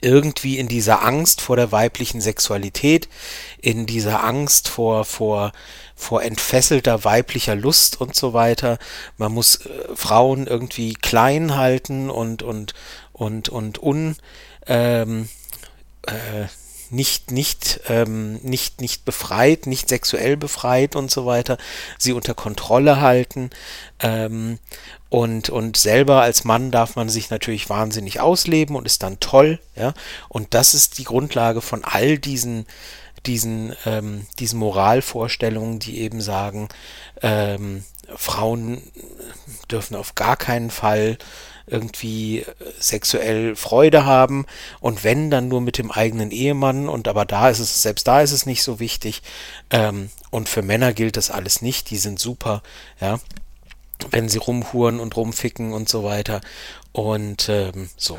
irgendwie 0.00 0.58
in 0.58 0.68
dieser 0.68 1.02
Angst 1.02 1.40
vor 1.40 1.56
der 1.56 1.72
weiblichen 1.72 2.20
Sexualität, 2.20 3.08
in 3.60 3.86
dieser 3.86 4.24
Angst 4.24 4.68
vor, 4.68 5.04
vor, 5.04 5.52
vor 5.96 6.22
entfesselter 6.22 7.04
weiblicher 7.04 7.54
Lust 7.54 8.00
und 8.00 8.14
so 8.14 8.32
weiter. 8.32 8.78
Man 9.16 9.32
muss 9.32 9.56
äh, 9.56 9.68
Frauen 9.94 10.46
irgendwie 10.46 10.94
klein 10.94 11.56
halten 11.56 12.10
und, 12.10 12.42
und, 12.42 12.74
und, 13.12 13.48
und 13.48 13.82
un, 13.82 14.16
ähm, 14.66 15.28
äh, 16.06 16.46
nicht, 16.90 17.30
nicht, 17.30 17.80
ähm, 17.88 18.36
nicht, 18.42 18.80
nicht 18.80 19.04
befreit, 19.04 19.66
nicht 19.66 19.88
sexuell 19.88 20.36
befreit 20.36 20.96
und 20.96 21.10
so 21.10 21.26
weiter, 21.26 21.58
sie 21.98 22.12
unter 22.12 22.34
Kontrolle 22.34 23.00
halten. 23.00 23.50
Ähm, 24.00 24.58
und, 25.10 25.48
und 25.48 25.76
selber 25.76 26.22
als 26.22 26.44
Mann 26.44 26.70
darf 26.70 26.96
man 26.96 27.08
sich 27.08 27.30
natürlich 27.30 27.70
wahnsinnig 27.70 28.20
ausleben 28.20 28.76
und 28.76 28.86
ist 28.86 29.02
dann 29.02 29.20
toll, 29.20 29.58
ja. 29.74 29.94
Und 30.28 30.52
das 30.54 30.74
ist 30.74 30.98
die 30.98 31.04
Grundlage 31.04 31.62
von 31.62 31.82
all 31.82 32.18
diesen, 32.18 32.66
diesen, 33.24 33.74
ähm, 33.86 34.26
diesen 34.38 34.58
Moralvorstellungen, 34.58 35.78
die 35.78 36.00
eben 36.00 36.20
sagen, 36.20 36.68
ähm, 37.22 37.84
Frauen 38.16 38.82
dürfen 39.70 39.96
auf 39.96 40.14
gar 40.14 40.36
keinen 40.36 40.70
Fall 40.70 41.18
irgendwie 41.70 42.44
sexuell 42.78 43.56
Freude 43.56 44.04
haben 44.04 44.46
und 44.80 45.04
wenn 45.04 45.30
dann 45.30 45.48
nur 45.48 45.60
mit 45.60 45.78
dem 45.78 45.90
eigenen 45.90 46.30
Ehemann 46.30 46.88
und 46.88 47.08
aber 47.08 47.24
da 47.24 47.48
ist 47.48 47.58
es 47.58 47.82
selbst 47.82 48.06
da 48.06 48.20
ist 48.22 48.32
es 48.32 48.46
nicht 48.46 48.62
so 48.62 48.80
wichtig 48.80 49.22
ähm, 49.70 50.10
und 50.30 50.48
für 50.48 50.62
Männer 50.62 50.92
gilt 50.92 51.16
das 51.16 51.30
alles 51.30 51.62
nicht 51.62 51.90
die 51.90 51.98
sind 51.98 52.18
super 52.18 52.62
ja 53.00 53.18
wenn 54.10 54.28
sie 54.28 54.38
rumhuren 54.38 55.00
und 55.00 55.16
rumficken 55.16 55.72
und 55.72 55.88
so 55.88 56.04
weiter. 56.04 56.40
Und 56.92 57.48
ähm, 57.48 57.90
so. 57.96 58.18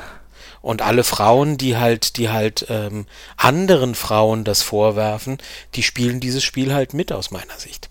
Und 0.61 0.81
alle 0.81 1.03
Frauen, 1.03 1.57
die 1.57 1.77
halt, 1.77 2.17
die 2.17 2.29
halt 2.29 2.65
ähm, 2.69 3.05
anderen 3.37 3.95
Frauen 3.95 4.43
das 4.43 4.61
vorwerfen, 4.61 5.37
die 5.75 5.83
spielen 5.83 6.19
dieses 6.19 6.43
Spiel 6.43 6.73
halt 6.73 6.93
mit 6.93 7.11
aus 7.11 7.31
meiner 7.31 7.57
Sicht. 7.57 7.89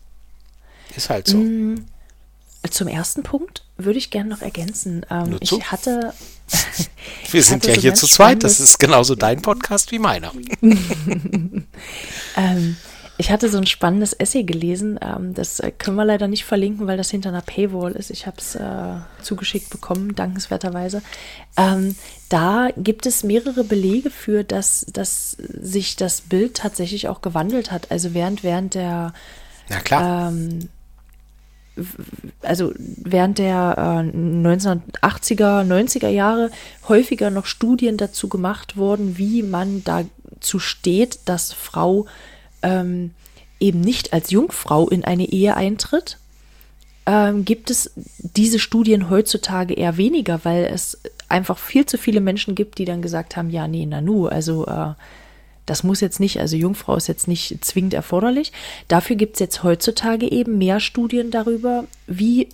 Ist 0.95 1.09
halt 1.09 1.29
so. 1.29 1.39
Mm, 1.39 1.87
zum 2.71 2.89
ersten 2.89 3.23
Punkt 3.23 3.65
würde 3.77 3.99
ich 3.99 4.11
gerne 4.11 4.31
noch 4.31 4.43
ergänzen. 4.43 5.05
Ähm, 5.11 5.37
ich 5.41 5.53
hatte. 5.71 6.13
Wir 7.31 7.43
sind 7.43 7.67
ja 7.67 7.75
so 7.75 7.81
hier 7.81 7.95
zu 7.95 8.07
zweit. 8.07 8.43
Das 8.43 8.61
ist 8.61 8.79
genauso 8.79 9.15
dein 9.15 9.43
Podcast 9.43 9.93
wie 9.93 9.99
meiner. 9.99 10.33
ähm, 12.37 12.77
ich 13.21 13.33
hatte 13.33 13.49
so 13.49 13.59
ein 13.59 13.67
spannendes 13.67 14.13
Essay 14.13 14.45
gelesen, 14.45 14.99
ähm, 15.03 15.35
das 15.35 15.59
äh, 15.59 15.73
können 15.73 15.97
wir 15.97 16.05
leider 16.05 16.29
nicht 16.29 16.45
verlinken, 16.45 16.87
weil 16.87 16.97
das 16.97 17.11
hinter 17.11 17.31
einer 17.31 17.43
Paywall 17.43 17.93
ist. 17.93 18.11
Ich 18.11 18.29
habe 18.29 18.37
es 18.39 18.55
äh, 18.55 19.01
zugeschickt 19.23 19.71
bekommen, 19.71 20.15
dankenswerterweise. 20.15 21.03
Ähm, 21.57 21.97
da 22.29 22.69
gibt 22.77 23.07
es 23.07 23.25
mehrere 23.25 23.65
Belege 23.65 24.11
für, 24.11 24.45
dass, 24.45 24.87
dass 24.93 25.33
sich 25.33 25.97
das 25.97 26.21
Bild 26.21 26.55
tatsächlich 26.55 27.09
auch 27.09 27.21
gewandelt 27.21 27.73
hat. 27.73 27.91
Also 27.91 28.15
während, 28.15 28.45
während 28.45 28.75
der 28.75 29.13
Na 29.69 29.81
klar. 29.81 30.33
Also 32.43 32.73
während 32.77 33.39
der 33.39 33.75
äh, 33.77 34.17
1980er, 34.17 35.65
90er 35.65 36.09
Jahre 36.09 36.51
häufiger 36.89 37.31
noch 37.31 37.47
Studien 37.47 37.97
dazu 37.97 38.29
gemacht 38.29 38.77
wurden, 38.77 39.19
wie 39.19 39.43
man 39.43 39.83
dazu 39.85 40.59
steht, 40.59 41.21
dass 41.27 41.53
Frau 41.53 42.07
ähm, 42.63 43.13
eben 43.61 43.81
nicht 43.81 44.13
als 44.13 44.31
Jungfrau 44.31 44.89
in 44.89 45.05
eine 45.05 45.25
Ehe 45.25 45.57
eintritt, 45.57 46.19
ähm, 47.07 47.45
gibt 47.45 47.71
es 47.71 47.93
diese 48.19 48.59
Studien 48.59 49.11
heutzutage 49.11 49.75
eher 49.75 49.97
weniger, 49.97 50.41
weil 50.45 50.65
es 50.65 50.99
einfach 51.29 51.59
viel 51.59 51.87
zu 51.87 51.99
viele 51.99 52.21
Menschen 52.21 52.55
gibt, 52.55 52.79
die 52.79 52.85
dann 52.85 53.03
gesagt 53.03 53.37
haben, 53.37 53.51
ja, 53.51 53.67
nee, 53.67 53.87
Nanu, 53.87 54.27
also 54.27 54.67
äh, 54.67 54.93
das 55.69 55.83
muss 55.85 56.01
jetzt 56.01 56.21
nicht, 56.21 56.41
also 56.41 56.57
Jungfrau 56.57 56.97
ist 56.97 57.09
jetzt 57.09 57.29
nicht 57.29 57.65
zwingend 57.65 57.95
erforderlich. 57.95 58.53
Dafür 58.89 59.17
gibt 59.17 59.35
es 59.35 59.41
jetzt 59.41 59.63
heutzutage 59.63 60.31
eben 60.31 60.59
mehr 60.59 60.81
Studien 60.81 61.31
darüber, 61.31 61.85
wie, 62.07 62.49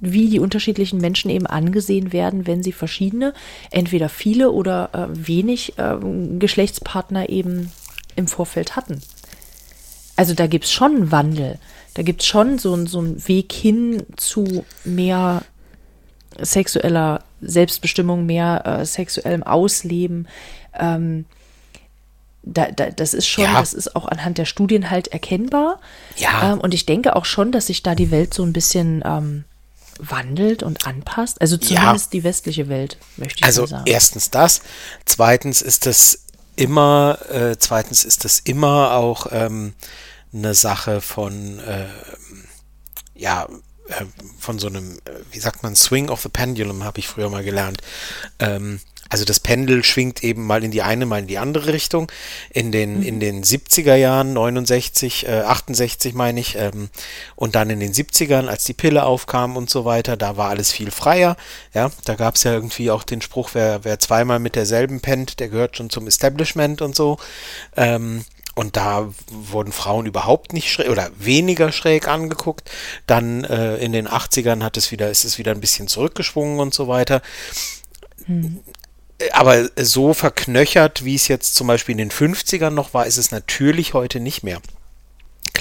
wie 0.00 0.28
die 0.28 0.38
unterschiedlichen 0.38 1.00
Menschen 1.00 1.30
eben 1.30 1.46
angesehen 1.46 2.12
werden, 2.12 2.46
wenn 2.46 2.62
sie 2.62 2.72
verschiedene, 2.72 3.34
entweder 3.70 4.08
viele 4.08 4.52
oder 4.52 4.90
äh, 4.92 5.26
wenig 5.26 5.78
äh, 5.78 5.96
Geschlechtspartner 6.38 7.28
eben 7.28 7.72
im 8.16 8.28
Vorfeld 8.28 8.76
hatten. 8.76 9.02
Also 10.16 10.34
da 10.34 10.46
gibt 10.46 10.66
es 10.66 10.72
schon 10.72 10.94
einen 10.94 11.10
Wandel. 11.10 11.58
Da 11.94 12.02
gibt 12.02 12.22
es 12.22 12.26
schon 12.28 12.58
so, 12.58 12.86
so 12.86 13.00
einen 13.00 13.26
Weg 13.26 13.52
hin 13.52 14.04
zu 14.16 14.64
mehr 14.84 15.42
sexueller 16.40 17.24
Selbstbestimmung, 17.40 18.26
mehr 18.26 18.62
äh, 18.64 18.84
sexuellem 18.84 19.42
Ausleben. 19.42 20.28
Ähm, 20.78 21.24
da, 22.44 22.70
da, 22.70 22.90
das 22.90 23.14
ist 23.14 23.26
schon, 23.26 23.44
ja. 23.44 23.60
das 23.60 23.72
ist 23.72 23.96
auch 23.96 24.06
anhand 24.06 24.38
der 24.38 24.44
Studien 24.44 24.90
halt 24.90 25.08
erkennbar. 25.08 25.80
Ja. 26.16 26.52
Ähm, 26.52 26.60
und 26.60 26.74
ich 26.74 26.86
denke 26.86 27.16
auch 27.16 27.24
schon, 27.24 27.52
dass 27.52 27.66
sich 27.66 27.82
da 27.82 27.94
die 27.94 28.10
Welt 28.10 28.34
so 28.34 28.42
ein 28.42 28.52
bisschen 28.52 29.02
ähm, 29.04 29.44
wandelt 29.98 30.62
und 30.62 30.86
anpasst. 30.86 31.40
Also 31.40 31.56
zumindest 31.56 32.06
ja. 32.06 32.18
die 32.18 32.24
westliche 32.24 32.68
Welt, 32.68 32.98
möchte 33.16 33.40
ich 33.40 33.44
also 33.44 33.66
sagen. 33.66 33.82
Also 33.82 33.92
erstens 33.92 34.30
das. 34.30 34.60
Zweitens 35.04 35.62
ist 35.62 35.86
das 35.86 36.20
immer, 36.56 37.18
äh, 37.30 37.56
zweitens 37.58 38.04
ist 38.04 38.24
das 38.24 38.40
immer 38.40 38.92
auch 38.92 39.28
ähm, 39.30 39.74
eine 40.32 40.54
Sache 40.54 41.00
von, 41.00 41.58
äh, 41.60 41.86
ja, 43.14 43.46
äh, 43.88 44.04
von 44.38 44.58
so 44.58 44.66
einem, 44.66 44.98
äh, 45.04 45.10
wie 45.30 45.38
sagt 45.38 45.62
man, 45.62 45.76
Swing 45.76 46.10
of 46.10 46.22
the 46.22 46.28
Pendulum, 46.28 46.84
habe 46.84 46.98
ich 46.98 47.08
früher 47.08 47.30
mal 47.30 47.44
gelernt. 47.44 47.80
Ähm, 48.38 48.80
also 49.08 49.24
das 49.24 49.40
Pendel 49.40 49.84
schwingt 49.84 50.24
eben 50.24 50.46
mal 50.46 50.64
in 50.64 50.70
die 50.70 50.82
eine, 50.82 51.06
mal 51.06 51.20
in 51.20 51.26
die 51.26 51.38
andere 51.38 51.72
Richtung. 51.72 52.10
In 52.50 52.72
den, 52.72 52.98
mhm. 52.98 53.02
in 53.02 53.20
den 53.20 53.44
70er 53.44 53.94
Jahren, 53.94 54.32
69, 54.32 55.26
äh, 55.28 55.40
68 55.42 56.14
meine 56.14 56.40
ich, 56.40 56.56
ähm, 56.56 56.88
und 57.36 57.54
dann 57.54 57.70
in 57.70 57.80
den 57.80 57.92
70ern, 57.92 58.46
als 58.46 58.64
die 58.64 58.72
Pille 58.72 59.04
aufkam 59.04 59.56
und 59.56 59.70
so 59.70 59.84
weiter, 59.84 60.16
da 60.16 60.36
war 60.36 60.48
alles 60.50 60.72
viel 60.72 60.90
freier. 60.90 61.36
Ja, 61.74 61.90
da 62.04 62.14
gab 62.14 62.36
es 62.36 62.44
ja 62.44 62.52
irgendwie 62.52 62.90
auch 62.90 63.04
den 63.04 63.20
Spruch, 63.20 63.50
wer, 63.52 63.84
wer 63.84 63.98
zweimal 63.98 64.38
mit 64.38 64.56
derselben 64.56 65.00
pennt, 65.00 65.40
der 65.40 65.48
gehört 65.48 65.76
schon 65.76 65.90
zum 65.90 66.06
Establishment 66.06 66.82
und 66.82 66.96
so. 66.96 67.18
Ähm, 67.76 68.24
und 68.54 68.76
da 68.76 69.12
wurden 69.30 69.72
Frauen 69.72 70.06
überhaupt 70.06 70.52
nicht 70.52 70.70
schräg 70.72 70.88
oder 70.88 71.10
weniger 71.18 71.72
schräg 71.72 72.06
angeguckt. 72.06 72.70
Dann 73.06 73.42
äh, 73.42 73.76
in 73.78 73.92
den 73.92 74.08
80ern 74.08 74.62
hat 74.62 74.76
es 74.76 74.92
wieder, 74.92 75.10
ist 75.10 75.24
es 75.24 75.38
wieder 75.38 75.50
ein 75.50 75.60
bisschen 75.60 75.88
zurückgeschwungen 75.88 76.60
und 76.60 76.72
so 76.72 76.86
weiter. 76.86 77.20
Hm 78.26 78.60
aber 79.32 79.68
so 79.76 80.14
verknöchert, 80.14 81.04
wie 81.04 81.14
es 81.14 81.28
jetzt 81.28 81.54
zum 81.54 81.66
Beispiel 81.66 81.92
in 81.92 81.98
den 81.98 82.10
50ern 82.10 82.70
noch 82.70 82.94
war, 82.94 83.06
ist 83.06 83.16
es 83.16 83.30
natürlich 83.30 83.94
heute 83.94 84.20
nicht 84.20 84.42
mehr. 84.42 84.60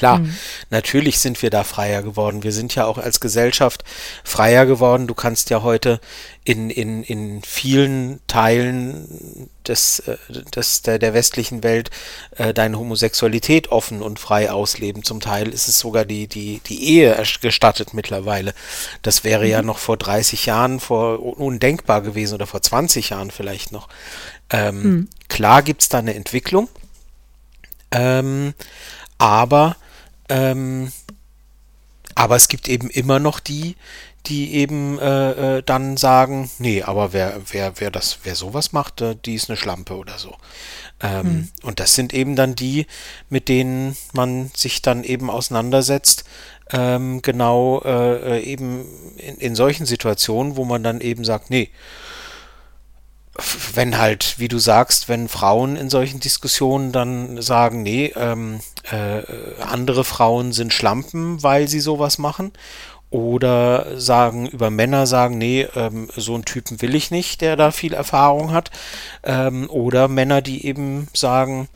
Klar, 0.04 0.20
mhm. 0.20 0.36
natürlich 0.70 1.20
sind 1.20 1.41
wir 1.41 1.49
da 1.49 1.64
freier 1.64 2.01
geworden. 2.04 2.43
Wir 2.43 2.51
sind 2.51 2.76
ja 2.76 2.84
auch 2.84 2.97
als 2.97 3.22
Gesellschaft 3.22 3.86
freier 4.26 4.66
geworden. 4.66 5.08
Du 5.08 5.14
kannst 5.14 5.49
ja 5.49 5.64
heute 5.64 6.01
in, 6.43 6.70
in, 6.70 7.04
in 7.04 7.41
vielen 7.41 8.20
Teilen 8.28 9.49
des, 9.66 9.99
äh, 9.99 10.18
des, 10.54 10.82
der, 10.82 10.99
der 10.99 11.14
westlichen 11.14 11.64
Welt 11.64 11.89
äh, 12.36 12.54
deine 12.54 12.78
Homosexualität 12.80 13.72
offen 13.72 14.01
und 14.01 14.20
frei 14.20 14.51
ausleben. 14.51 15.04
Zum 15.04 15.22
Teil 15.22 15.47
ist 15.47 15.70
es 15.70 15.80
sogar 15.80 16.04
die, 16.04 16.28
die, 16.28 16.60
die 16.66 16.84
Ehe 16.84 17.24
gestattet 17.39 17.93
mittlerweile. 17.93 18.54
Das 19.04 19.24
wäre 19.24 19.45
mhm. 19.45 19.51
ja 19.51 19.62
noch 19.62 19.78
vor 19.78 19.95
30 19.95 20.45
Jahren 20.45 20.82
vor 20.82 21.39
undenkbar 21.39 22.01
gewesen 22.01 22.34
oder 22.34 22.45
vor 22.45 22.62
20 22.62 23.12
Jahren 23.12 23.32
vielleicht 23.32 23.72
noch. 23.72 23.88
Ähm, 24.49 24.84
mhm. 24.84 25.10
Klar 25.30 25.62
gibt 25.62 25.84
es 25.84 25.88
da 25.88 25.99
eine 25.99 26.14
Entwicklung. 26.14 26.68
Ähm, 27.91 28.54
aber 29.18 29.78
ähm, 30.34 30.92
aber 32.16 32.36
es 32.36 32.48
gibt 32.48 32.68
eben 32.68 32.90
immer 32.90 33.20
noch 33.20 33.40
die, 33.40 33.76
die 34.26 34.56
eben 34.56 34.98
äh, 35.00 35.58
äh, 35.58 35.64
dann 35.64 35.96
sagen, 35.98 36.50
nee, 36.58 36.82
aber 36.82 37.14
wer, 37.14 37.42
wer, 37.52 37.74
wer 37.80 37.92
das, 37.92 38.20
wer 38.24 38.36
sowas 38.36 38.72
macht, 38.72 39.02
äh, 39.02 39.16
die 39.26 39.36
ist 39.36 39.50
eine 39.50 39.58
Schlampe 39.58 39.96
oder 39.96 40.18
so. 40.18 40.36
Ähm, 41.02 41.24
hm. 41.24 41.50
Und 41.62 41.80
das 41.80 41.94
sind 41.94 42.14
eben 42.14 42.36
dann 42.36 42.56
die, 42.56 42.88
mit 43.30 43.48
denen 43.48 43.96
man 44.14 44.50
sich 44.56 44.82
dann 44.82 45.04
eben 45.04 45.30
auseinandersetzt, 45.30 46.24
ähm, 46.72 47.22
genau 47.22 47.82
äh, 47.84 48.38
äh 48.38 48.44
eben 48.44 48.86
in, 49.18 49.36
in 49.36 49.56
solchen 49.56 49.86
Situationen, 49.86 50.56
wo 50.56 50.66
man 50.66 50.82
dann 50.82 51.02
eben 51.02 51.26
sagt, 51.26 51.50
nee, 51.50 51.70
wenn 53.74 53.98
halt, 53.98 54.36
wie 54.38 54.48
du 54.48 54.60
sagst, 54.60 55.10
wenn 55.10 55.28
Frauen 55.28 55.76
in 55.76 55.90
solchen 55.90 56.20
Diskussionen 56.20 56.92
dann 56.92 57.42
sagen, 57.42 57.82
nee, 57.82 58.14
ähm, 58.16 58.60
äh, 58.92 59.24
andere 59.62 60.04
Frauen 60.04 60.54
sind 60.54 60.72
Schlampen, 60.72 61.42
weil 61.42 61.68
sie 61.68 61.80
sowas 61.80 62.20
machen, 62.20 62.52
oder 63.10 64.00
sagen 64.00 64.48
über 64.48 64.72
Männer 64.72 65.06
sagen, 65.06 65.38
nee, 65.38 65.68
ähm, 65.76 66.10
so 66.16 66.34
einen 66.34 66.46
Typen 66.46 66.82
will 66.82 66.96
ich 66.96 67.12
nicht, 67.12 67.42
der 67.42 67.56
da 67.56 67.72
viel 67.72 67.94
Erfahrung 67.94 68.52
hat, 68.52 68.72
ähm, 69.24 69.70
oder 69.70 70.08
Männer, 70.08 70.42
die 70.42 70.66
eben 70.66 71.08
sagen, 71.14 71.70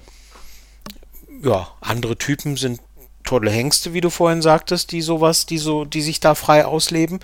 ja, 1.43 1.67
andere 1.79 2.17
Typen 2.17 2.57
sind 2.57 2.81
tolle 3.23 3.51
Hengste, 3.51 3.93
wie 3.93 4.01
du 4.01 4.09
vorhin 4.09 4.41
sagtest, 4.41 4.91
die 4.91 5.01
sowas, 5.01 5.45
die 5.45 5.59
so, 5.59 5.85
die 5.85 6.01
sich 6.01 6.19
da 6.19 6.33
frei 6.33 6.65
ausleben, 6.65 7.19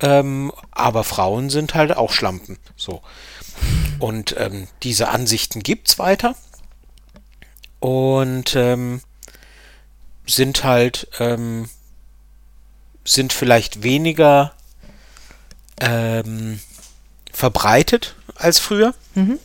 ähm, 0.00 0.50
aber 0.72 1.04
Frauen 1.04 1.48
sind 1.48 1.74
halt 1.74 1.96
auch 1.96 2.12
Schlampen, 2.12 2.58
so. 2.76 3.00
Und 3.98 4.34
ähm, 4.38 4.68
diese 4.82 5.08
Ansichten 5.08 5.62
gibt 5.62 5.88
es 5.88 5.98
weiter 5.98 6.34
und 7.80 8.56
ähm, 8.56 9.00
sind 10.26 10.64
halt 10.64 11.08
ähm, 11.18 11.68
sind 13.04 13.32
vielleicht 13.32 13.82
weniger 13.82 14.52
ähm, 15.80 16.60
verbreitet 17.32 18.14
als 18.36 18.58
früher, 18.58 18.94
mhm. 19.14 19.38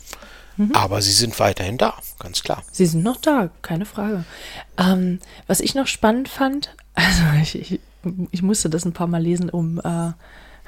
Mhm. 0.57 0.71
aber 0.73 1.01
sie 1.01 1.11
sind 1.11 1.39
weiterhin 1.39 1.77
da, 1.77 1.95
ganz 2.19 2.43
klar. 2.43 2.63
Sie 2.71 2.85
sind 2.85 3.03
noch 3.03 3.17
da, 3.17 3.49
keine 3.61 3.85
Frage. 3.85 4.25
Ähm, 4.77 5.19
was 5.47 5.59
ich 5.59 5.73
noch 5.75 5.87
spannend 5.87 6.29
fand, 6.29 6.75
also 6.93 7.23
ich, 7.41 7.55
ich, 7.55 7.79
ich 8.31 8.41
musste 8.41 8.69
das 8.69 8.85
ein 8.85 8.93
paar 8.93 9.07
Mal 9.07 9.21
lesen, 9.21 9.49
um 9.49 9.79
äh, 9.79 10.11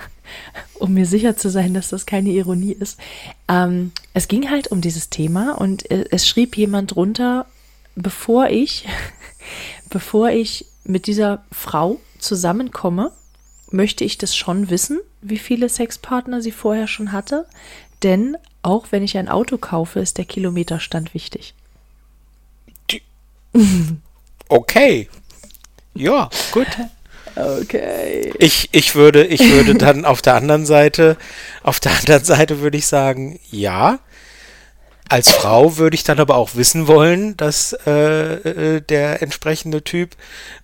um 0.79 0.93
mir 0.93 1.05
sicher 1.05 1.37
zu 1.37 1.49
sein, 1.49 1.73
dass 1.73 1.89
das 1.89 2.05
keine 2.05 2.29
Ironie 2.29 2.73
ist. 2.73 2.99
Ähm, 3.47 3.91
es 4.13 4.27
ging 4.27 4.49
halt 4.49 4.67
um 4.67 4.81
dieses 4.81 5.09
Thema 5.09 5.59
und 5.59 5.89
äh, 5.91 6.05
es 6.11 6.27
schrieb 6.27 6.57
jemand 6.57 6.95
drunter, 6.95 7.45
bevor 7.95 8.49
ich, 8.49 8.87
bevor 9.89 10.29
ich 10.29 10.65
mit 10.83 11.07
dieser 11.07 11.43
Frau 11.51 11.99
zusammenkomme, 12.19 13.11
möchte 13.71 14.03
ich 14.03 14.17
das 14.17 14.35
schon 14.35 14.69
wissen, 14.69 14.99
wie 15.21 15.37
viele 15.37 15.69
Sexpartner 15.69 16.41
sie 16.41 16.51
vorher 16.51 16.87
schon 16.87 17.11
hatte. 17.11 17.45
Denn 18.03 18.37
auch 18.61 18.87
wenn 18.91 19.03
ich 19.03 19.17
ein 19.17 19.29
Auto 19.29 19.57
kaufe, 19.57 19.99
ist 19.99 20.17
der 20.17 20.25
Kilometerstand 20.25 21.13
wichtig. 21.13 21.53
Okay. 24.51 25.07
Ja, 25.93 26.27
gut. 26.51 26.65
Okay. 27.36 28.34
Ich, 28.39 28.69
ich 28.71 28.95
würde, 28.95 29.25
ich 29.25 29.41
würde 29.51 29.73
dann 29.75 30.05
auf 30.05 30.21
der 30.21 30.36
anderen 30.36 30.65
Seite, 30.65 31.17
auf 31.63 31.80
der 31.80 31.97
anderen 31.99 32.23
Seite 32.23 32.59
würde 32.59 32.77
ich 32.77 32.88
sagen, 32.88 33.39
ja. 33.51 33.99
Als 35.11 35.32
Frau 35.32 35.77
würde 35.77 35.95
ich 35.95 36.03
dann 36.03 36.19
aber 36.19 36.36
auch 36.36 36.51
wissen 36.53 36.88
wollen, 36.88 37.36
dass 37.36 37.73
äh, 37.88 38.75
äh 38.75 38.82
der 38.82 39.23
entsprechende 39.23 39.84
Typ 39.84 40.15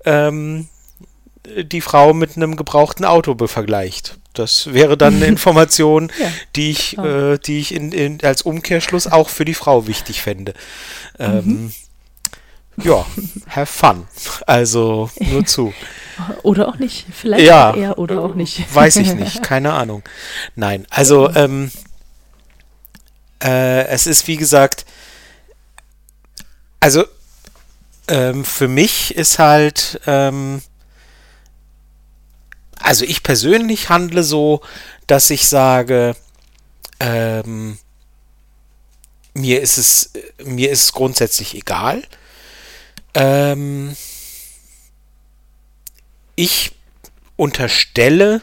ähm, 0.05 0.67
die 1.57 1.81
Frau 1.81 2.13
mit 2.13 2.35
einem 2.35 2.55
gebrauchten 2.55 3.05
Auto 3.05 3.35
vergleicht. 3.47 4.19
Das 4.33 4.73
wäre 4.73 4.97
dann 4.97 5.15
eine 5.15 5.25
Information, 5.27 6.11
ja. 6.19 6.31
die 6.55 6.71
ich, 6.71 6.97
äh, 6.97 7.37
die 7.39 7.59
ich 7.59 7.73
in, 7.73 7.91
in, 7.91 8.23
als 8.23 8.43
Umkehrschluss 8.43 9.07
auch 9.07 9.29
für 9.29 9.45
die 9.45 9.53
Frau 9.53 9.87
wichtig 9.87 10.21
fände. 10.21 10.53
Ähm, 11.17 11.45
mhm. 11.45 11.73
Ja, 12.83 13.05
have 13.47 13.71
fun. 13.71 14.07
Also 14.45 15.09
nur 15.19 15.45
zu. 15.45 15.73
Oder 16.43 16.67
auch 16.67 16.77
nicht. 16.77 17.05
Vielleicht 17.11 17.45
ja, 17.45 17.73
eher 17.73 17.97
oder 17.97 18.21
auch 18.21 18.35
nicht. 18.35 18.73
Weiß 18.73 18.95
ich 18.97 19.13
nicht, 19.13 19.43
keine 19.43 19.73
Ahnung. 19.73 20.03
Nein, 20.55 20.85
also 20.89 21.29
ähm, 21.35 21.71
äh, 23.43 23.85
es 23.87 24.07
ist 24.07 24.27
wie 24.27 24.37
gesagt, 24.37 24.85
also 26.79 27.05
ähm, 28.07 28.45
für 28.45 28.67
mich 28.67 29.15
ist 29.15 29.39
halt, 29.39 29.99
ähm, 30.05 30.61
also 32.79 33.03
ich 33.05 33.23
persönlich 33.23 33.89
handle 33.89 34.23
so, 34.23 34.61
dass 35.07 35.29
ich 35.29 35.47
sage, 35.47 36.15
ähm, 36.99 37.77
mir 39.33 39.61
ist 39.61 39.77
es, 39.77 40.11
mir 40.43 40.71
ist 40.71 40.83
es 40.83 40.93
grundsätzlich 40.93 41.55
egal. 41.55 42.03
Ähm, 43.13 43.95
ich 46.35 46.71
unterstelle 47.35 48.41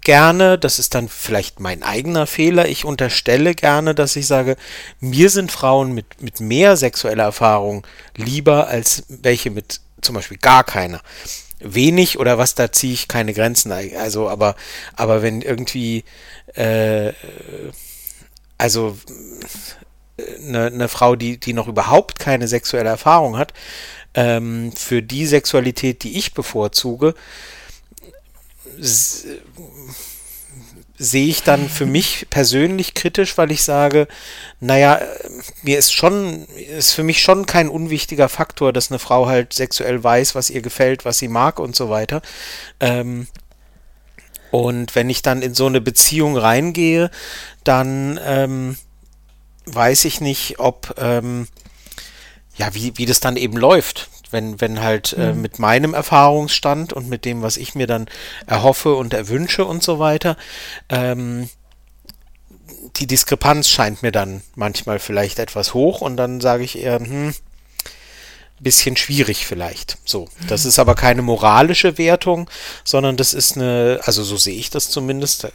gerne, 0.00 0.58
das 0.58 0.78
ist 0.78 0.94
dann 0.94 1.08
vielleicht 1.08 1.60
mein 1.60 1.82
eigener 1.82 2.26
Fehler, 2.26 2.68
ich 2.68 2.84
unterstelle 2.84 3.54
gerne, 3.54 3.94
dass 3.94 4.16
ich 4.16 4.26
sage, 4.26 4.56
mir 5.00 5.30
sind 5.30 5.52
Frauen 5.52 5.92
mit, 5.92 6.22
mit 6.22 6.40
mehr 6.40 6.76
sexueller 6.76 7.24
Erfahrung 7.24 7.86
lieber 8.16 8.68
als 8.68 9.04
welche 9.08 9.50
mit 9.50 9.80
zum 10.00 10.14
Beispiel 10.16 10.38
gar 10.38 10.64
keiner. 10.64 11.00
Wenig 11.60 12.18
oder 12.18 12.38
was, 12.38 12.56
da 12.56 12.72
ziehe 12.72 12.92
ich 12.92 13.06
keine 13.06 13.32
Grenzen. 13.32 13.70
Also, 13.70 14.28
aber, 14.28 14.56
aber 14.96 15.22
wenn 15.22 15.42
irgendwie, 15.42 16.04
äh, 16.54 17.12
also 18.58 18.98
eine, 20.40 20.66
eine 20.66 20.88
Frau, 20.88 21.14
die, 21.14 21.38
die 21.38 21.52
noch 21.52 21.68
überhaupt 21.68 22.18
keine 22.18 22.48
sexuelle 22.48 22.88
Erfahrung 22.88 23.38
hat, 23.38 23.52
ähm, 24.14 24.72
für 24.72 25.02
die 25.02 25.26
Sexualität, 25.26 26.02
die 26.02 26.18
ich 26.18 26.34
bevorzuge, 26.34 27.14
sehe 30.98 31.26
ich 31.26 31.42
dann 31.42 31.68
für 31.68 31.86
mich 31.86 32.26
persönlich 32.30 32.94
kritisch, 32.94 33.36
weil 33.36 33.50
ich 33.50 33.62
sage, 33.62 34.06
naja, 34.60 35.00
mir 35.62 35.78
ist 35.78 35.92
schon, 35.92 36.46
ist 36.76 36.92
für 36.92 37.02
mich 37.02 37.22
schon 37.22 37.46
kein 37.46 37.68
unwichtiger 37.68 38.28
Faktor, 38.28 38.72
dass 38.72 38.90
eine 38.90 38.98
Frau 38.98 39.26
halt 39.26 39.52
sexuell 39.52 40.02
weiß, 40.02 40.34
was 40.34 40.50
ihr 40.50 40.62
gefällt, 40.62 41.04
was 41.04 41.18
sie 41.18 41.28
mag 41.28 41.58
und 41.58 41.74
so 41.74 41.90
weiter. 41.90 42.22
Ähm, 42.78 43.26
und 44.52 44.94
wenn 44.94 45.10
ich 45.10 45.22
dann 45.22 45.42
in 45.42 45.54
so 45.54 45.66
eine 45.66 45.80
Beziehung 45.80 46.36
reingehe, 46.36 47.10
dann 47.64 48.20
ähm, 48.24 48.76
weiß 49.64 50.04
ich 50.04 50.20
nicht, 50.20 50.60
ob, 50.60 50.94
ähm, 50.98 51.48
ja, 52.56 52.74
wie, 52.74 52.92
wie 52.96 53.06
das 53.06 53.20
dann 53.20 53.36
eben 53.36 53.56
läuft. 53.56 54.08
wenn, 54.30 54.60
wenn 54.60 54.80
halt 54.80 55.12
äh, 55.12 55.34
mit 55.34 55.58
meinem 55.58 55.92
Erfahrungsstand 55.94 56.92
und 56.92 57.08
mit 57.08 57.24
dem, 57.24 57.42
was 57.42 57.56
ich 57.58 57.74
mir 57.74 57.86
dann 57.86 58.06
erhoffe 58.46 58.94
und 58.94 59.12
erwünsche 59.12 59.64
und 59.64 59.82
so 59.82 59.98
weiter, 59.98 60.36
ähm, 60.88 61.50
die 62.96 63.06
Diskrepanz 63.06 63.68
scheint 63.68 64.02
mir 64.02 64.12
dann 64.12 64.42
manchmal 64.54 64.98
vielleicht 64.98 65.38
etwas 65.38 65.74
hoch 65.74 66.00
und 66.00 66.16
dann 66.16 66.40
sage 66.40 66.64
ich 66.64 66.78
eher, 66.78 66.98
hm, 66.98 67.34
bisschen 68.62 68.96
schwierig 68.96 69.46
vielleicht. 69.46 69.98
So, 70.04 70.28
das 70.48 70.64
ist 70.64 70.78
aber 70.78 70.94
keine 70.94 71.22
moralische 71.22 71.98
Wertung, 71.98 72.48
sondern 72.84 73.16
das 73.16 73.34
ist 73.34 73.56
eine, 73.56 74.00
also 74.04 74.22
so 74.22 74.36
sehe 74.36 74.56
ich 74.56 74.70
das 74.70 74.88
zumindest. 74.90 75.44
Äh, 75.44 75.50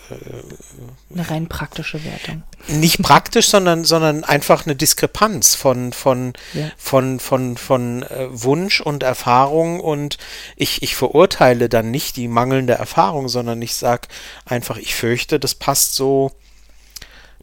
eine 1.14 1.30
rein 1.30 1.48
praktische 1.48 2.04
Wertung. 2.04 2.44
Nicht 2.68 3.02
praktisch, 3.02 3.48
sondern 3.48 3.86
sondern 3.86 4.24
einfach 4.24 4.66
eine 4.66 4.76
Diskrepanz 4.76 5.56
von 5.56 5.94
von 5.94 6.34
Ja. 6.54 6.70
von 6.78 7.20
von 7.20 7.58
von 7.58 8.04
äh, 8.04 8.28
Wunsch 8.30 8.82
und 8.82 9.04
Erfahrung 9.04 9.80
und 9.80 10.18
ich 10.56 10.82
ich 10.84 10.96
verurteile 10.96 11.70
dann 11.70 11.92
nicht 11.92 12.18
die 12.18 12.28
mangelnde 12.28 12.74
Erfahrung, 12.74 13.30
sondern 13.30 13.62
ich 13.62 13.76
sag 13.76 14.08
einfach, 14.46 14.78
ich 14.78 14.94
fürchte, 14.96 15.40
das 15.40 15.56
passt 15.56 15.96
so 15.96 16.32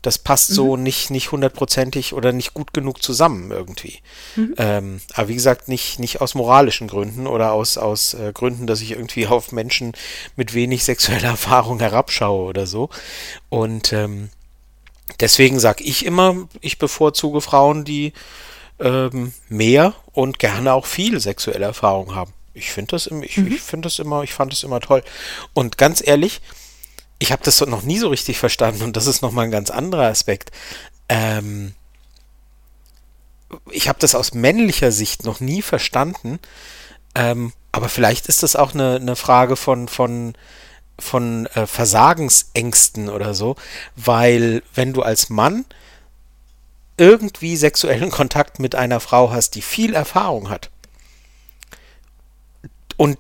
das 0.05 0.19
passt 0.19 0.49
so 0.49 0.77
nicht, 0.77 1.11
nicht 1.11 1.33
hundertprozentig 1.33 2.13
oder 2.13 2.33
nicht 2.33 2.53
gut 2.53 2.75
genug 2.75 3.03
zusammen 3.03 3.51
irgendwie. 3.51 4.01
Ähm, 4.59 5.01
aber 5.15 5.29
wie 5.29 5.35
gesagt, 5.35 5.69
nicht, 5.69 5.99
nicht 5.99 6.21
aus 6.21 6.35
moralischen 6.35 6.89
Gründen 6.89 7.27
oder 7.27 7.53
aus, 7.53 7.79
aus 7.79 8.13
äh, 8.13 8.31
Gründen, 8.35 8.67
dass 8.67 8.83
ich 8.83 8.91
irgendwie 8.93 9.27
auf 9.29 9.51
Menschen 9.51 9.93
mit 10.37 10.53
wenig 10.53 10.85
sexueller 10.85 11.29
Erfahrung 11.31 11.81
herabschaue 11.81 12.45
oder 12.47 12.67
so. 12.67 12.91
Und 13.49 13.95
ähm, 13.95 14.29
deswegen 15.21 15.59
sage 15.59 15.83
ich 15.85 16.05
immer, 16.05 16.49
ich 16.61 16.79
bevorzuge 16.79 17.41
Frauen, 17.41 17.85
die 17.85 18.13
ähm, 18.81 19.33
mehr 19.49 19.95
und 20.13 20.39
gerne 20.39 20.75
auch 20.75 20.85
viel 20.87 21.19
sexuelle 21.19 21.65
Erfahrung 21.65 22.15
haben. 22.15 22.33
Ich 22.53 22.71
finde 22.73 22.91
das, 22.93 23.07
im- 23.07 23.23
ich, 23.23 23.39
ich 23.39 23.61
finde 23.63 23.87
das 23.87 23.99
immer, 23.99 24.23
ich 24.23 24.35
fand 24.35 24.53
das 24.53 24.63
immer 24.65 24.81
toll. 24.81 25.03
Und 25.55 25.79
ganz 25.79 26.07
ehrlich, 26.07 26.41
ich 27.19 27.33
habe 27.33 27.43
das 27.45 27.61
noch 27.61 27.83
nie 27.83 27.99
so 27.99 28.09
richtig 28.09 28.39
verstanden 28.39 28.83
und 28.83 28.97
das 28.97 29.07
ist 29.07 29.23
nochmal 29.23 29.47
ein 29.47 29.51
ganz 29.51 29.71
anderer 29.71 30.09
Aspekt. 30.09 30.51
Ähm, 31.09 31.75
ich 33.71 33.89
habe 33.89 33.99
das 34.01 34.15
aus 34.15 34.35
männlicher 34.35 34.93
Sicht 34.93 35.25
noch 35.25 35.41
nie 35.41 35.63
verstanden, 35.63 36.39
ähm, 37.15 37.53
aber 37.73 37.89
vielleicht 37.89 38.27
ist 38.27 38.43
das 38.43 38.57
auch 38.57 38.75
eine, 38.75 38.97
eine 38.97 39.17
Frage 39.17 39.57
von, 39.57 39.89
von, 39.89 40.35
von 40.99 41.47
äh, 41.47 41.67
Versagensängsten 41.67 43.09
oder 43.09 43.35
so, 43.35 43.57
weil 43.97 44.63
wenn 44.75 44.93
du 44.93 45.03
als 45.03 45.31
Mann 45.31 45.65
irgendwie 46.97 47.57
sexuellen 47.57 48.11
Kontakt 48.11 48.61
mit 48.61 48.75
einer 48.75 49.01
Frau 49.01 49.31
hast, 49.31 49.55
die 49.55 49.63
viel 49.63 49.95
Erfahrung 49.95 50.51
hat 50.51 50.71
und 52.97 53.19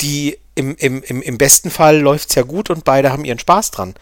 die 0.00 0.38
im, 0.54 0.76
im, 0.76 1.02
im, 1.02 1.22
im 1.22 1.38
besten 1.38 1.70
Fall 1.70 1.98
läuft 1.98 2.30
es 2.30 2.34
ja 2.36 2.42
gut 2.42 2.70
und 2.70 2.84
beide 2.84 3.12
haben 3.12 3.24
ihren 3.24 3.38
Spaß 3.38 3.70
dran. 3.70 3.94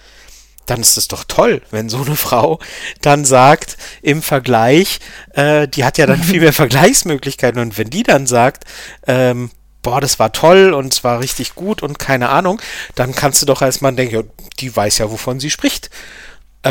Dann 0.67 0.81
ist 0.81 0.97
es 0.97 1.09
doch 1.09 1.25
toll, 1.25 1.61
wenn 1.71 1.89
so 1.89 2.03
eine 2.03 2.15
Frau 2.15 2.61
dann 3.01 3.25
sagt, 3.25 3.77
im 4.01 4.23
Vergleich, 4.23 5.01
äh, 5.33 5.67
die 5.67 5.85
hat 5.85 5.99
ja 5.99 6.07
dann 6.07 6.23
viel 6.23 6.41
mehr 6.41 6.53
Vergleichsmöglichkeiten 6.53 7.61
und 7.61 7.79
wenn 7.79 7.91
die 7.91 8.05
dann 8.05 8.27
sagt, 8.27 8.65
ähm, 9.07 9.51
boah, 9.83 10.01
das 10.01 10.19
war 10.19 10.33
toll 10.33 10.73
und 10.73 10.93
es 10.93 11.03
war 11.03 11.21
richtig 11.21 11.55
gut 11.57 11.83
und 11.83 11.99
keine 11.99 12.29
Ahnung, 12.29 12.61
dann 12.95 13.15
kannst 13.15 13.43
du 13.43 13.47
doch 13.47 13.63
als 13.63 13.81
Mann 13.81 13.97
denken, 13.97 14.15
ja, 14.15 14.23
die 14.61 14.75
weiß 14.75 14.99
ja, 14.99 15.11
wovon 15.11 15.41
sie 15.41 15.51
spricht. 15.51 15.91
Äh, 16.63 16.69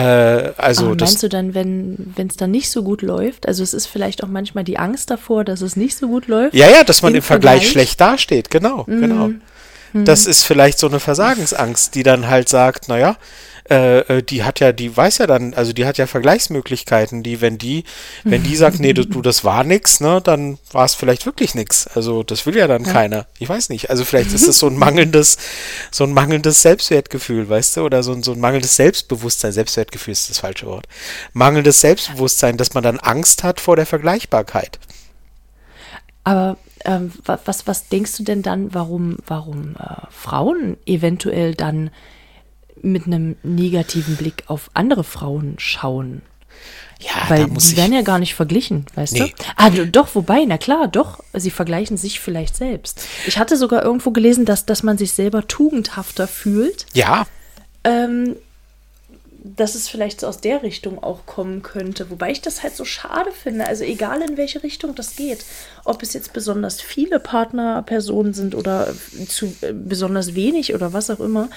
also 0.56 0.86
Aber 0.86 0.96
meinst 0.96 1.22
du 1.22 1.28
dann, 1.28 1.54
wenn 1.54 2.14
es 2.16 2.38
dann 2.38 2.52
nicht 2.52 2.70
so 2.72 2.84
gut 2.84 3.02
läuft, 3.02 3.46
also 3.46 3.62
es 3.62 3.74
ist 3.74 3.88
vielleicht 3.88 4.24
auch 4.24 4.30
manchmal 4.30 4.64
die 4.64 4.78
Angst 4.78 5.10
davor, 5.10 5.44
dass 5.44 5.62
es 5.62 5.76
nicht 5.76 5.98
so 5.98 6.08
gut 6.08 6.28
läuft? 6.28 6.56
Ja, 6.56 6.70
ja, 6.70 6.86
dass 6.86 7.02
man 7.02 7.14
Im 7.14 7.22
Vergleich, 7.22 7.64
Vergleich? 7.64 7.72
schlecht 7.72 8.02
dasteht, 8.02 8.50
genau, 8.50 8.86
genau. 8.86 9.32
Das 9.94 10.26
ist 10.26 10.44
vielleicht 10.44 10.80
so 10.80 10.88
eine 10.88 11.00
Versagensangst, 11.00 11.96
die 11.96 12.04
dann 12.04 12.28
halt 12.28 12.50
sagt, 12.50 12.88
naja, 12.88 13.18
äh, 13.70 14.00
äh, 14.00 14.24
die 14.24 14.44
hat 14.44 14.60
ja, 14.60 14.72
die 14.72 14.96
weiß 14.96 15.20
ja 15.20 15.28
dann, 15.28 15.54
also 15.54 15.72
die 15.72 15.86
hat 15.86 15.98
ja 15.98 16.08
Vergleichsmöglichkeiten, 16.08 17.24
die, 17.24 17.42
wenn 17.42 17.58
die, 17.58 17.86
wenn 18.24 18.44
die 18.44 18.56
sagt, 18.56 18.80
nee, 18.80 18.92
du, 18.92 19.06
du 19.06 19.22
das 19.22 19.44
war 19.44 19.64
nix, 19.64 20.02
ne, 20.02 20.20
dann 20.22 20.58
war 20.72 20.84
es 20.84 20.96
vielleicht 20.96 21.26
wirklich 21.26 21.56
nix. 21.56 21.88
Also 21.88 22.24
das 22.24 22.46
will 22.46 22.58
ja 22.58 22.68
dann 22.68 22.84
keiner. 22.84 23.28
Ich 23.40 23.48
weiß 23.48 23.70
nicht. 23.70 23.90
Also 23.90 24.04
vielleicht 24.04 24.34
ist 24.34 24.48
es 24.48 24.60
so 24.60 24.68
ein 24.68 24.78
mangelndes, 24.78 25.38
so 25.90 26.04
ein 26.04 26.12
mangelndes 26.12 26.62
Selbstwertgefühl, 26.62 27.48
weißt 27.48 27.78
du, 27.78 27.82
oder 27.84 28.04
so 28.04 28.12
ein, 28.12 28.24
so 28.24 28.34
ein 28.34 28.40
mangelndes 28.40 28.76
Selbstbewusstsein. 28.76 29.52
Selbstwertgefühl 29.52 30.12
ist 30.12 30.30
das 30.30 30.40
falsche 30.40 30.66
Wort. 30.66 30.88
Mangelndes 31.32 31.82
Selbstbewusstsein, 31.82 32.58
dass 32.58 32.74
man 32.74 32.84
dann 32.84 33.00
Angst 33.00 33.44
hat 33.44 33.62
vor 33.62 33.76
der 33.76 33.86
Vergleichbarkeit. 33.86 34.80
Aber 36.24 36.58
ähm, 36.86 37.12
wa- 37.26 37.40
was, 37.46 37.68
was 37.68 37.88
denkst 37.90 38.18
du 38.18 38.24
denn 38.24 38.42
dann, 38.42 38.74
warum, 38.74 39.18
warum 39.28 39.76
äh, 39.80 39.96
Frauen 40.10 40.78
eventuell 40.86 41.54
dann 41.56 41.90
mit 42.82 43.06
einem 43.06 43.36
negativen 43.44 44.16
Blick 44.16 44.44
auf 44.48 44.70
andere 44.74 45.04
Frauen 45.04 45.56
schauen? 45.58 46.22
Ja, 47.00 47.30
Weil 47.30 47.46
die 47.50 47.78
werden 47.78 47.94
ja 47.94 48.04
gar 48.04 48.20
nicht 48.20 48.36
verglichen, 48.36 48.86
weißt 48.94 49.14
Nee. 49.14 49.34
du? 49.36 49.44
Ah, 49.56 49.70
doch, 49.72 50.14
wobei, 50.14 50.46
na 50.46 50.60
klar, 50.60 50.88
doch, 50.88 51.24
sie 51.34 51.50
vergleichen 51.50 51.98
sich 51.98 52.20
vielleicht 52.20 52.56
selbst. 52.56 53.04
Ich 53.26 53.40
hatte 53.40 53.58
sogar 53.58 53.84
irgendwo 53.84 54.12
gelesen, 54.12 54.46
dass, 54.46 54.68
dass 54.68 54.84
man 54.84 55.00
sich 55.00 55.12
selber 55.14 55.48
tugendhafter 55.48 56.28
fühlt, 56.28 56.86
ja, 56.94 57.26
ähm, 57.84 58.36
dass 59.44 59.74
es 59.76 59.90
vielleicht 59.90 60.20
so 60.22 60.28
aus 60.28 60.40
der 60.40 60.62
Richtung 60.62 61.02
auch 61.02 61.26
kommen 61.26 61.64
könnte. 61.64 62.10
Wobei 62.12 62.32
ich 62.32 62.42
das 62.42 62.62
halt 62.62 62.76
so 62.76 62.86
schade 62.86 63.32
finde. 63.32 63.66
Also 63.66 63.84
egal 63.84 64.22
in 64.22 64.38
welche 64.38 64.62
Richtung 64.62 64.94
das 64.94 65.16
geht. 65.16 65.44
Ob 65.84 66.04
es 66.04 66.14
jetzt 66.14 66.32
besonders 66.34 66.80
viele 66.80 67.20
Partnerpersonen 67.20 68.34
sind 68.36 68.54
oder 68.54 68.94
zu 69.28 69.48
äh, 69.62 69.74
besonders 69.74 70.36
wenig 70.36 70.76
oder 70.76 70.94
was 70.94 71.10
auch 71.10 71.20
immer. 71.20 71.50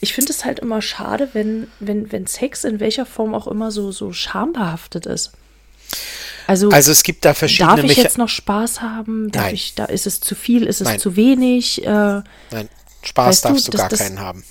Ich 0.00 0.12
finde 0.12 0.32
es 0.32 0.44
halt 0.44 0.58
immer 0.58 0.82
schade, 0.82 1.28
wenn, 1.34 1.68
wenn, 1.80 2.10
wenn 2.12 2.26
Sex 2.26 2.64
in 2.64 2.80
welcher 2.80 3.06
Form 3.06 3.34
auch 3.34 3.46
immer 3.46 3.70
so, 3.70 3.92
so 3.92 4.12
schambehaftet 4.12 5.06
ist. 5.06 5.32
Also, 6.46 6.68
also 6.70 6.92
es 6.92 7.02
gibt 7.04 7.24
da 7.24 7.32
verschiedene 7.32 7.76
darf 7.76 7.80
ich 7.84 7.88
Mecha 7.90 8.02
jetzt 8.02 8.18
noch 8.18 8.28
Spaß 8.28 8.82
haben? 8.82 9.30
Darf 9.30 9.44
Nein. 9.46 9.54
ich, 9.54 9.74
da 9.76 9.86
ist 9.86 10.06
es 10.06 10.20
zu 10.20 10.34
viel, 10.34 10.64
ist 10.66 10.80
es 10.82 10.88
Nein. 10.88 10.98
zu 11.00 11.16
wenig? 11.16 11.82
Äh, 11.84 11.86
Nein, 11.86 12.68
Spaß 13.02 13.40
du, 13.42 13.48
darfst 13.48 13.68
du 13.68 13.70
das- 13.70 13.80
gar 13.80 13.88
das- 13.88 13.98
keinen 14.00 14.20
haben. 14.20 14.44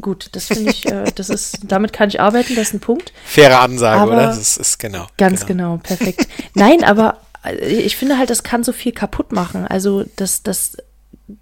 Gut, 0.00 0.28
das 0.32 0.46
finde 0.46 0.70
ich, 0.70 0.86
äh, 0.86 1.04
das 1.14 1.28
ist, 1.30 1.58
damit 1.64 1.92
kann 1.92 2.08
ich 2.08 2.20
arbeiten, 2.20 2.54
das 2.54 2.68
ist 2.68 2.74
ein 2.74 2.80
Punkt. 2.80 3.12
Faire 3.24 3.60
Ansage, 3.60 4.00
Aber- 4.00 4.12
oder? 4.12 4.26
Das 4.26 4.56
ist, 4.56 4.78
genau. 4.78 5.06
Ganz 5.16 5.46
genau, 5.46 5.78
perfekt. 5.82 6.26
Nein, 6.54 6.84
aber 6.84 7.18
äh, 7.44 7.56
ich 7.66 7.96
finde 7.96 8.18
halt, 8.18 8.30
das 8.30 8.42
kann 8.42 8.64
so 8.64 8.72
viel 8.72 8.92
kaputt 8.92 9.32
machen. 9.32 9.66
Also, 9.66 10.04
dass, 10.16 10.42
dass 10.42 10.76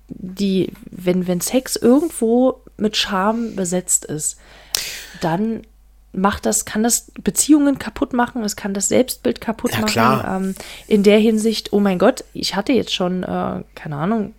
die, 0.09 0.73
wenn, 0.91 1.27
wenn 1.27 1.41
Sex 1.41 1.77
irgendwo 1.77 2.61
mit 2.77 2.97
Scham 2.97 3.55
besetzt 3.57 4.05
ist, 4.05 4.37
dann 5.21 5.63
macht 6.13 6.47
das, 6.47 6.65
kann 6.65 6.83
das 6.83 7.11
Beziehungen 7.23 7.79
kaputt 7.79 8.13
machen, 8.15 8.43
es 8.43 8.57
kann 8.57 8.73
das 8.75 8.89
Selbstbild 8.89 9.41
kaputt 9.41 9.73
Ja, 9.73 9.81
machen. 9.81 9.91
klar. 9.93 10.37
Ähm, 10.41 10.55
in 10.89 11.03
der 11.03 11.19
Hinsicht, 11.19 11.73
oh 11.73 11.81
mein 11.81 11.99
Gott, 11.99 12.25
ich 12.33 12.55
hatte 12.57 12.73
jetzt 12.73 12.95
schon, 12.95 13.23
äh, 13.23 13.63
keine 13.75 13.97
Ahnung, 13.97 14.35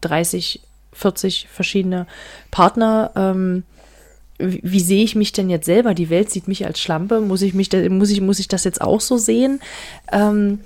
30, 0.00 0.60
40 0.92 1.48
verschiedene 1.52 2.06
Partner. 2.50 3.10
Ähm, 3.16 3.64
wie, 4.38 4.60
wie 4.62 4.80
sehe 4.80 5.04
ich 5.04 5.14
mich 5.14 5.32
denn 5.32 5.50
jetzt 5.50 5.66
selber? 5.66 5.94
Die 5.94 6.10
Welt 6.10 6.30
sieht 6.30 6.48
mich 6.48 6.66
als 6.66 6.80
Schlampe. 6.80 7.20
Muss 7.20 7.42
ich 7.42 7.54
mich, 7.54 7.70
muss 7.90 8.10
ich, 8.10 8.20
muss 8.20 8.38
ich 8.38 8.48
das 8.48 8.64
jetzt 8.64 8.80
auch 8.80 9.00
so 9.00 9.16
sehen? 9.16 9.60
Ähm, 10.10 10.60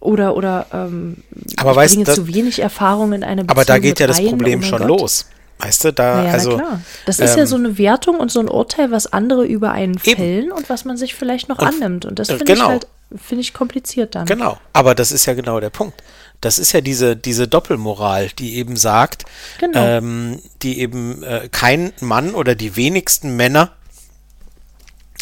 oder 0.00 0.36
oder 0.36 0.66
ähm, 0.72 1.16
Aber 1.56 1.72
ich 1.72 1.76
weißt 1.76 1.94
bringe 1.94 2.04
du, 2.06 2.14
zu 2.14 2.28
wenig 2.28 2.60
Erfahrung 2.60 3.12
in 3.12 3.24
eine 3.24 3.42
Beziehung 3.42 3.50
Aber 3.50 3.64
da 3.64 3.78
geht 3.78 3.98
ja 3.98 4.06
das 4.06 4.18
rein, 4.18 4.28
Problem 4.28 4.60
oh 4.60 4.62
schon 4.62 4.78
Gott. 4.78 4.88
los. 4.88 5.26
Weißt 5.60 5.84
du, 5.86 5.92
da, 5.92 6.18
Naja, 6.22 6.32
also. 6.34 6.56
klar. 6.56 6.80
Das 7.04 7.18
ist 7.18 7.34
ja 7.34 7.42
ähm, 7.42 7.46
so 7.48 7.56
eine 7.56 7.78
Wertung 7.78 8.20
und 8.20 8.30
so 8.30 8.38
ein 8.38 8.48
Urteil, 8.48 8.92
was 8.92 9.12
andere 9.12 9.44
über 9.44 9.72
einen 9.72 9.94
Eben. 10.04 10.16
fällen 10.16 10.52
und 10.52 10.70
was 10.70 10.84
man 10.84 10.96
sich 10.96 11.16
vielleicht 11.16 11.48
noch 11.48 11.58
Und- 11.58 11.66
annimmt. 11.66 12.04
Und 12.04 12.20
das 12.20 12.28
äh, 12.28 12.36
finde 12.36 12.52
ich 12.52 12.58
genau. 12.60 12.68
halt, 12.70 12.86
finde 13.16 13.40
ich 13.40 13.52
kompliziert 13.54 14.14
dann. 14.14 14.26
Genau, 14.26 14.56
aber 14.72 14.94
das 14.94 15.10
ist 15.10 15.26
ja 15.26 15.34
genau 15.34 15.58
der 15.58 15.70
Punkt. 15.70 16.00
Das 16.40 16.58
ist 16.58 16.72
ja 16.72 16.80
diese, 16.80 17.16
diese 17.16 17.48
Doppelmoral, 17.48 18.28
die 18.38 18.56
eben 18.56 18.76
sagt, 18.76 19.24
Genau. 19.58 19.78
ähm, 19.84 20.40
die 20.62 20.80
eben 20.80 21.22
äh, 21.22 21.48
kein 21.50 21.92
Mann 22.00 22.34
oder 22.34 22.54
die 22.54 22.76
wenigsten 22.76 23.36
Männer 23.36 23.72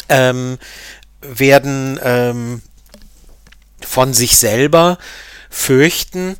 ähm, 0.09 0.57
werden 1.21 1.99
ähm, 2.03 2.61
von 3.81 4.13
sich 4.13 4.37
selber 4.37 4.97
fürchten, 5.49 6.37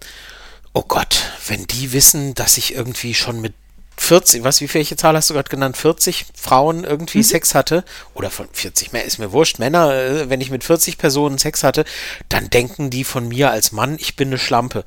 oh 0.73 0.83
Gott, 0.87 1.23
wenn 1.47 1.65
die 1.65 1.91
wissen, 1.93 2.35
dass 2.35 2.57
ich 2.57 2.75
irgendwie 2.75 3.13
schon 3.15 3.41
mit 3.41 3.53
40, 3.97 4.43
was, 4.43 4.61
wie 4.61 4.71
welche 4.73 4.95
Zahl 4.95 5.15
hast 5.15 5.29
du 5.29 5.33
gerade 5.33 5.49
genannt? 5.49 5.75
40 5.75 6.27
Frauen 6.39 6.83
irgendwie 6.83 7.23
Sex 7.23 7.55
hatte, 7.55 7.83
oder 8.13 8.29
von 8.29 8.47
40 8.51 8.93
mehr, 8.93 9.03
ist 9.05 9.17
mir 9.17 9.31
wurscht, 9.31 9.59
Männer, 9.59 9.93
äh, 9.93 10.29
wenn 10.29 10.39
ich 10.41 10.51
mit 10.51 10.63
40 10.63 10.97
Personen 10.97 11.37
Sex 11.37 11.63
hatte, 11.63 11.83
dann 12.29 12.49
denken 12.49 12.89
die 12.89 13.03
von 13.03 13.27
mir 13.27 13.51
als 13.51 13.71
Mann, 13.71 13.97
ich 13.99 14.15
bin 14.15 14.29
eine 14.29 14.37
Schlampe. 14.37 14.83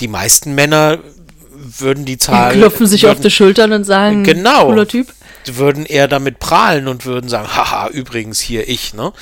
Die 0.00 0.08
meisten 0.08 0.54
Männer 0.54 0.98
würden 1.52 2.04
die 2.06 2.16
Zahl. 2.16 2.52
Klopfen 2.54 2.86
sich 2.86 3.02
würden, 3.02 3.12
auf 3.16 3.20
die 3.20 3.30
Schultern 3.30 3.72
und 3.72 3.84
sagen, 3.84 4.24
Genau. 4.24 4.66
cooler 4.66 4.88
Typ. 4.88 5.12
Würden 5.44 5.86
eher 5.86 6.08
damit 6.08 6.38
prahlen 6.38 6.88
und 6.88 7.04
würden 7.04 7.28
sagen, 7.28 7.48
haha, 7.56 7.88
übrigens 7.88 8.40
hier 8.40 8.68
ich, 8.68 8.94
ne? 8.94 9.12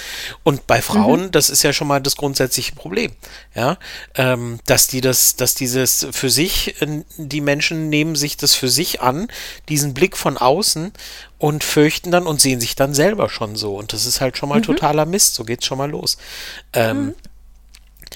Und 0.43 0.67
bei 0.67 0.83
Frauen, 0.83 1.27
mhm. 1.27 1.31
das 1.31 1.51
ist 1.51 1.63
ja 1.63 1.73
schon 1.73 1.89
mal 1.89 2.01
das 2.01 2.17
grundsätzliche 2.17 2.75
Problem, 2.75 3.13
ja, 3.55 3.79
ähm, 4.15 4.59
dass 4.67 4.87
die 4.87 5.01
das, 5.01 5.37
dass 5.37 5.55
dieses 5.55 6.07
für 6.11 6.31
sich, 6.31 6.77
die 7.17 7.41
Menschen 7.41 7.89
nehmen 7.89 8.17
sich 8.17 8.37
das 8.37 8.55
für 8.55 8.69
sich 8.69 9.01
an, 9.01 9.29
diesen 9.69 9.95
Blick 9.95 10.17
von 10.17 10.37
außen 10.37 10.93
und 11.39 11.65
fürchten 11.65 12.11
dann 12.11 12.27
und 12.27 12.41
sehen 12.41 12.61
sich 12.61 12.75
dann 12.75 12.95
selber 12.95 13.31
schon 13.31 13.57
so. 13.57 13.77
Und 13.77 13.93
das 13.93 14.07
ist 14.07 14.21
halt 14.21 14.37
schon 14.37 14.49
mal 14.49 14.59
mhm. 14.59 14.65
totaler 14.65 15.07
Mist, 15.07 15.35
so 15.35 15.45
geht's 15.45 15.67
schon 15.67 15.79
mal 15.79 15.91
los. 15.91 16.19
Ähm, 16.73 17.07
mhm. 17.07 17.15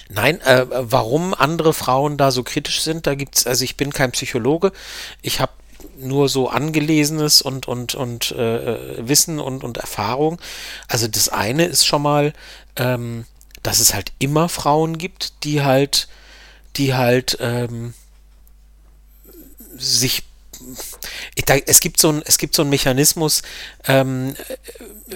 Nein, 0.08 0.40
äh, 0.42 0.66
warum 0.68 1.34
andere 1.34 1.72
Frauen 1.72 2.16
da 2.16 2.30
so 2.30 2.42
kritisch 2.42 2.82
sind, 2.82 3.06
da 3.06 3.14
gibt's, 3.14 3.46
also 3.46 3.64
ich 3.64 3.76
bin 3.76 3.92
kein 3.92 4.12
Psychologe, 4.12 4.72
ich 5.22 5.40
habe 5.40 5.52
nur 6.02 6.28
so 6.28 6.48
angelesenes 6.48 7.42
und 7.42 7.68
und 7.68 7.94
und 7.94 8.32
äh, 8.32 9.06
Wissen 9.06 9.38
und 9.38 9.64
und 9.64 9.78
Erfahrung. 9.78 10.40
Also 10.88 11.08
das 11.08 11.28
eine 11.28 11.64
ist 11.64 11.86
schon 11.86 12.02
mal, 12.02 12.32
ähm, 12.76 13.24
dass 13.62 13.80
es 13.80 13.94
halt 13.94 14.12
immer 14.18 14.48
Frauen 14.48 14.98
gibt, 14.98 15.44
die 15.44 15.62
halt, 15.62 16.08
die 16.76 16.94
halt 16.94 17.38
ähm, 17.40 17.94
sich 19.76 20.24
es 21.66 21.80
gibt 21.80 22.00
so 22.00 22.10
ein, 22.10 22.22
es 22.24 22.38
gibt 22.38 22.54
so 22.54 22.62
einen 22.62 22.70
Mechanismus, 22.70 23.42
ähm, 23.88 24.34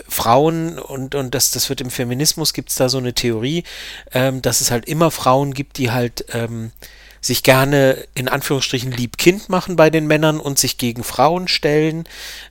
Frauen 0.08 0.78
und, 0.78 1.14
und 1.14 1.34
das, 1.34 1.50
das 1.52 1.68
wird 1.68 1.80
im 1.80 1.90
Feminismus 1.90 2.52
gibt 2.52 2.70
es 2.70 2.76
da 2.76 2.88
so 2.88 2.98
eine 2.98 3.14
Theorie, 3.14 3.64
ähm, 4.12 4.42
dass 4.42 4.60
es 4.60 4.70
halt 4.70 4.86
immer 4.86 5.10
Frauen 5.10 5.54
gibt, 5.54 5.78
die 5.78 5.90
halt 5.90 6.24
ähm, 6.32 6.72
sich 7.20 7.42
gerne 7.42 8.04
in 8.14 8.28
Anführungsstrichen 8.28 8.92
lieb-kind 8.92 9.48
machen 9.48 9.76
bei 9.76 9.90
den 9.90 10.06
Männern 10.06 10.40
und 10.40 10.58
sich 10.58 10.78
gegen 10.78 11.04
Frauen 11.04 11.48
stellen, 11.48 12.04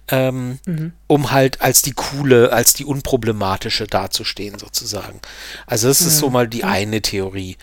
ähm, 0.09 0.59
mhm. 0.65 0.93
um 1.07 1.31
halt 1.31 1.61
als 1.61 1.81
die 1.81 1.93
coole, 1.93 2.51
als 2.51 2.73
die 2.73 2.85
unproblematische 2.85 3.87
dazustehen 3.87 4.59
sozusagen. 4.59 5.19
Also 5.65 5.87
das 5.87 6.01
mhm. 6.01 6.07
ist 6.07 6.17
so 6.17 6.27
mhm. 6.27 6.33
mal 6.33 6.47
die 6.47 6.63
eine 6.63 7.01
Theorie. 7.01 7.57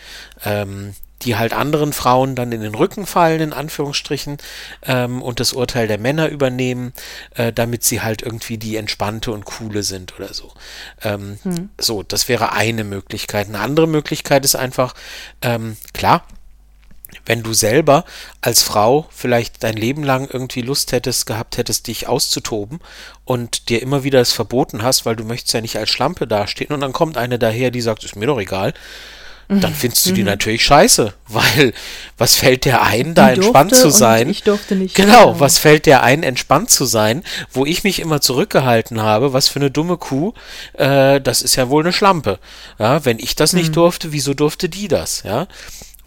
Ähm, 0.45 0.95
die 1.25 1.37
halt 1.37 1.53
anderen 1.53 1.93
Frauen 1.93 2.35
dann 2.35 2.53
in 2.53 2.61
den 2.61 2.75
Rücken 2.75 3.07
fallen, 3.07 3.41
in 3.41 3.53
Anführungsstrichen, 3.53 4.39
ähm, 4.83 5.23
und 5.23 5.41
das 5.41 5.53
Urteil 5.53 5.89
der 5.89 5.99
Männer 5.99 6.29
übernehmen, 6.29 6.93
äh, 7.35 7.53
damit 7.53 7.85
sie 7.85 8.03
halt 8.03 8.23
irgendwie 8.23 8.59
die 8.59 8.77
entspannte 8.77 9.33
und 9.33 9.45
coole 9.45 9.83
sind 9.83 10.15
oder 10.17 10.35
so. 10.35 10.53
Ähm, 11.03 11.39
hm. 11.43 11.71
So, 11.79 12.03
das 12.03 12.29
wäre 12.29 12.53
eine 12.53 12.85
Möglichkeit. 12.85 13.49
Eine 13.49 13.61
andere 13.61 13.87
Möglichkeit 13.87 14.45
ist 14.45 14.57
einfach, 14.57 14.95
ähm, 15.43 15.77
klar, 15.93 16.27
wenn 17.27 17.43
du 17.43 17.53
selber 17.53 18.05
als 18.41 18.63
Frau 18.63 19.07
vielleicht 19.11 19.63
dein 19.63 19.77
Leben 19.77 20.03
lang 20.03 20.29
irgendwie 20.31 20.63
Lust 20.63 20.93
hättest, 20.93 21.27
gehabt 21.27 21.59
hättest, 21.59 21.87
dich 21.87 22.09
auszutoben 22.09 22.81
und 23.25 23.69
dir 23.69 23.83
immer 23.83 24.05
wieder 24.05 24.21
es 24.21 24.33
verboten 24.33 24.83
hast, 24.83 25.07
weil 25.07 25.17
du 25.17 25.25
möchtest 25.25 25.55
ja 25.55 25.61
nicht 25.61 25.77
als 25.77 25.91
Schlampe 25.91 26.27
dastehen 26.27 26.73
und 26.73 26.81
dann 26.81 26.93
kommt 26.93 27.17
eine 27.17 27.39
daher, 27.39 27.71
die 27.71 27.81
sagt, 27.81 28.05
ist 28.05 28.17
mir 28.17 28.27
doch 28.27 28.41
egal, 28.41 28.75
dann 29.61 29.75
findest 29.75 30.07
du 30.07 30.13
die 30.13 30.23
mhm. 30.23 30.29
natürlich 30.29 30.65
scheiße, 30.65 31.13
weil 31.29 31.75
was 32.17 32.35
fällt 32.35 32.65
dir 32.65 32.83
ein, 32.83 33.15
da 33.15 33.31
entspannt 33.31 33.75
zu 33.75 33.91
sein? 33.91 34.31
Ich 34.31 34.43
durfte 34.43 34.77
nicht. 34.77 34.95
Genau, 34.95 35.39
was 35.41 35.59
fällt 35.59 35.87
dir 35.87 36.03
ein, 36.03 36.23
entspannt 36.23 36.71
zu 36.71 36.85
sein, 36.85 37.23
wo 37.51 37.67
ich 37.67 37.85
mich 37.85 38.01
immer 38.01 38.21
zurückgehalten 38.21 39.03
habe, 39.03 39.33
was 39.33 39.49
für 39.49 39.61
eine 39.61 39.71
dumme 39.71 39.99
Kuh, 39.99 40.33
äh, 40.75 41.21
das 41.21 41.43
ist 41.43 41.57
ja 41.57 41.69
wohl 41.69 41.83
eine 41.83 41.93
Schlampe. 41.93 42.39
Ja, 42.79 43.05
wenn 43.05 43.19
ich 43.19 43.35
das 43.35 43.53
nicht 43.53 43.71
mhm. 43.71 43.75
durfte, 43.75 44.13
wieso 44.13 44.33
durfte 44.33 44.69
die 44.69 44.89
das? 44.89 45.23
Ja. 45.25 45.49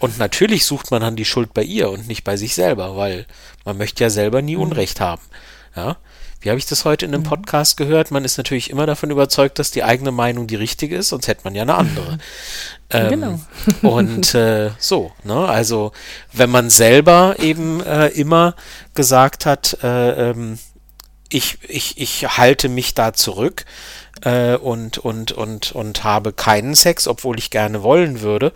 Und 0.05 0.19
natürlich 0.19 0.65
sucht 0.65 0.91
man 0.91 1.01
dann 1.01 1.15
die 1.15 1.25
Schuld 1.25 1.51
bei 1.55 1.63
ihr 1.63 1.89
und 1.89 2.07
nicht 2.07 2.23
bei 2.23 2.37
sich 2.37 2.53
selber, 2.53 2.95
weil 2.95 3.25
man 3.63 3.75
möchte 3.75 4.03
ja 4.03 4.11
selber 4.11 4.43
nie 4.43 4.55
mhm. 4.55 4.61
Unrecht 4.61 4.99
haben. 4.99 5.23
Ja. 5.75 5.97
Wie 6.41 6.49
habe 6.51 6.59
ich 6.59 6.67
das 6.67 6.85
heute 6.85 7.05
in 7.05 7.13
einem 7.15 7.23
mhm. 7.23 7.27
Podcast 7.27 7.75
gehört? 7.75 8.11
Man 8.11 8.23
ist 8.23 8.37
natürlich 8.37 8.69
immer 8.69 8.85
davon 8.85 9.09
überzeugt, 9.09 9.57
dass 9.57 9.71
die 9.71 9.83
eigene 9.83 10.11
Meinung 10.11 10.45
die 10.45 10.57
richtige 10.57 10.95
ist, 10.95 11.09
sonst 11.09 11.27
hätte 11.27 11.41
man 11.43 11.55
ja 11.55 11.63
eine 11.63 11.73
andere. 11.73 12.19
ähm, 12.91 13.09
genau. 13.09 13.39
und 13.81 14.35
äh, 14.35 14.69
so, 14.77 15.11
ne? 15.23 15.47
Also 15.47 15.91
wenn 16.31 16.51
man 16.51 16.69
selber 16.69 17.37
eben 17.39 17.81
äh, 17.81 18.09
immer 18.09 18.53
gesagt 18.93 19.47
hat, 19.47 19.79
äh, 19.81 20.29
ähm, 20.29 20.59
ich, 21.29 21.57
ich, 21.67 21.97
ich 21.97 22.37
halte 22.37 22.69
mich 22.69 22.93
da 22.93 23.13
zurück 23.13 23.65
äh, 24.21 24.55
und, 24.55 24.97
und, 24.97 25.31
und, 25.31 25.71
und 25.73 26.03
habe 26.03 26.33
keinen 26.33 26.75
Sex, 26.75 27.07
obwohl 27.07 27.37
ich 27.37 27.49
gerne 27.49 27.83
wollen 27.83 28.21
würde. 28.21 28.53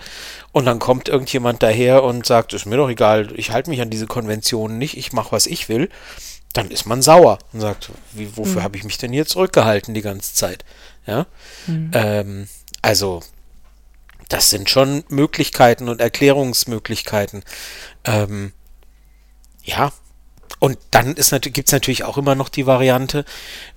Und 0.52 0.66
dann 0.66 0.80
kommt 0.80 1.10
irgendjemand 1.10 1.64
daher 1.64 2.04
und 2.04 2.26
sagt, 2.26 2.54
ist 2.54 2.66
mir 2.66 2.78
doch 2.78 2.90
egal, 2.90 3.34
ich 3.36 3.52
halte 3.52 3.70
mich 3.70 3.82
an 3.82 3.90
diese 3.90 4.08
Konventionen 4.08 4.78
nicht, 4.78 4.98
ich 4.98 5.14
mache, 5.14 5.32
was 5.32 5.46
ich 5.46 5.70
will 5.70 5.90
dann 6.54 6.72
ist 6.72 6.86
man 6.86 7.02
sauer 7.02 7.40
und 7.54 7.62
sagt, 7.62 7.92
wie, 8.12 8.36
wofür 8.36 8.62
mhm. 8.62 8.64
habe 8.64 8.78
ich 8.78 8.84
mich 8.84 8.98
denn 8.98 9.14
hier 9.14 9.26
zurückgehalten 9.26 9.94
die 9.94 10.02
ganze 10.02 10.34
Zeit? 10.34 10.66
Ja, 11.06 11.28
mhm. 11.68 11.92
ähm, 11.94 12.48
also 12.82 13.22
das 14.30 14.50
sind 14.50 14.70
schon 14.70 15.04
Möglichkeiten 15.10 15.90
und 15.90 16.02
Erklärungsmöglichkeiten. 16.02 17.44
Ähm, 18.04 18.54
ja, 19.64 19.92
und 20.60 20.78
dann 20.92 21.16
gibt 21.16 21.68
es 21.68 21.72
natürlich 21.72 22.04
auch 22.04 22.18
immer 22.18 22.36
noch 22.36 22.50
die 22.50 22.66
Variante, 22.66 23.26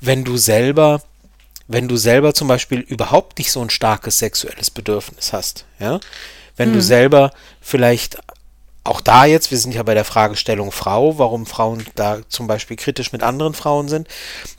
wenn 0.01 0.25
du 0.25 0.37
selber, 0.37 1.03
wenn 1.69 1.89
du 1.89 1.97
selber 1.97 2.35
zum 2.35 2.49
Beispiel 2.49 2.81
überhaupt 2.81 3.39
nicht 3.39 3.53
so 3.53 3.61
ein 3.61 3.71
starkes 3.71 4.19
sexuelles 4.19 4.71
Bedürfnis 4.71 5.33
hast, 5.33 5.65
ja, 5.79 6.01
wenn 6.57 6.71
mhm. 6.71 6.75
du 6.75 6.83
selber 6.83 7.33
vielleicht 7.61 8.19
auch 8.85 9.01
da 9.01 9.25
jetzt, 9.25 9.51
wir 9.51 9.59
sind 9.59 9.75
ja 9.75 9.83
bei 9.85 9.95
der 9.95 10.05
Fragestellung 10.05 10.73
Frau, 10.73 11.19
warum 11.19 11.47
Frauen 11.47 11.87
da 11.95 12.19
zum 12.29 12.49
Beispiel 12.49 12.77
kritisch 12.77 13.13
mit 13.13 13.23
anderen 13.23 13.55
Frauen 13.55 13.89
sind. 13.89 14.09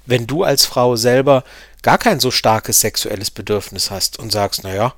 Wenn 0.06 0.28
du 0.28 0.44
als 0.44 0.66
Frau 0.66 0.96
selber 0.96 1.44
gar 1.82 1.98
kein 1.98 2.22
so 2.22 2.32
starkes 2.32 2.80
sexuelles 2.80 3.32
Bedürfnis 3.32 3.92
hast 3.92 4.20
und 4.20 4.32
sagst, 4.32 4.64
naja, 4.64 4.94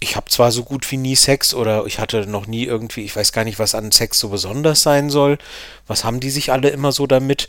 ich 0.00 0.16
habe 0.16 0.28
zwar 0.28 0.52
so 0.52 0.64
gut 0.64 0.90
wie 0.90 0.98
nie 0.98 1.16
Sex 1.16 1.54
oder 1.54 1.86
ich 1.86 1.98
hatte 1.98 2.26
noch 2.26 2.46
nie 2.46 2.64
irgendwie, 2.64 3.04
ich 3.04 3.16
weiß 3.16 3.32
gar 3.32 3.44
nicht, 3.44 3.58
was 3.58 3.74
an 3.74 3.90
Sex 3.90 4.18
so 4.18 4.28
besonders 4.28 4.82
sein 4.82 5.08
soll. 5.08 5.38
Was 5.86 6.04
haben 6.04 6.20
die 6.20 6.30
sich 6.30 6.52
alle 6.52 6.68
immer 6.68 6.92
so 6.92 7.06
damit? 7.06 7.48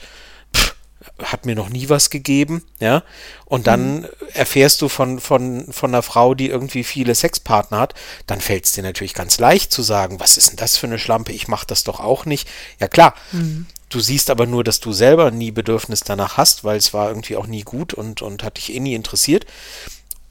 Hat 1.24 1.46
mir 1.46 1.56
noch 1.56 1.70
nie 1.70 1.90
was 1.90 2.10
gegeben, 2.10 2.64
ja. 2.80 3.04
Und 3.46 3.68
dann 3.68 4.02
mhm. 4.02 4.08
erfährst 4.34 4.82
du 4.82 4.90
von, 4.90 5.20
von, 5.20 5.72
von 5.72 5.92
einer 5.92 6.04
Frau, 6.04 6.36
die 6.36 6.50
irgendwie 6.50 6.84
viele 6.84 7.16
Sexpartner 7.16 7.80
hat, 7.80 7.94
dann 8.28 8.42
fällt 8.42 8.66
es 8.66 8.74
dir 8.74 8.84
natürlich 8.84 9.14
ganz 9.14 9.40
leicht 9.40 9.72
zu 9.72 9.82
sagen, 9.82 10.20
was 10.20 10.38
ist 10.38 10.50
denn 10.50 10.58
das 10.58 10.78
für 10.78 10.88
eine 10.88 11.00
Schlampe? 11.00 11.32
Ich 11.32 11.48
mache 11.48 11.66
das 11.68 11.84
doch 11.84 12.00
auch 12.00 12.26
nicht. 12.26 12.48
Ja 12.80 12.88
klar. 12.88 13.14
Mhm. 13.32 13.66
Du 13.90 14.02
siehst 14.02 14.30
aber 14.30 14.46
nur, 14.46 14.66
dass 14.66 14.82
du 14.82 14.92
selber 14.92 15.32
nie 15.32 15.52
Bedürfnis 15.52 16.02
danach 16.02 16.36
hast, 16.36 16.66
weil 16.66 16.78
es 16.78 16.94
war 16.94 17.08
irgendwie 17.08 17.38
auch 17.38 17.48
nie 17.48 17.64
gut 17.64 17.94
und, 17.94 18.22
und 18.22 18.44
hat 18.44 18.58
dich 18.58 18.74
eh 18.74 18.82
nie 18.82 18.96
interessiert. 18.96 19.46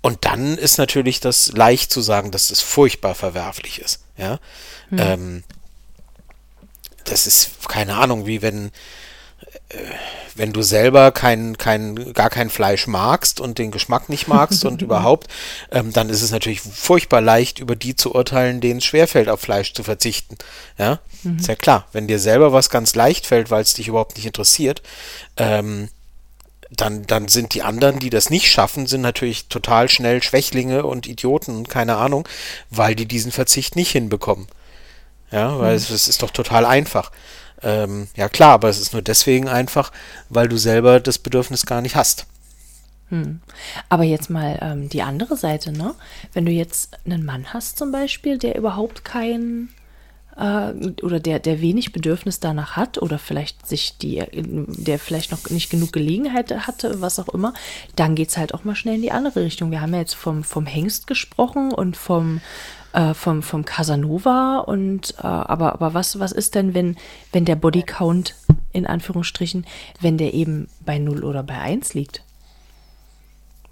Und 0.02 0.24
dann 0.26 0.58
ist 0.58 0.76
natürlich 0.78 1.20
das 1.20 1.52
leicht 1.52 1.90
zu 1.90 2.02
sagen, 2.02 2.30
dass 2.30 2.50
es 2.50 2.60
furchtbar 2.60 3.14
verwerflich 3.14 3.80
ist. 3.80 4.00
Ja. 4.18 4.40
Mhm. 4.90 4.98
Ähm, 5.00 5.44
das 7.04 7.26
ist 7.26 7.68
keine 7.68 7.96
Ahnung, 7.96 8.26
wie 8.26 8.42
wenn 8.42 8.72
wenn 10.36 10.52
du 10.52 10.62
selber 10.62 11.10
kein, 11.12 11.58
kein, 11.58 12.12
gar 12.12 12.30
kein 12.30 12.50
Fleisch 12.50 12.86
magst 12.86 13.40
und 13.40 13.58
den 13.58 13.70
Geschmack 13.70 14.08
nicht 14.08 14.28
magst 14.28 14.64
und 14.64 14.82
überhaupt, 14.82 15.28
ähm, 15.72 15.92
dann 15.92 16.08
ist 16.08 16.22
es 16.22 16.30
natürlich 16.30 16.60
furchtbar 16.60 17.20
leicht, 17.20 17.58
über 17.58 17.74
die 17.74 17.96
zu 17.96 18.14
urteilen, 18.14 18.60
denen 18.60 18.78
es 18.78 18.84
schwerfällt, 18.84 19.28
auf 19.28 19.40
Fleisch 19.40 19.72
zu 19.72 19.82
verzichten. 19.82 20.36
Ja, 20.78 21.00
mhm. 21.22 21.38
ist 21.38 21.48
ja 21.48 21.56
klar. 21.56 21.88
Wenn 21.92 22.06
dir 22.06 22.18
selber 22.18 22.52
was 22.52 22.70
ganz 22.70 22.94
leicht 22.94 23.26
fällt, 23.26 23.50
weil 23.50 23.62
es 23.62 23.74
dich 23.74 23.88
überhaupt 23.88 24.16
nicht 24.16 24.26
interessiert, 24.26 24.82
ähm, 25.36 25.88
dann, 26.70 27.06
dann 27.06 27.28
sind 27.28 27.54
die 27.54 27.62
anderen, 27.62 27.98
die 27.98 28.10
das 28.10 28.28
nicht 28.28 28.50
schaffen, 28.50 28.86
sind 28.86 29.00
natürlich 29.00 29.46
total 29.48 29.88
schnell 29.88 30.22
Schwächlinge 30.22 30.84
und 30.84 31.06
Idioten 31.06 31.56
und 31.56 31.68
keine 31.68 31.96
Ahnung, 31.96 32.28
weil 32.70 32.94
die 32.94 33.06
diesen 33.06 33.32
Verzicht 33.32 33.76
nicht 33.76 33.92
hinbekommen. 33.92 34.48
Ja, 35.30 35.58
weil 35.58 35.70
mhm. 35.70 35.76
es, 35.76 35.90
es 35.90 36.08
ist 36.08 36.22
doch 36.22 36.30
total 36.30 36.64
einfach. 36.64 37.10
Ähm, 37.62 38.08
ja 38.16 38.28
klar, 38.28 38.52
aber 38.52 38.68
es 38.68 38.80
ist 38.80 38.92
nur 38.92 39.02
deswegen 39.02 39.48
einfach, 39.48 39.92
weil 40.28 40.48
du 40.48 40.56
selber 40.56 41.00
das 41.00 41.18
Bedürfnis 41.18 41.66
gar 41.66 41.80
nicht 41.80 41.96
hast. 41.96 42.26
Hm. 43.08 43.40
Aber 43.88 44.02
jetzt 44.02 44.30
mal 44.30 44.58
ähm, 44.60 44.88
die 44.88 45.02
andere 45.02 45.36
Seite, 45.36 45.72
ne? 45.72 45.94
Wenn 46.32 46.44
du 46.44 46.52
jetzt 46.52 46.98
einen 47.04 47.24
Mann 47.24 47.52
hast 47.52 47.78
zum 47.78 47.92
Beispiel, 47.92 48.36
der 48.36 48.56
überhaupt 48.56 49.04
kein 49.04 49.68
äh, 50.36 50.72
oder 51.02 51.20
der, 51.20 51.38
der 51.38 51.60
wenig 51.60 51.92
Bedürfnis 51.92 52.40
danach 52.40 52.76
hat 52.76 53.00
oder 53.00 53.18
vielleicht 53.18 53.66
sich 53.66 53.96
die, 53.98 54.22
der 54.32 54.98
vielleicht 54.98 55.30
noch 55.30 55.48
nicht 55.50 55.70
genug 55.70 55.92
Gelegenheit 55.92 56.52
hatte, 56.66 57.00
was 57.00 57.18
auch 57.18 57.28
immer, 57.28 57.54
dann 57.94 58.14
geht 58.14 58.30
es 58.30 58.36
halt 58.36 58.54
auch 58.54 58.64
mal 58.64 58.76
schnell 58.76 58.96
in 58.96 59.02
die 59.02 59.12
andere 59.12 59.42
Richtung. 59.44 59.70
Wir 59.70 59.80
haben 59.80 59.94
ja 59.94 60.00
jetzt 60.00 60.14
vom, 60.14 60.44
vom 60.44 60.66
Hengst 60.66 61.06
gesprochen 61.06 61.72
und 61.72 61.96
vom 61.96 62.40
äh, 62.96 63.12
vom, 63.12 63.42
vom 63.42 63.64
Casanova 63.66 64.58
und 64.58 65.14
äh, 65.18 65.26
aber, 65.26 65.74
aber 65.74 65.92
was, 65.92 66.18
was 66.18 66.32
ist 66.32 66.54
denn, 66.54 66.72
wenn, 66.72 66.96
wenn 67.30 67.44
der 67.44 67.56
Bodycount 67.56 68.34
in 68.72 68.86
Anführungsstrichen, 68.86 69.66
wenn 70.00 70.16
der 70.16 70.32
eben 70.32 70.68
bei 70.84 70.98
0 70.98 71.22
oder 71.22 71.42
bei 71.42 71.58
1 71.58 71.92
liegt? 71.92 72.22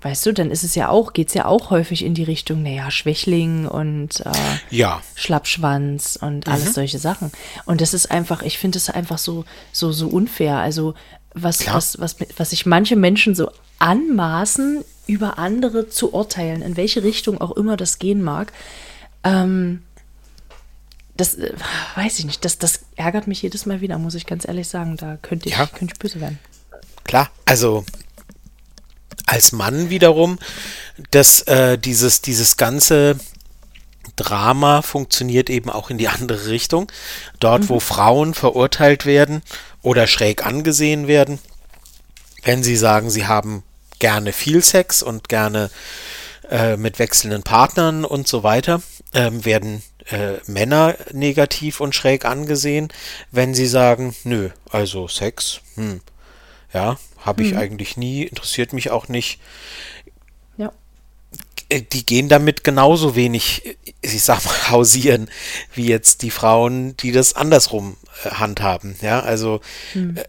Weißt 0.03 0.27
du, 0.27 0.33
dann 0.33 0.51
ist 0.51 0.63
es 0.63 0.75
ja 0.75 0.91
auch, 0.91 1.15
geht 1.15 1.29
es 1.29 1.35
ja 1.35 1.47
auch 1.47 1.71
häufig 1.71 2.05
in 2.05 2.13
die 2.13 2.25
Richtung, 2.25 2.63
naja, 2.63 2.91
Schwächling 2.91 3.67
und 3.67 4.21
äh, 4.21 4.33
ja. 4.69 5.01
Schlappschwanz 5.15 6.19
und 6.21 6.47
alles 6.47 6.67
mhm. 6.67 6.73
solche 6.73 6.99
Sachen. 6.99 7.33
Und 7.65 7.81
das 7.81 7.95
ist 7.95 8.11
einfach, 8.11 8.43
ich 8.43 8.59
finde 8.59 8.77
es 8.77 8.91
einfach 8.91 9.17
so, 9.17 9.47
so, 9.73 9.93
so 9.93 10.09
unfair. 10.09 10.59
Also 10.59 10.93
was, 11.33 11.67
was, 11.67 11.99
was, 11.99 12.17
was 12.37 12.51
sich 12.51 12.67
manche 12.67 12.97
Menschen 12.97 13.35
so 13.35 13.51
anmaßen, 13.79 14.85
über 15.07 15.39
andere 15.39 15.89
zu 15.89 16.13
urteilen, 16.13 16.61
in 16.61 16.77
welche 16.77 17.03
Richtung 17.03 17.41
auch 17.41 17.53
immer 17.53 17.79
das 17.79 17.99
gehen 17.99 18.23
mag. 18.23 18.53
Ähm, 19.25 19.83
das 21.17 21.35
äh, 21.35 21.53
weiß 21.97 22.19
ich 22.19 22.25
nicht. 22.25 22.45
Das, 22.45 22.59
das 22.59 22.81
ärgert 22.97 23.27
mich 23.27 23.43
jedes 23.43 23.67
Mal 23.67 23.81
wieder, 23.81 23.99
muss 23.99 24.15
ich 24.15 24.27
ganz 24.27 24.47
ehrlich 24.47 24.69
sagen. 24.69 24.97
Da 24.97 25.17
könnte 25.23 25.49
ich, 25.49 25.57
ja. 25.57 25.67
könnte 25.67 25.95
ich 25.95 25.99
böse 25.99 26.21
werden. 26.21 26.39
Klar, 27.05 27.31
also 27.45 27.85
als 29.27 29.53
Mann 29.53 29.91
wiederum, 29.91 30.39
dass 31.11 31.43
äh, 31.43 31.79
dieses, 31.79 32.21
dieses 32.23 32.57
ganze 32.57 33.19
Drama 34.17 34.83
funktioniert 34.83 35.51
eben 35.51 35.71
auch 35.71 35.91
in 35.91 35.99
die 35.99 36.09
andere 36.09 36.49
Richtung. 36.49 36.91
Dort, 37.41 37.63
mhm. 37.63 37.69
wo 37.71 37.81
Frauen 37.81 38.35
verurteilt 38.35 39.07
werden 39.07 39.43
oder 39.83 40.07
schräg 40.07 40.47
angesehen 40.47 41.07
werden, 41.09 41.39
wenn 42.43 42.63
sie 42.63 42.77
sagen, 42.77 43.11
sie 43.11 43.27
haben 43.27 43.63
gerne 43.99 44.33
viel 44.33 44.63
Sex 44.63 45.03
und 45.03 45.29
gerne 45.29 45.71
äh, 46.51 46.77
mit 46.77 46.99
wechselnden 46.99 47.43
Partnern 47.43 48.05
und 48.05 48.29
so 48.29 48.43
weiter, 48.43 48.83
ähm, 49.15 49.45
werden 49.45 49.83
äh, 50.11 50.35
Männer 50.47 50.97
negativ 51.13 51.81
und 51.81 51.95
schräg 51.95 52.25
angesehen, 52.25 52.89
wenn 53.31 53.55
sie 53.55 53.67
sagen, 53.67 54.15
nö, 54.25 54.51
also 54.71 55.09
Sex, 55.09 55.61
hm, 55.77 56.01
ja, 56.73 56.99
habe 57.19 57.43
ich 57.43 57.53
mhm. 57.53 57.59
eigentlich 57.59 57.97
nie, 57.97 58.25
interessiert 58.25 58.73
mich 58.73 58.91
auch 58.91 59.09
nicht. 59.09 59.41
Ja. 60.59 60.73
Äh, 61.69 61.83
die 61.83 62.05
gehen 62.05 62.29
damit 62.29 62.65
genauso 62.65 63.17
wenig, 63.17 63.77
ich 64.03 64.23
sag 64.23 64.45
mal, 64.45 64.71
hausieren, 64.71 65.31
wie 65.75 65.87
jetzt 65.87 66.23
die 66.23 66.31
Frauen, 66.31 66.97
die 66.99 67.13
das 67.13 67.35
andersrum 67.35 67.97
äh, 68.04 68.04
handhaben. 68.23 68.97
Ja, 69.03 69.21
also 69.21 69.61
mhm. 69.95 70.17
äh, 70.17 70.25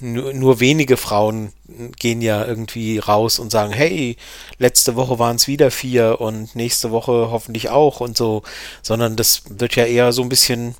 nur, 0.00 0.32
nur, 0.32 0.60
wenige 0.60 0.96
Frauen 0.96 1.52
gehen 1.98 2.20
ja 2.20 2.44
irgendwie 2.44 2.98
raus 2.98 3.38
und 3.38 3.50
sagen, 3.50 3.72
hey, 3.72 4.16
letzte 4.58 4.96
Woche 4.96 5.18
waren 5.18 5.36
es 5.36 5.46
wieder 5.46 5.70
vier 5.70 6.20
und 6.20 6.54
nächste 6.54 6.90
Woche 6.90 7.28
hoffentlich 7.30 7.70
auch 7.70 8.00
und 8.00 8.16
so, 8.16 8.42
sondern 8.82 9.16
das 9.16 9.42
wird 9.48 9.76
ja 9.76 9.84
eher 9.84 10.12
so 10.12 10.22
ein 10.22 10.28
bisschen 10.28 10.74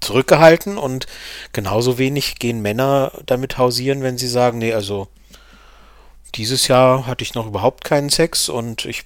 zurückgehalten 0.00 0.78
und 0.78 1.06
genauso 1.52 1.98
wenig 1.98 2.36
gehen 2.36 2.60
Männer 2.60 3.12
damit 3.26 3.58
hausieren, 3.58 4.02
wenn 4.02 4.18
sie 4.18 4.28
sagen, 4.28 4.58
nee, 4.58 4.72
also 4.72 5.08
dieses 6.34 6.68
Jahr 6.68 7.06
hatte 7.06 7.22
ich 7.22 7.34
noch 7.34 7.46
überhaupt 7.46 7.84
keinen 7.84 8.08
Sex 8.08 8.48
und 8.48 8.84
ich 8.86 9.04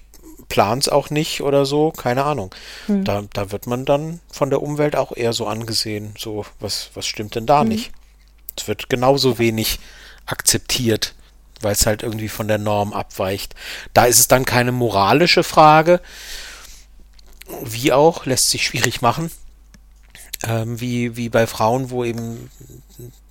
plan 0.49 0.79
es 0.79 0.89
auch 0.89 1.09
nicht 1.09 1.41
oder 1.41 1.65
so, 1.65 1.91
keine 1.91 2.23
Ahnung. 2.23 2.53
Hm. 2.85 3.03
Da, 3.03 3.23
da 3.33 3.51
wird 3.51 3.67
man 3.67 3.85
dann 3.85 4.19
von 4.31 4.49
der 4.49 4.61
Umwelt 4.61 4.95
auch 4.95 5.15
eher 5.15 5.33
so 5.33 5.47
angesehen, 5.47 6.13
so, 6.17 6.45
was, 6.59 6.91
was 6.93 7.05
stimmt 7.05 7.35
denn 7.35 7.45
da 7.45 7.61
hm. 7.61 7.69
nicht? 7.69 7.91
Es 8.57 8.67
wird 8.67 8.89
genauso 8.89 9.39
wenig 9.39 9.79
akzeptiert, 10.25 11.15
weil 11.61 11.73
es 11.73 11.85
halt 11.85 12.03
irgendwie 12.03 12.29
von 12.29 12.47
der 12.47 12.57
Norm 12.57 12.93
abweicht. 12.93 13.55
Da 13.93 14.05
ist 14.05 14.19
es 14.19 14.27
dann 14.27 14.45
keine 14.45 14.71
moralische 14.71 15.43
Frage, 15.43 16.01
wie 17.63 17.93
auch, 17.93 18.25
lässt 18.25 18.49
sich 18.49 18.65
schwierig 18.65 19.01
machen. 19.01 19.31
Ähm, 20.45 20.79
wie, 20.79 21.17
wie 21.17 21.29
bei 21.29 21.47
Frauen, 21.47 21.89
wo 21.89 22.03
eben 22.03 22.51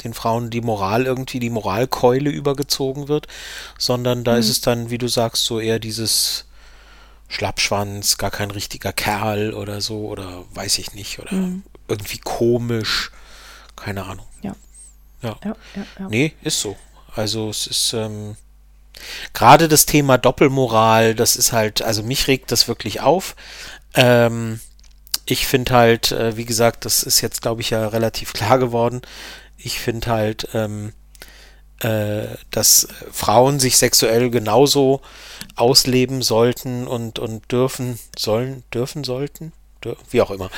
den 0.03 0.12
Frauen 0.12 0.51
die 0.51 0.61
Moral 0.61 1.07
irgendwie, 1.07 1.39
die 1.39 1.51
Moralkeule 1.51 2.31
übergezogen 2.31 3.07
wird, 3.07 3.29
sondern 3.79 4.25
da 4.25 4.33
mhm. 4.33 4.39
ist 4.39 4.49
es 4.49 4.61
dann, 4.61 4.91
wie 4.91 4.99
du 4.99 5.07
sagst, 5.07 5.45
so 5.45 5.61
eher 5.61 5.79
dieses 5.79 6.45
Schlappschwanz, 7.29 8.18
gar 8.18 8.31
kein 8.31 8.51
richtiger 8.51 8.93
Kerl 8.93 9.53
oder 9.55 9.81
so, 9.81 10.07
oder 10.07 10.45
weiß 10.55 10.79
ich 10.79 10.95
nicht, 10.95 11.18
oder 11.18 11.33
mhm. 11.33 11.62
irgendwie 11.89 12.18
komisch, 12.18 13.11
keine 13.74 14.05
Ahnung. 14.05 14.27
Ja. 14.43 14.55
Ja. 15.22 15.37
ja, 15.45 15.57
ja, 15.74 15.87
ja. 15.99 16.09
Nee, 16.09 16.35
ist 16.43 16.61
so. 16.61 16.77
Also 17.14 17.49
es 17.49 17.66
ist 17.66 17.93
ähm, 17.95 18.37
gerade 19.33 19.68
das 19.68 19.87
Thema 19.87 20.18
Doppelmoral, 20.18 21.14
das 21.14 21.37
ist 21.37 21.53
halt, 21.53 21.83
also 21.83 22.03
mich 22.03 22.29
regt 22.29 22.53
das 22.53 22.68
wirklich 22.68 23.01
auf. 23.01 23.35
Ähm, 23.95 24.61
ich 25.24 25.47
finde 25.47 25.74
halt, 25.74 26.12
äh, 26.12 26.37
wie 26.37 26.45
gesagt, 26.45 26.85
das 26.85 27.03
ist 27.03 27.20
jetzt, 27.20 27.43
glaube 27.43 27.61
ich, 27.61 27.70
ja 27.70 27.89
relativ 27.89 28.33
klar 28.33 28.59
geworden. 28.59 29.03
Ich 29.57 29.81
finde 29.81 30.09
halt, 30.09 30.49
ähm, 30.55 30.91
äh, 30.91 30.93
dass 31.79 32.89
Frauen 33.12 33.61
sich 33.61 33.77
sexuell 33.77 34.31
genauso 34.31 35.03
ausleben 35.57 36.22
sollten 36.22 36.87
und, 36.87 37.18
und 37.18 37.51
dürfen, 37.53 37.99
sollen, 38.16 38.62
dürfen 38.72 39.05
sollten, 39.05 39.53
wie 40.11 40.20
auch 40.20 40.31
immer, 40.31 40.51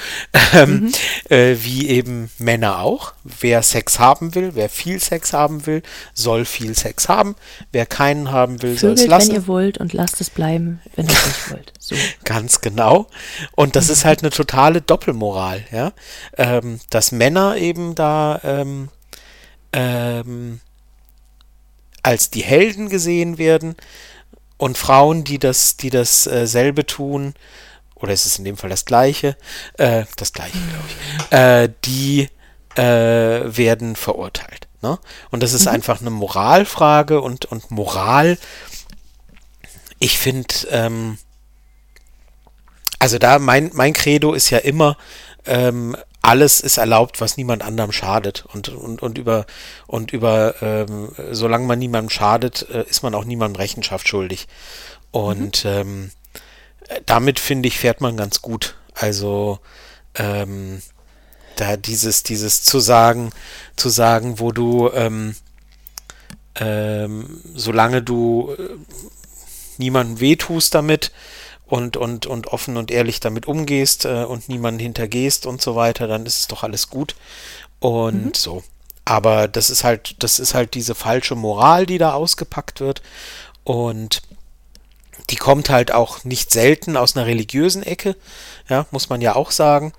ähm, 0.55 0.81
mhm. 0.81 0.93
äh, 1.31 1.57
wie 1.61 1.89
eben 1.89 2.31
Männer 2.39 2.81
auch. 2.81 3.13
Wer 3.25 3.63
Sex 3.63 3.99
haben 3.99 4.35
will, 4.35 4.55
wer 4.55 4.69
viel 4.69 5.01
Sex 5.01 5.33
haben 5.33 5.67
will, 5.67 5.83
soll 6.15 6.45
viel 6.45 6.75
Sex 6.75 7.09
haben. 7.09 7.37
Wer 7.73 7.87
keinen 7.87 8.31
haben 8.31 8.63
will, 8.63 8.79
soll 8.79 8.93
es 8.93 9.07
lassen. 9.07 9.29
wenn 9.29 9.35
ihr 9.35 9.47
wollt 9.47 9.79
und 9.79 9.93
lasst 9.93 10.21
es 10.21 10.31
bleiben, 10.31 10.81
wenn 10.95 11.07
ihr 11.07 11.13
nicht 11.13 11.51
wollt. 11.51 11.73
So. 11.79 11.97
Ganz 12.25 12.61
genau. 12.61 13.09
Und 13.55 13.77
das 13.77 13.89
ist 13.89 14.05
halt 14.05 14.23
eine 14.23 14.31
totale 14.31 14.81
Doppelmoral, 14.81 15.65
ja, 15.73 15.93
ähm, 16.37 16.81
dass 16.91 17.13
Männer 17.13 17.57
eben 17.57 17.95
da 17.95 18.41
ähm, 18.45 18.89
ähm, 19.73 20.61
als 22.03 22.31
die 22.31 22.43
Helden 22.43 22.89
gesehen 22.89 23.39
werden 23.39 23.77
und 24.57 24.79
Frauen, 24.79 25.25
die 25.25 25.39
das, 25.39 25.77
die 25.77 25.91
dasselbe 25.91 26.83
äh, 26.83 26.85
tun, 26.85 27.35
oder 27.95 28.13
ist 28.13 28.27
es 28.27 28.39
in 28.39 28.45
dem 28.45 28.57
Fall 28.57 28.71
das 28.71 28.85
gleiche, 28.85 29.37
äh, 29.77 30.05
das 30.17 30.33
gleiche, 30.33 30.59
glaube 30.59 30.85
ich, 30.89 31.33
äh, 31.37 31.73
die 31.85 32.29
äh, 32.77 33.57
werden 33.57 33.97
verurteilt. 33.97 34.69
Ne? 34.83 34.99
Und 35.31 35.43
das 35.43 35.53
ist 35.53 35.67
mhm. 35.67 35.73
einfach 35.73 36.01
eine 36.01 36.11
Moralfrage 36.11 37.21
und, 37.21 37.47
und 37.47 37.71
Moral, 37.71 38.39
ich 39.99 40.19
finde, 40.19 40.55
ähm, 40.71 41.19
also 43.01 43.19
da 43.19 43.39
mein, 43.39 43.71
mein 43.75 43.93
Credo 43.93 44.33
ist 44.33 44.51
ja 44.51 44.59
immer, 44.59 44.97
ähm, 45.47 45.97
alles 46.29 46.61
ist 46.61 46.77
erlaubt, 46.77 47.23
was 47.23 47.39
niemand 47.39 47.63
anderem 47.63 47.91
schadet. 47.91 48.45
Und, 48.53 48.69
und, 48.69 49.03
und 49.03 49.17
über, 49.17 49.47
und 49.87 50.13
über 50.13 50.61
ähm, 50.61 51.11
solange 51.31 51.67
man 51.67 51.79
niemandem 51.79 52.11
schadet, 52.11 52.69
äh, 52.69 52.85
ist 52.87 53.03
man 53.03 53.15
auch 53.15 53.25
niemandem 53.25 53.57
Rechenschaft 53.59 54.07
schuldig. 54.07 54.47
Und 55.11 55.65
mhm. 55.65 55.71
ähm, 55.71 56.11
damit 57.07 57.41
finde 57.41 57.69
ich, 57.69 57.79
fährt 57.79 58.03
man 58.03 58.19
ganz 58.19 58.43
gut. 58.43 58.77
Also 58.93 59.59
ähm, 60.17 60.83
da 61.57 61.79
dieses, 61.79 62.25
dieses 62.25 62.63
zu 62.63 62.79
sagen, 62.79 63.31
zu 63.77 63.89
sagen, 63.89 64.39
wo 64.39 64.53
du, 64.53 64.91
ähm, 64.93 65.35
ähm, 66.57 67.41
solange 67.55 68.03
du 68.03 68.55
äh, 68.59 68.69
niemandem 69.79 70.21
wehtust 70.21 70.75
damit, 70.75 71.11
und, 71.69 71.97
und, 71.97 72.27
und 72.27 72.49
offen 72.49 72.77
und 72.77 72.91
ehrlich 72.91 73.21
damit 73.21 73.47
umgehst 73.47 74.05
äh, 74.05 74.25
und 74.25 74.49
niemanden 74.49 74.81
hintergehst 74.81 75.47
und 75.47 75.63
so 75.63 75.77
weiter, 75.77 76.09
dann 76.09 76.27
ist 76.27 76.41
es 76.41 76.47
doch 76.49 76.63
alles 76.63 76.89
gut. 76.89 77.15
Und 77.79 78.25
mhm. 78.25 78.35
so. 78.35 78.63
Aber 79.05 79.49
das 79.49 79.71
ist 79.71 79.85
halt, 79.85 80.23
das 80.23 80.39
ist 80.39 80.55
halt 80.55 80.75
diese 80.75 80.95
falsche 80.95 81.35
Moral, 81.35 81.87
die 81.87 81.99
da 81.99 82.13
ausgepackt 82.13 82.81
wird. 82.81 83.03
Und 83.65 84.23
die 85.31 85.37
kommt 85.37 85.69
halt 85.69 85.93
auch 85.93 86.25
nicht 86.25 86.51
selten 86.51 86.97
aus 86.97 87.17
einer 87.17 87.27
religiösen 87.27 87.83
Ecke, 87.83 88.17
ja, 88.69 88.87
muss 88.91 89.11
man 89.11 89.21
ja 89.21 89.37
auch 89.37 89.51
sagen. 89.51 89.93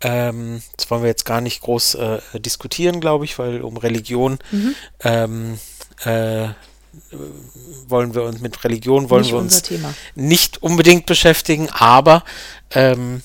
Ähm, 0.00 0.62
das 0.76 0.90
wollen 0.90 1.02
wir 1.02 1.08
jetzt 1.08 1.26
gar 1.26 1.42
nicht 1.42 1.60
groß 1.60 1.94
äh, 1.96 2.20
diskutieren, 2.36 3.00
glaube 3.00 3.26
ich, 3.26 3.38
weil 3.38 3.60
um 3.60 3.76
Religion 3.76 4.38
mhm. 4.50 4.74
ähm, 5.00 5.58
äh, 6.04 6.48
wollen 7.88 8.14
wir 8.14 8.22
uns 8.22 8.40
mit 8.40 8.64
Religion 8.64 9.10
wollen 9.10 9.22
nicht 9.22 9.32
wir 9.32 9.38
uns 9.38 9.62
nicht 10.14 10.62
unbedingt 10.62 11.06
beschäftigen, 11.06 11.68
aber 11.70 12.24
ähm, 12.70 13.22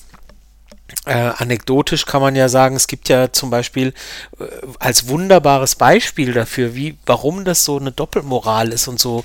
äh, 1.04 1.12
anekdotisch 1.12 2.06
kann 2.06 2.20
man 2.20 2.36
ja 2.36 2.48
sagen, 2.48 2.76
es 2.76 2.86
gibt 2.86 3.08
ja 3.08 3.32
zum 3.32 3.50
Beispiel 3.50 3.92
äh, 4.38 4.44
als 4.78 5.08
wunderbares 5.08 5.74
Beispiel 5.74 6.32
dafür, 6.32 6.74
wie, 6.74 6.96
warum 7.06 7.44
das 7.44 7.64
so 7.64 7.76
eine 7.78 7.92
Doppelmoral 7.92 8.72
ist 8.72 8.88
und 8.88 9.00
so 9.00 9.24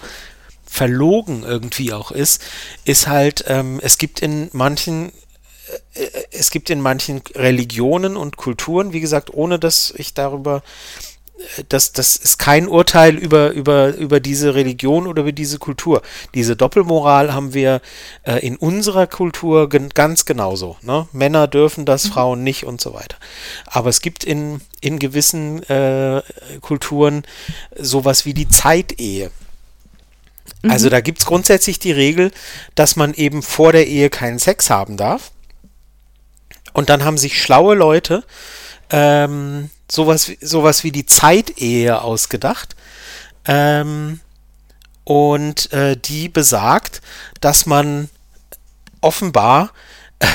verlogen 0.66 1.44
irgendwie 1.44 1.94
auch 1.94 2.12
ist, 2.12 2.42
ist 2.86 3.08
halt, 3.08 3.44
ähm, 3.48 3.80
es 3.84 3.98
gibt 3.98 4.22
in 4.22 4.50
manchen 4.54 5.12
äh, 5.94 6.04
äh, 6.04 6.26
es 6.32 6.50
gibt 6.52 6.70
in 6.70 6.82
manchen 6.82 7.22
Religionen 7.36 8.18
und 8.18 8.38
Kulturen, 8.38 8.94
wie 8.94 9.02
gesagt, 9.02 9.34
ohne 9.34 9.60
dass 9.60 9.94
ich 9.96 10.14
darüber 10.14 10.64
das, 11.70 11.92
das 11.92 12.16
ist 12.16 12.38
kein 12.38 12.68
Urteil 12.68 13.16
über, 13.16 13.52
über, 13.52 13.96
über 13.96 14.20
diese 14.20 14.56
Religion 14.56 15.08
oder 15.08 15.22
über 15.22 15.32
diese 15.32 15.60
Kultur. 15.60 16.02
Diese 16.34 16.56
Doppelmoral 16.56 17.34
haben 17.34 17.54
wir 17.54 17.82
äh, 18.24 18.46
in 18.46 18.56
unserer 18.56 19.08
Kultur 19.08 19.70
gen 19.70 19.90
ganz 19.90 20.26
genauso. 20.26 20.78
Ne? 20.82 21.08
Männer 21.12 21.48
dürfen 21.48 21.86
das, 21.86 22.06
mhm. 22.06 22.12
Frauen 22.12 22.44
nicht 22.44 22.66
und 22.66 22.82
so 22.82 22.94
weiter. 22.94 23.18
Aber 23.66 23.90
es 23.90 24.02
gibt 24.02 24.24
in, 24.24 24.62
in 24.80 25.00
gewissen 25.00 25.64
äh, 25.64 26.22
Kulturen 26.62 27.24
sowas 27.78 28.26
wie 28.26 28.34
die 28.34 28.48
Zeitehe. 28.48 29.32
Mhm. 30.62 30.72
Also 30.72 30.90
da 30.90 31.02
gibt 31.02 31.20
es 31.20 31.26
grundsätzlich 31.26 31.80
die 31.80 31.92
Regel, 31.92 32.32
dass 32.76 32.96
man 32.96 33.14
eben 33.14 33.42
vor 33.42 33.72
der 33.72 33.88
Ehe 33.88 34.10
keinen 34.10 34.40
Sex 34.40 34.70
haben 34.70 34.98
darf. 34.98 35.32
Und 36.74 36.90
dann 36.90 37.04
haben 37.04 37.18
sich 37.18 37.42
schlaue 37.42 37.76
Leute 37.76 38.24
ähm, 38.92 39.70
sowas, 39.90 40.32
sowas 40.42 40.84
wie 40.84 40.92
die 40.92 41.06
Zeitehe 41.06 42.02
ausgedacht, 42.02 42.76
Ähm, 43.46 44.20
und 45.04 45.74
äh, 45.74 45.98
die 45.98 46.30
besagt, 46.30 47.02
dass 47.40 47.66
man 47.66 48.10
offenbar, 49.02 49.72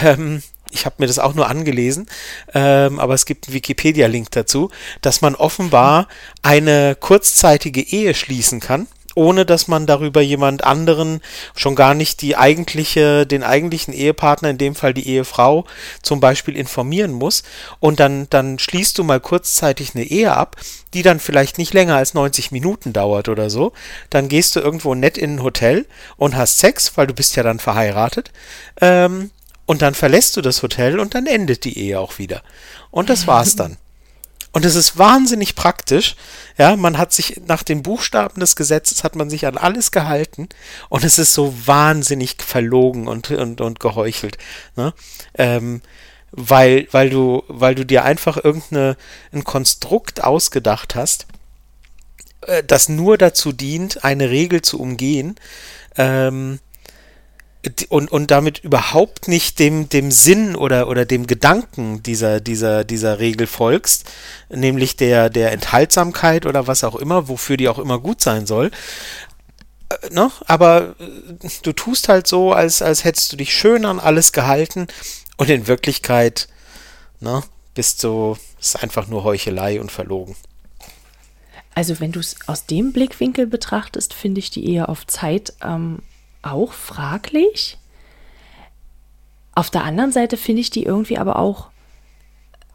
ähm, 0.03 0.43
ich 0.71 0.85
habe 0.85 0.97
mir 0.99 1.07
das 1.07 1.21
auch 1.21 1.35
nur 1.35 1.49
angelesen, 1.49 2.09
ähm, 2.53 2.99
aber 2.99 3.15
es 3.15 3.25
gibt 3.25 3.47
einen 3.47 3.55
Wikipedia-Link 3.55 4.33
dazu, 4.33 4.71
dass 5.01 5.21
man 5.21 5.37
offenbar 5.37 6.09
eine 6.43 6.97
kurzzeitige 6.97 7.81
Ehe 7.81 8.13
schließen 8.15 8.61
kann 8.61 8.89
ohne 9.17 9.47
dass 9.47 9.67
man 9.67 9.87
darüber 9.87 10.21
jemand 10.21 10.63
anderen, 10.63 11.21
schon 11.57 11.75
gar 11.75 11.95
nicht 11.95 12.21
die 12.21 12.37
eigentliche, 12.37 13.27
den 13.27 13.43
eigentlichen 13.43 13.95
Ehepartner, 13.95 14.51
in 14.51 14.59
dem 14.59 14.75
Fall 14.75 14.95
die 14.95 15.09
Ehefrau, 15.09 15.65
zum 16.03 16.21
Beispiel 16.21 16.55
informieren 16.55 17.13
muss. 17.13 17.43
Und 17.81 17.99
dann, 17.99 18.29
dann 18.31 18.59
schließt 18.59 18.97
du 18.99 19.05
mal 19.05 19.19
kurzzeitig 19.19 19.95
eine 19.95 20.05
Ehe 20.05 20.37
ab, 20.37 20.57
die 20.93 21.03
dann 21.03 21.19
vielleicht 21.19 21.57
nicht 21.57 21.73
länger 21.73 21.97
als 21.97 22.13
90 22.13 22.53
Minuten 22.53 22.93
dauert 22.93 23.29
oder 23.29 23.49
so. 23.49 23.73
Dann 24.11 24.29
gehst 24.29 24.55
du 24.55 24.61
irgendwo 24.61 24.95
nett 24.95 25.17
in 25.17 25.37
ein 25.37 25.43
Hotel 25.43 25.87
und 26.17 26.37
hast 26.37 26.59
Sex, 26.59 26.97
weil 26.97 27.07
du 27.07 27.15
bist 27.15 27.37
ja 27.37 27.43
dann 27.43 27.59
verheiratet. 27.59 28.31
Ähm, 28.83 29.31
und 29.65 29.81
dann 29.83 29.95
verlässt 29.95 30.37
du 30.37 30.43
das 30.43 30.63
Hotel 30.63 31.01
und 31.01 31.15
dann 31.15 31.27
endet 31.27 31.65
die 31.65 31.79
Ehe 31.79 31.99
auch 31.99 32.19
wieder. 32.19 32.43
Und 32.91 33.09
das 33.09 33.27
war's 33.27 33.57
dann. 33.57 33.79
Und 34.53 34.65
es 34.65 34.75
ist 34.75 34.97
wahnsinnig 34.97 35.55
praktisch. 35.55 36.17
Ja, 36.57 36.77
man 36.77 36.97
hat 36.97 37.13
sich 37.13 37.43
nach 37.47 37.63
den 37.63 37.83
Buchstaben 37.83 38.41
des 38.41 38.57
Gesetzes 38.57 39.05
hat 39.05 39.15
man 39.15 39.29
sich 39.29 39.47
an 39.47 39.59
alles 39.59 39.91
gehalten 39.91 40.49
und 40.89 41.05
es 41.05 41.19
ist 41.19 41.35
so 41.35 41.55
wahnsinnig 41.67 42.37
verlogen 42.43 43.07
und, 43.07 43.31
und, 43.31 43.61
und 43.61 43.81
geheuchelt. 43.81 44.39
Ne? 44.77 44.95
Ähm, 45.35 45.83
weil, 46.31 46.89
weil 46.91 47.11
du, 47.11 47.45
weil 47.49 47.75
du 47.75 47.85
dir 47.85 48.05
einfach 48.05 48.43
irgendein 48.43 48.97
Konstrukt 49.45 50.25
ausgedacht 50.25 50.95
hast, 50.95 51.27
äh, 52.43 52.63
das 52.65 52.89
nur 52.89 53.19
dazu 53.19 53.53
dient, 53.53 54.05
eine 54.05 54.31
Regel 54.31 54.63
zu 54.63 54.81
umgehen, 54.81 55.37
ähm, 55.97 56.61
und, 57.89 58.11
und 58.13 58.31
damit 58.31 58.59
überhaupt 58.61 59.29
nicht 59.29 59.59
dem, 59.59 59.89
dem 59.89 60.11
Sinn 60.11 60.55
oder, 60.55 60.89
oder 60.89 61.05
dem 61.05 61.27
Gedanken 61.27 62.03
dieser, 62.03 62.41
dieser, 62.41 62.85
dieser 62.85 63.19
Regel 63.19 63.47
folgst, 63.47 64.05
nämlich 64.49 64.97
der, 64.97 65.31
der 65.31 65.53
Enthaltsamkeit 65.53 66.47
oder 66.47 66.67
was 66.67 66.85
auch 66.85 66.95
immer, 66.95 67.29
wofür 67.29 67.57
die 67.57 67.69
auch 67.69 67.79
immer 67.79 67.99
gut 67.99 68.21
sein 68.21 68.47
soll. 68.47 68.71
Äh, 69.89 70.15
ne? 70.15 70.31
Aber 70.47 70.95
äh, 71.01 71.49
du 71.63 71.73
tust 71.73 72.09
halt 72.09 72.27
so, 72.27 72.53
als, 72.53 72.83
als 72.83 73.05
hättest 73.05 73.33
du 73.33 73.37
dich 73.37 73.53
schön 73.53 73.85
an 73.85 73.99
alles 73.99 74.33
gehalten 74.33 74.87
und 75.37 75.51
in 75.51 75.67
Wirklichkeit 75.67 76.49
ne, 77.21 77.43
bist 77.75 78.05
du, 78.05 78.37
ist 78.61 78.83
einfach 78.83 79.09
nur 79.09 79.25
Heuchelei 79.25 79.81
und 79.81 79.91
verlogen. 79.91 80.37
Also 81.75 82.01
wenn 82.01 82.13
du 82.13 82.21
es 82.21 82.37
aus 82.47 82.65
dem 82.65 82.93
Blickwinkel 82.93 83.47
betrachtest, 83.47 84.15
finde 84.15 84.39
ich 84.39 84.51
die 84.51 84.73
eher 84.73 84.89
auf 84.89 85.07
Zeit 85.07 85.53
ähm, 85.63 85.99
auch 86.53 86.73
fraglich. 86.73 87.79
Auf 89.55 89.71
der 89.71 89.85
anderen 89.85 90.13
Seite 90.13 90.37
finde 90.37 90.61
ich 90.61 90.71
die 90.71 90.83
irgendwie 90.83 91.19
aber 91.19 91.39
auch, 91.39 91.69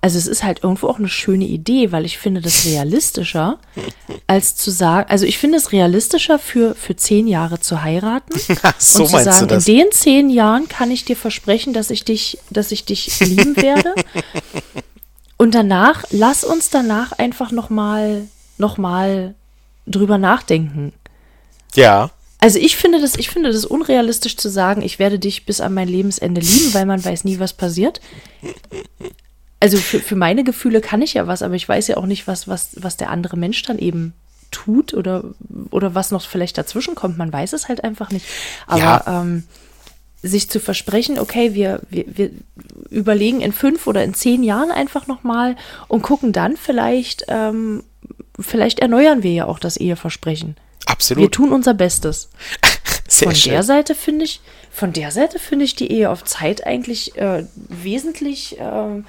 also 0.01 0.17
es 0.17 0.25
ist 0.25 0.43
halt 0.43 0.63
irgendwo 0.63 0.87
auch 0.87 0.97
eine 0.97 1.09
schöne 1.09 1.45
Idee, 1.45 1.91
weil 1.91 2.05
ich 2.05 2.17
finde 2.17 2.41
das 2.41 2.65
realistischer, 2.65 3.59
als 4.27 4.55
zu 4.55 4.71
sagen, 4.71 5.09
also 5.09 5.25
ich 5.25 5.37
finde 5.37 5.57
es 5.57 5.71
realistischer 5.71 6.39
für, 6.39 6.73
für 6.73 6.95
zehn 6.95 7.27
Jahre 7.27 7.59
zu 7.59 7.83
heiraten 7.83 8.33
so 8.79 9.03
und 9.03 9.09
zu 9.09 9.23
sagen, 9.23 9.49
in 9.49 9.63
den 9.63 9.91
zehn 9.91 10.29
Jahren 10.29 10.67
kann 10.67 10.89
ich 10.89 11.05
dir 11.05 11.15
versprechen, 11.15 11.73
dass 11.73 11.91
ich 11.91 12.03
dich, 12.03 12.39
dass 12.49 12.71
ich 12.71 12.85
dich 12.85 13.19
lieben 13.19 13.55
werde. 13.57 13.93
und 15.37 15.53
danach, 15.53 16.03
lass 16.09 16.43
uns 16.43 16.71
danach 16.71 17.11
einfach 17.11 17.51
nochmal 17.51 18.27
noch 18.57 18.77
mal 18.77 19.35
drüber 19.85 20.17
nachdenken. 20.17 20.93
Ja. 21.75 22.11
Also 22.41 22.57
ich 22.57 22.75
finde 22.75 22.99
das, 22.99 23.15
ich 23.15 23.29
finde 23.29 23.51
das 23.51 23.65
unrealistisch 23.65 24.35
zu 24.35 24.49
sagen, 24.49 24.81
ich 24.81 24.97
werde 24.97 25.19
dich 25.19 25.45
bis 25.45 25.61
an 25.61 25.75
mein 25.75 25.87
Lebensende 25.87 26.41
lieben, 26.41 26.73
weil 26.73 26.87
man 26.87 27.03
weiß 27.03 27.23
nie, 27.23 27.37
was 27.39 27.53
passiert. 27.53 28.01
Also 29.59 29.77
für, 29.77 29.99
für 29.99 30.15
meine 30.15 30.43
Gefühle 30.43 30.81
kann 30.81 31.03
ich 31.03 31.13
ja 31.13 31.27
was, 31.27 31.43
aber 31.43 31.53
ich 31.53 31.69
weiß 31.69 31.87
ja 31.87 31.97
auch 31.97 32.07
nicht, 32.07 32.25
was, 32.25 32.47
was, 32.47 32.71
was 32.77 32.97
der 32.97 33.11
andere 33.11 33.37
Mensch 33.37 33.61
dann 33.61 33.77
eben 33.77 34.13
tut 34.49 34.95
oder, 34.95 35.23
oder 35.69 35.93
was 35.93 36.09
noch 36.09 36.23
vielleicht 36.23 36.57
dazwischen 36.57 36.95
kommt. 36.95 37.19
Man 37.19 37.31
weiß 37.31 37.53
es 37.53 37.67
halt 37.67 37.83
einfach 37.83 38.09
nicht. 38.09 38.25
Aber 38.65 39.03
ja. 39.05 39.21
ähm, 39.21 39.43
sich 40.23 40.49
zu 40.49 40.59
versprechen, 40.59 41.19
okay, 41.19 41.53
wir, 41.53 41.81
wir, 41.91 42.05
wir 42.07 42.31
überlegen 42.89 43.41
in 43.41 43.53
fünf 43.53 43.85
oder 43.85 44.03
in 44.03 44.15
zehn 44.15 44.41
Jahren 44.41 44.71
einfach 44.71 45.05
nochmal 45.05 45.55
und 45.87 46.01
gucken 46.01 46.33
dann 46.33 46.57
vielleicht, 46.57 47.25
ähm, 47.27 47.83
vielleicht 48.39 48.79
erneuern 48.79 49.21
wir 49.21 49.31
ja 49.31 49.45
auch 49.45 49.59
das 49.59 49.77
Eheversprechen. 49.77 50.55
Absolut. 50.85 51.23
Wir 51.23 51.31
tun 51.31 51.51
unser 51.51 51.73
Bestes. 51.73 52.29
Sehr 53.07 53.27
von 53.27 53.35
schön. 53.35 53.51
der 53.53 53.63
Seite 53.63 53.95
finde 53.95 54.25
ich, 54.25 54.41
von 54.71 54.93
der 54.93 55.11
Seite 55.11 55.39
finde 55.39 55.65
ich 55.65 55.75
die 55.75 55.91
Ehe 55.91 56.09
auf 56.09 56.23
Zeit 56.23 56.65
eigentlich 56.65 57.15
äh, 57.17 57.45
wesentlich 57.55 58.59
äh, 58.59 59.03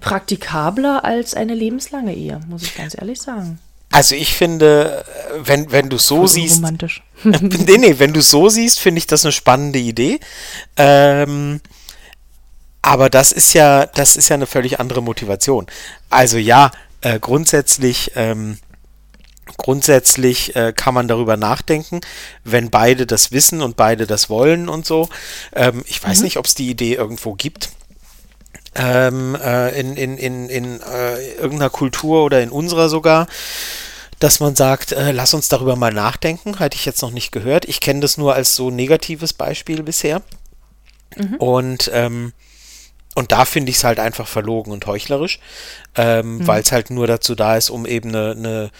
praktikabler 0.00 1.04
als 1.04 1.34
eine 1.34 1.54
lebenslange 1.54 2.14
Ehe, 2.14 2.40
muss 2.48 2.62
ich 2.62 2.74
ganz 2.76 2.94
ehrlich 2.96 3.20
sagen. 3.20 3.58
Also 3.90 4.14
ich 4.14 4.34
finde, 4.34 5.04
wenn, 5.44 5.70
wenn 5.70 5.90
du 5.90 5.98
so 5.98 6.26
siehst. 6.26 6.56
Romantisch. 6.56 7.02
nee, 7.24 7.76
nee, 7.76 7.98
wenn 7.98 8.14
du 8.14 8.22
so 8.22 8.48
siehst, 8.48 8.80
finde 8.80 8.98
ich 8.98 9.06
das 9.06 9.24
eine 9.24 9.32
spannende 9.32 9.78
Idee. 9.78 10.18
Ähm, 10.78 11.60
aber 12.80 13.10
das 13.10 13.32
ist 13.32 13.52
ja, 13.52 13.86
das 13.86 14.16
ist 14.16 14.30
ja 14.30 14.34
eine 14.34 14.46
völlig 14.46 14.80
andere 14.80 15.02
Motivation. 15.02 15.66
Also 16.08 16.38
ja, 16.38 16.70
äh, 17.02 17.20
grundsätzlich 17.20 18.12
ähm, 18.16 18.58
Grundsätzlich 19.62 20.56
äh, 20.56 20.72
kann 20.74 20.92
man 20.92 21.06
darüber 21.06 21.36
nachdenken, 21.36 22.00
wenn 22.42 22.68
beide 22.68 23.06
das 23.06 23.30
wissen 23.30 23.62
und 23.62 23.76
beide 23.76 24.08
das 24.08 24.28
wollen 24.28 24.68
und 24.68 24.84
so. 24.84 25.08
Ähm, 25.54 25.84
ich 25.86 26.02
weiß 26.02 26.18
mhm. 26.18 26.24
nicht, 26.24 26.36
ob 26.36 26.46
es 26.46 26.56
die 26.56 26.68
Idee 26.68 26.94
irgendwo 26.94 27.34
gibt. 27.34 27.70
Ähm, 28.74 29.36
äh, 29.36 29.78
in 29.78 29.96
in, 29.96 30.18
in, 30.18 30.48
in 30.48 30.80
äh, 30.80 31.34
irgendeiner 31.34 31.70
Kultur 31.70 32.24
oder 32.24 32.42
in 32.42 32.50
unserer 32.50 32.88
sogar, 32.88 33.28
dass 34.18 34.40
man 34.40 34.56
sagt, 34.56 34.90
äh, 34.90 35.12
lass 35.12 35.32
uns 35.32 35.48
darüber 35.48 35.76
mal 35.76 35.92
nachdenken. 35.92 36.58
Hatte 36.58 36.76
ich 36.76 36.84
jetzt 36.84 37.00
noch 37.00 37.12
nicht 37.12 37.30
gehört. 37.30 37.64
Ich 37.66 37.78
kenne 37.78 38.00
das 38.00 38.18
nur 38.18 38.34
als 38.34 38.56
so 38.56 38.68
negatives 38.72 39.32
Beispiel 39.32 39.84
bisher. 39.84 40.22
Mhm. 41.16 41.36
Und 41.36 41.90
ähm, 41.94 42.32
und 43.14 43.32
da 43.32 43.44
finde 43.44 43.70
ich 43.70 43.76
es 43.76 43.84
halt 43.84 43.98
einfach 43.98 44.26
verlogen 44.26 44.72
und 44.72 44.86
heuchlerisch, 44.86 45.38
ähm, 45.96 46.38
mhm. 46.38 46.46
weil 46.46 46.62
es 46.62 46.72
halt 46.72 46.90
nur 46.90 47.06
dazu 47.06 47.34
da 47.34 47.56
ist, 47.56 47.70
um 47.70 47.84
eben 47.84 48.08
eine, 48.08 48.30
eine 48.30 48.70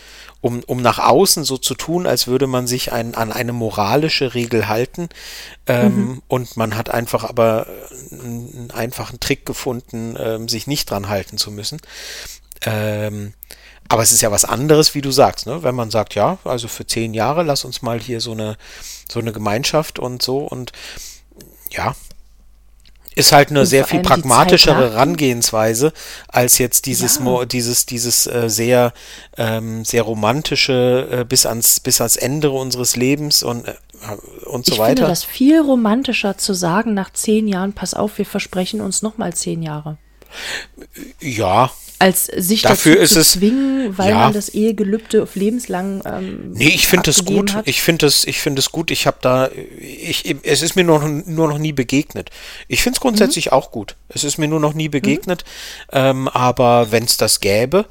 um, 0.40 0.60
um 0.66 0.82
nach 0.82 0.98
außen 0.98 1.44
so 1.44 1.56
zu 1.56 1.74
tun, 1.74 2.06
als 2.06 2.26
würde 2.26 2.48
man 2.48 2.66
sich 2.66 2.92
ein, 2.92 3.14
an 3.14 3.30
eine 3.30 3.52
moralische 3.52 4.34
Regel 4.34 4.68
halten. 4.68 5.08
Ähm, 5.66 5.96
mhm. 5.96 6.22
Und 6.26 6.56
man 6.56 6.76
hat 6.76 6.90
einfach 6.90 7.22
aber 7.22 7.68
einen 8.10 8.72
einfachen 8.74 9.20
Trick 9.20 9.46
gefunden, 9.46 10.16
ähm, 10.18 10.48
sich 10.48 10.66
nicht 10.66 10.90
dran 10.90 11.08
halten 11.08 11.38
zu 11.38 11.52
müssen. 11.52 11.80
Ähm, 12.62 13.34
aber 13.88 14.02
es 14.02 14.10
ist 14.10 14.20
ja 14.20 14.32
was 14.32 14.44
anderes, 14.44 14.94
wie 14.94 15.00
du 15.00 15.12
sagst, 15.12 15.46
ne? 15.46 15.62
Wenn 15.62 15.74
man 15.74 15.90
sagt, 15.90 16.14
ja, 16.14 16.38
also 16.44 16.66
für 16.66 16.86
zehn 16.86 17.14
Jahre, 17.14 17.44
lass 17.44 17.64
uns 17.64 17.82
mal 17.82 18.00
hier 18.00 18.20
so 18.20 18.32
eine, 18.32 18.56
so 19.10 19.20
eine 19.20 19.32
Gemeinschaft 19.32 19.98
und 20.00 20.22
so 20.22 20.38
und 20.38 20.72
ja, 21.70 21.94
ist 23.14 23.32
halt 23.32 23.50
eine 23.50 23.66
sehr 23.66 23.84
viel 23.84 24.00
pragmatischere 24.00 24.92
Herangehensweise 24.92 25.92
als 26.28 26.58
jetzt 26.58 26.86
dieses 26.86 27.20
ja. 27.24 27.44
dieses 27.44 27.86
dieses 27.86 28.26
äh, 28.26 28.48
sehr 28.48 28.92
ähm, 29.36 29.84
sehr 29.84 30.02
romantische 30.02 31.08
äh, 31.10 31.24
bis 31.24 31.46
ans 31.46 31.80
bis 31.80 32.00
ans 32.00 32.16
Ende 32.16 32.50
unseres 32.50 32.96
Lebens 32.96 33.42
und 33.42 33.68
äh, 33.68 33.74
und 34.46 34.66
so 34.66 34.72
ich 34.72 34.78
weiter. 34.78 34.92
Ich 34.92 34.98
finde 34.98 35.10
das 35.10 35.24
viel 35.24 35.60
romantischer 35.60 36.36
zu 36.38 36.54
sagen 36.54 36.94
nach 36.94 37.12
zehn 37.12 37.46
Jahren, 37.48 37.72
pass 37.72 37.94
auf, 37.94 38.18
wir 38.18 38.26
versprechen 38.26 38.80
uns 38.80 39.02
noch 39.02 39.18
mal 39.18 39.32
zehn 39.32 39.62
Jahre. 39.62 39.98
Ja, 41.20 41.70
als 42.02 42.26
sich 42.26 42.62
Dafür 42.62 42.96
dazu 42.96 43.04
ist 43.04 43.14
zu 43.14 43.38
zwingen, 43.38 43.96
weil 43.96 44.10
ja. 44.10 44.18
man 44.18 44.32
das 44.32 44.48
Ehegelübde 44.48 45.22
auf 45.22 45.36
lebenslang 45.36 46.02
ähm, 46.04 46.50
Nee, 46.52 46.72
ich 46.74 46.88
finde 46.88 47.10
es 47.10 47.24
gut. 47.24 47.54
Hat. 47.54 47.68
Ich 47.68 47.80
finde 47.80 48.06
es 48.06 48.26
ich 48.26 48.40
finde 48.40 48.58
es 48.58 48.72
gut. 48.72 48.90
Ich 48.90 49.06
habe 49.06 49.18
da 49.20 49.48
ich 49.78 50.34
es 50.42 50.62
ist 50.62 50.74
mir 50.74 50.82
nur, 50.82 51.00
nur 51.06 51.46
noch 51.46 51.58
nie 51.58 51.72
begegnet. 51.72 52.30
Ich 52.66 52.82
finde 52.82 52.96
es 52.96 53.00
grundsätzlich 53.00 53.46
mhm. 53.46 53.52
auch 53.52 53.70
gut. 53.70 53.94
Es 54.08 54.24
ist 54.24 54.36
mir 54.36 54.48
nur 54.48 54.58
noch 54.58 54.74
nie 54.74 54.88
begegnet, 54.88 55.44
mhm. 55.92 55.98
ähm, 55.98 56.28
aber 56.28 56.90
wenn 56.90 57.04
es 57.04 57.18
das 57.18 57.38
gäbe, 57.38 57.86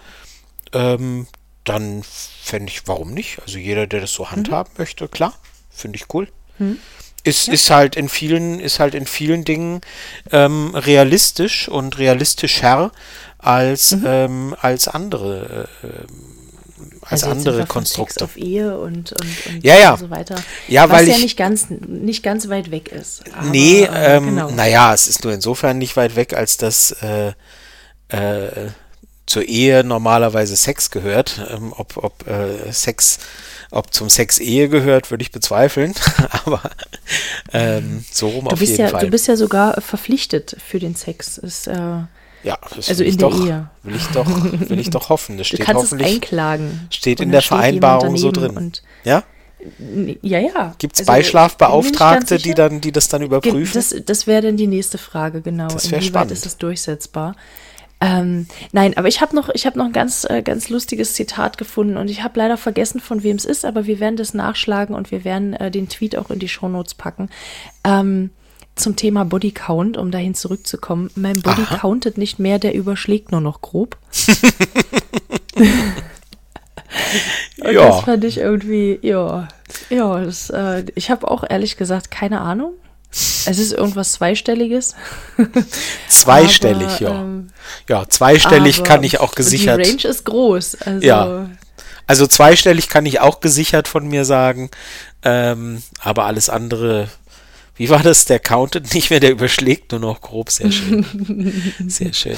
ähm, 0.73 1.27
dann 1.63 2.03
fände 2.03 2.69
ich, 2.69 2.87
warum 2.89 3.13
nicht? 3.13 3.39
Also 3.45 3.59
jeder, 3.59 3.87
der 3.87 4.01
das 4.01 4.11
so 4.11 4.23
mhm. 4.23 4.31
handhaben 4.31 4.73
mhm. 4.73 4.81
möchte, 4.81 5.07
klar, 5.07 5.33
finde 5.69 5.95
ich 5.95 6.13
cool. 6.13 6.27
Mhm. 6.59 6.79
Ist, 7.23 7.47
ja. 7.47 7.53
ist 7.53 7.69
halt 7.69 7.95
in 7.95 8.09
vielen, 8.09 8.59
ist 8.59 8.79
halt 8.79 8.95
in 8.95 9.05
vielen 9.05 9.45
Dingen 9.45 9.81
ähm, 10.31 10.73
realistisch 10.73 11.69
und 11.69 11.99
realistischer 11.99 12.91
als, 13.41 13.95
mhm. 13.95 14.03
ähm, 14.05 14.55
als 14.59 14.87
andere 14.87 15.67
äh, 15.83 15.87
als 17.01 17.23
also 17.23 17.35
andere 17.35 17.65
Konstrukte. 17.65 18.23
Auf 18.23 18.37
Ehe 18.37 18.77
und, 18.77 19.11
und, 19.11 19.45
und, 19.47 19.63
ja, 19.63 19.77
ja. 19.77 19.97
so 19.97 20.09
weiter. 20.09 20.35
Ja, 20.67 20.89
was 20.89 20.99
weil 20.99 21.07
ja 21.09 21.15
ich, 21.15 21.23
nicht 21.23 21.37
ganz, 21.37 21.67
nicht 21.69 22.23
ganz 22.23 22.47
weit 22.47 22.71
weg 22.71 22.89
ist. 22.89 23.23
Aber, 23.33 23.47
nee, 23.47 23.83
äh, 23.83 24.17
ähm, 24.17 24.25
genau. 24.27 24.51
naja, 24.51 24.93
es 24.93 25.07
ist 25.07 25.23
nur 25.23 25.33
insofern 25.33 25.77
nicht 25.77 25.97
weit 25.97 26.15
weg, 26.15 26.33
als 26.33 26.57
das 26.57 26.91
äh, 27.01 27.33
äh, 28.09 28.69
zur 29.25 29.43
Ehe 29.43 29.83
normalerweise 29.83 30.55
Sex 30.55 30.91
gehört. 30.91 31.41
Ähm, 31.51 31.73
ob 31.75 31.97
ob 31.97 32.27
äh, 32.27 32.71
Sex 32.71 33.19
Ob 33.71 33.93
zum 33.93 34.09
Sex 34.09 34.37
Ehe 34.37 34.69
gehört, 34.69 35.11
würde 35.11 35.23
ich 35.23 35.31
bezweifeln. 35.31 35.93
Aber 36.45 36.61
ähm, 37.53 38.03
so 38.11 38.27
rum 38.27 38.45
Du 38.45 38.51
auf 38.51 38.59
bist 38.59 38.73
jeden 38.73 38.83
ja, 38.83 38.89
Fall. 38.89 39.05
du 39.05 39.09
bist 39.09 39.27
ja 39.27 39.35
sogar 39.35 39.81
verpflichtet 39.81 40.57
für 40.65 40.79
den 40.79 40.95
Sex. 40.95 41.37
Ist, 41.37 41.67
ja, 42.43 42.57
das 42.75 42.89
also 42.89 42.99
will 43.01 43.07
ich 43.07 43.13
in 43.13 43.19
der 43.19 43.29
doch, 43.29 43.45
Ehe. 43.45 43.69
will 43.83 43.95
ich 43.95 44.07
doch, 44.07 44.25
will 44.69 44.79
ich 44.79 44.89
doch 44.89 45.09
hoffen. 45.09 45.37
Das 45.37 45.47
du 45.49 45.55
steht 45.55 45.65
kannst 45.65 45.83
es 45.85 45.91
hoffentlich. 45.91 46.15
einklagen. 46.15 46.87
steht 46.89 47.19
in 47.21 47.31
der 47.31 47.41
Vereinbarung 47.41 48.17
so 48.17 48.31
drin. 48.31 48.57
Und, 48.57 48.83
Ja? 49.03 49.23
ja, 50.23 50.39
ja. 50.39 50.73
Gibt 50.79 50.95
es 50.95 51.01
Also, 51.01 51.01
ich 51.01 51.05
Beischlafbeauftragte, 51.05 52.37
die 52.37 52.53
dann, 52.53 52.81
die 52.81 52.91
das 52.91 53.09
dann 53.09 53.21
überprüfen? 53.21 53.73
Das, 53.73 53.95
das 54.05 54.25
wäre 54.25 54.41
dann 54.41 54.57
die 54.57 54.67
nächste 54.67 54.97
Frage, 54.97 55.41
genau. 55.41 55.67
Das 55.67 55.85
Inwieweit 55.85 56.03
spannend. 56.03 56.31
ist 56.31 56.45
es 56.47 56.57
durchsetzbar? 56.57 57.35
Ähm, 58.03 58.47
nein, 58.71 58.97
aber 58.97 59.07
ich 59.07 59.21
habe 59.21 59.35
noch, 59.35 59.49
ich 59.53 59.67
hab 59.67 59.75
noch 59.75 59.85
ein 59.85 59.91
ganz, 59.93 60.25
äh, 60.27 60.41
ganz 60.41 60.69
lustiges 60.69 61.13
Zitat 61.13 61.59
gefunden 61.59 61.97
und 61.97 62.09
ich 62.09 62.23
habe 62.23 62.39
leider 62.39 62.57
vergessen, 62.57 62.99
von 62.99 63.21
wem 63.21 63.35
es 63.35 63.45
ist, 63.45 63.63
aber 63.63 63.85
wir 63.85 63.99
werden 63.99 64.15
das 64.17 64.33
nachschlagen 64.33 64.95
und 64.95 65.11
wir 65.11 65.23
werden 65.23 65.53
äh, 65.53 65.69
den 65.69 65.87
Tweet 65.87 66.17
auch 66.17 66.31
in 66.31 66.39
die 66.39 66.49
Shownotes 66.49 66.95
packen. 66.95 67.29
Ähm, 67.83 68.31
zum 68.81 68.95
Thema 68.95 69.23
Body 69.25 69.51
Count, 69.51 69.97
um 69.97 70.11
dahin 70.11 70.35
zurückzukommen. 70.35 71.09
Mein 71.15 71.41
Body 71.41 71.63
Aha. 71.63 71.77
countet 71.77 72.17
nicht 72.17 72.39
mehr, 72.39 72.59
der 72.59 72.73
überschlägt 72.73 73.31
nur 73.31 73.41
noch 73.41 73.61
grob. 73.61 73.97
Und 77.63 77.73
Ja. 77.73 77.87
das 77.87 78.01
fand 78.01 78.23
ich 78.23 78.37
irgendwie, 78.37 78.99
ja, 79.01 79.47
ja, 79.89 80.19
das, 80.19 80.49
äh, 80.49 80.83
ich 80.95 81.09
habe 81.09 81.29
auch 81.29 81.43
ehrlich 81.47 81.77
gesagt 81.77 82.11
keine 82.11 82.41
Ahnung. 82.41 82.73
Es 83.11 83.59
ist 83.59 83.73
irgendwas 83.73 84.13
Zweistelliges. 84.13 84.95
Zweistellig, 86.07 86.87
aber, 86.87 87.01
ja. 87.01 87.21
ähm, 87.21 87.47
ja, 87.89 88.07
zweistellig 88.07 88.83
kann 88.83 89.03
ich 89.03 89.19
auch 89.19 89.35
gesichert. 89.35 89.85
Die 89.85 89.89
Range 89.89 90.03
ist 90.05 90.25
groß. 90.25 90.75
Also, 90.81 91.05
Ja. 91.05 91.49
Also 92.07 92.27
zweistellig 92.27 92.89
kann 92.89 93.05
ich 93.05 93.19
auch 93.21 93.39
gesichert 93.41 93.87
von 93.87 94.07
mir 94.07 94.25
sagen. 94.25 94.69
Ähm, 95.23 95.83
aber 95.99 96.25
alles 96.25 96.49
andere, 96.49 97.09
wie 97.75 97.89
war 97.89 98.03
das? 98.03 98.25
Der 98.25 98.39
countet 98.39 98.93
nicht 98.93 99.09
mehr, 99.09 99.19
der 99.19 99.31
überschlägt 99.31 99.91
nur 99.91 99.99
noch 100.01 100.21
grob. 100.21 100.49
Sehr 100.51 100.71
schön. 100.71 101.05
Sehr 101.87 102.13
schön. 102.13 102.35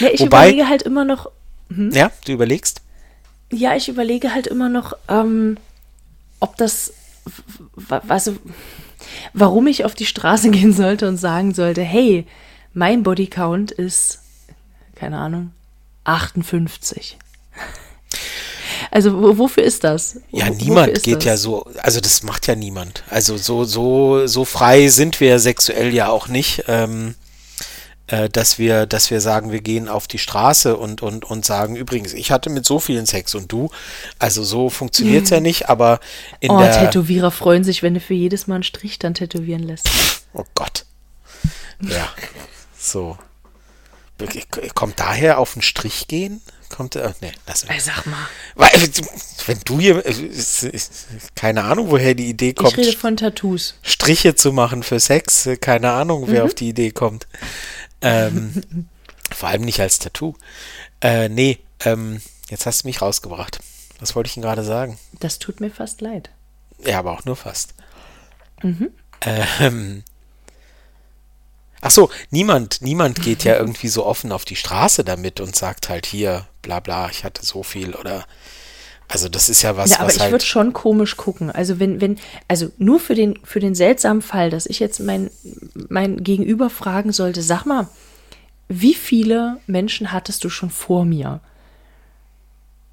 Ja, 0.00 0.08
ich 0.12 0.20
Wobei- 0.20 0.48
überlege 0.50 0.68
halt 0.68 0.82
immer 0.82 1.04
noch, 1.04 1.30
Ja, 1.70 2.10
du 2.24 2.32
überlegst? 2.32 2.82
ja, 3.50 3.74
ich 3.74 3.88
überlege 3.88 4.32
halt 4.34 4.46
immer 4.46 4.68
noch, 4.68 4.92
ähm, 5.08 5.56
ob 6.40 6.56
das, 6.58 6.92
also, 8.08 8.36
warum 9.32 9.66
ich 9.66 9.84
auf 9.84 9.94
die 9.94 10.06
Straße 10.06 10.50
gehen 10.52 10.72
sollte 10.72 11.08
und 11.08 11.16
sagen 11.16 11.54
sollte, 11.54 11.82
hey, 11.82 12.26
mein 12.74 13.02
Bodycount 13.02 13.70
ist, 13.72 14.20
keine 14.94 15.18
Ahnung, 15.18 15.52
58. 16.04 17.16
Also 18.90 19.20
wo, 19.22 19.38
wofür 19.38 19.62
ist 19.64 19.84
das? 19.84 20.16
Ja, 20.30 20.46
Wo- 20.46 20.50
wofür 20.54 20.64
niemand 20.64 21.02
geht 21.02 21.16
das? 21.18 21.24
ja 21.24 21.36
so, 21.36 21.66
also 21.82 22.00
das 22.00 22.22
macht 22.22 22.46
ja 22.46 22.54
niemand. 22.54 23.02
Also 23.10 23.36
so, 23.36 23.64
so, 23.64 24.26
so 24.26 24.44
frei 24.44 24.88
sind 24.88 25.20
wir 25.20 25.38
sexuell 25.38 25.92
ja 25.94 26.08
auch 26.08 26.28
nicht, 26.28 26.64
ähm, 26.68 27.14
äh, 28.06 28.28
dass 28.30 28.58
wir, 28.58 28.86
dass 28.86 29.10
wir 29.10 29.20
sagen, 29.20 29.52
wir 29.52 29.60
gehen 29.60 29.88
auf 29.88 30.06
die 30.08 30.18
Straße 30.18 30.76
und, 30.76 31.02
und, 31.02 31.24
und 31.26 31.44
sagen, 31.44 31.76
übrigens, 31.76 32.14
ich 32.14 32.30
hatte 32.30 32.48
mit 32.48 32.64
so 32.64 32.78
vielen 32.80 33.04
Sex 33.04 33.34
und 33.34 33.52
du. 33.52 33.70
Also 34.18 34.42
so 34.44 34.70
funktioniert's 34.70 35.28
ja 35.30 35.40
nicht, 35.40 35.68
aber 35.68 36.00
in 36.40 36.50
Oh, 36.50 36.58
der. 36.58 36.72
Tätowierer 36.86 37.30
freuen 37.30 37.64
sich, 37.64 37.82
wenn 37.82 37.92
du 37.94 38.00
für 38.00 38.14
jedes 38.14 38.46
Mal 38.46 38.54
einen 38.56 38.62
Strich 38.64 38.98
dann 38.98 39.12
tätowieren 39.14 39.62
lässt. 39.62 39.88
Oh 40.32 40.44
Gott. 40.54 40.86
Ja. 41.82 42.08
So. 42.78 43.18
Kommt 44.74 44.98
daher 44.98 45.38
auf 45.38 45.52
den 45.52 45.62
Strich 45.62 46.08
gehen? 46.08 46.40
Kommt, 46.68 46.96
äh, 46.96 47.12
nee, 47.20 47.32
lass 47.46 47.64
Ey, 47.64 47.80
sag 47.80 48.04
mal. 48.06 48.26
Weil, 48.54 48.70
Wenn 49.46 49.58
du 49.64 49.80
hier, 49.80 50.04
äh, 50.04 50.10
ist- 50.10 50.62
ist- 50.64 51.06
keine 51.34 51.64
Ahnung, 51.64 51.90
woher 51.90 52.14
die 52.14 52.28
Idee 52.28 52.50
Ich 52.50 52.58
rede 52.62 52.82
kommt, 52.82 52.94
von 52.96 53.16
Tattoos. 53.16 53.74
Striche 53.82 54.34
zu 54.34 54.52
machen 54.52 54.82
für 54.82 55.00
Sex, 55.00 55.46
äh, 55.46 55.56
keine 55.56 55.90
Ahnung, 55.92 56.24
wer 56.26 56.42
Mhm. 56.42 56.46
auf 56.48 56.54
die 56.54 56.68
Idee 56.68 56.90
kommt. 56.90 57.26
Ähm, 58.02 58.52
vor 59.34 59.48
allem 59.48 59.62
nicht 59.62 59.80
als 59.80 59.98
Tattoo. 59.98 60.34
Äh, 61.00 61.28
nee, 61.28 61.58
ähm, 61.84 62.20
jetzt 62.50 62.66
hast 62.66 62.82
du 62.84 62.88
mich 62.88 63.00
rausgebracht. 63.00 63.58
Was 64.00 64.14
wollte 64.14 64.28
ich 64.28 64.34
denn 64.34 64.42
gerade 64.42 64.62
sagen? 64.64 64.98
Das 65.20 65.38
tut 65.38 65.60
mir 65.60 65.70
fast 65.70 66.00
leid. 66.00 66.30
Ja, 66.84 66.98
aber 67.00 67.12
auch 67.12 67.24
nur 67.24 67.36
fast. 67.36 67.74
Mhm. 68.62 68.90
Ähm, 69.22 70.04
ach 71.80 71.90
so, 71.90 72.10
niemand, 72.30 72.82
niemand 72.82 73.22
geht 73.22 73.44
ja 73.44 73.56
irgendwie 73.56 73.88
so 73.88 74.04
offen 74.04 74.32
auf 74.32 74.44
die 74.44 74.56
Straße 74.56 75.04
damit 75.04 75.40
und 75.40 75.56
sagt 75.56 75.88
halt 75.88 76.06
hier, 76.06 76.46
bla 76.62 76.80
bla, 76.80 77.08
ich 77.10 77.24
hatte 77.24 77.44
so 77.44 77.62
viel 77.62 77.94
oder 77.94 78.24
also 79.10 79.30
das 79.30 79.48
ist 79.48 79.62
ja 79.62 79.76
was, 79.76 79.90
Ja, 79.90 79.98
aber 79.98 80.08
was 80.08 80.16
ich 80.16 80.20
halt. 80.20 80.32
würde 80.32 80.44
schon 80.44 80.74
komisch 80.74 81.16
gucken. 81.16 81.50
Also 81.50 81.80
wenn, 81.80 82.00
wenn, 82.02 82.18
also 82.46 82.70
nur 82.76 83.00
für 83.00 83.14
den, 83.14 83.38
für 83.42 83.58
den 83.58 83.74
seltsamen 83.74 84.20
Fall, 84.20 84.50
dass 84.50 84.66
ich 84.66 84.80
jetzt 84.80 85.00
mein, 85.00 85.30
mein 85.88 86.22
Gegenüber 86.22 86.68
fragen 86.68 87.12
sollte, 87.12 87.40
sag 87.40 87.64
mal, 87.64 87.88
wie 88.68 88.92
viele 88.94 89.56
Menschen 89.66 90.12
hattest 90.12 90.44
du 90.44 90.50
schon 90.50 90.68
vor 90.68 91.06
mir 91.06 91.40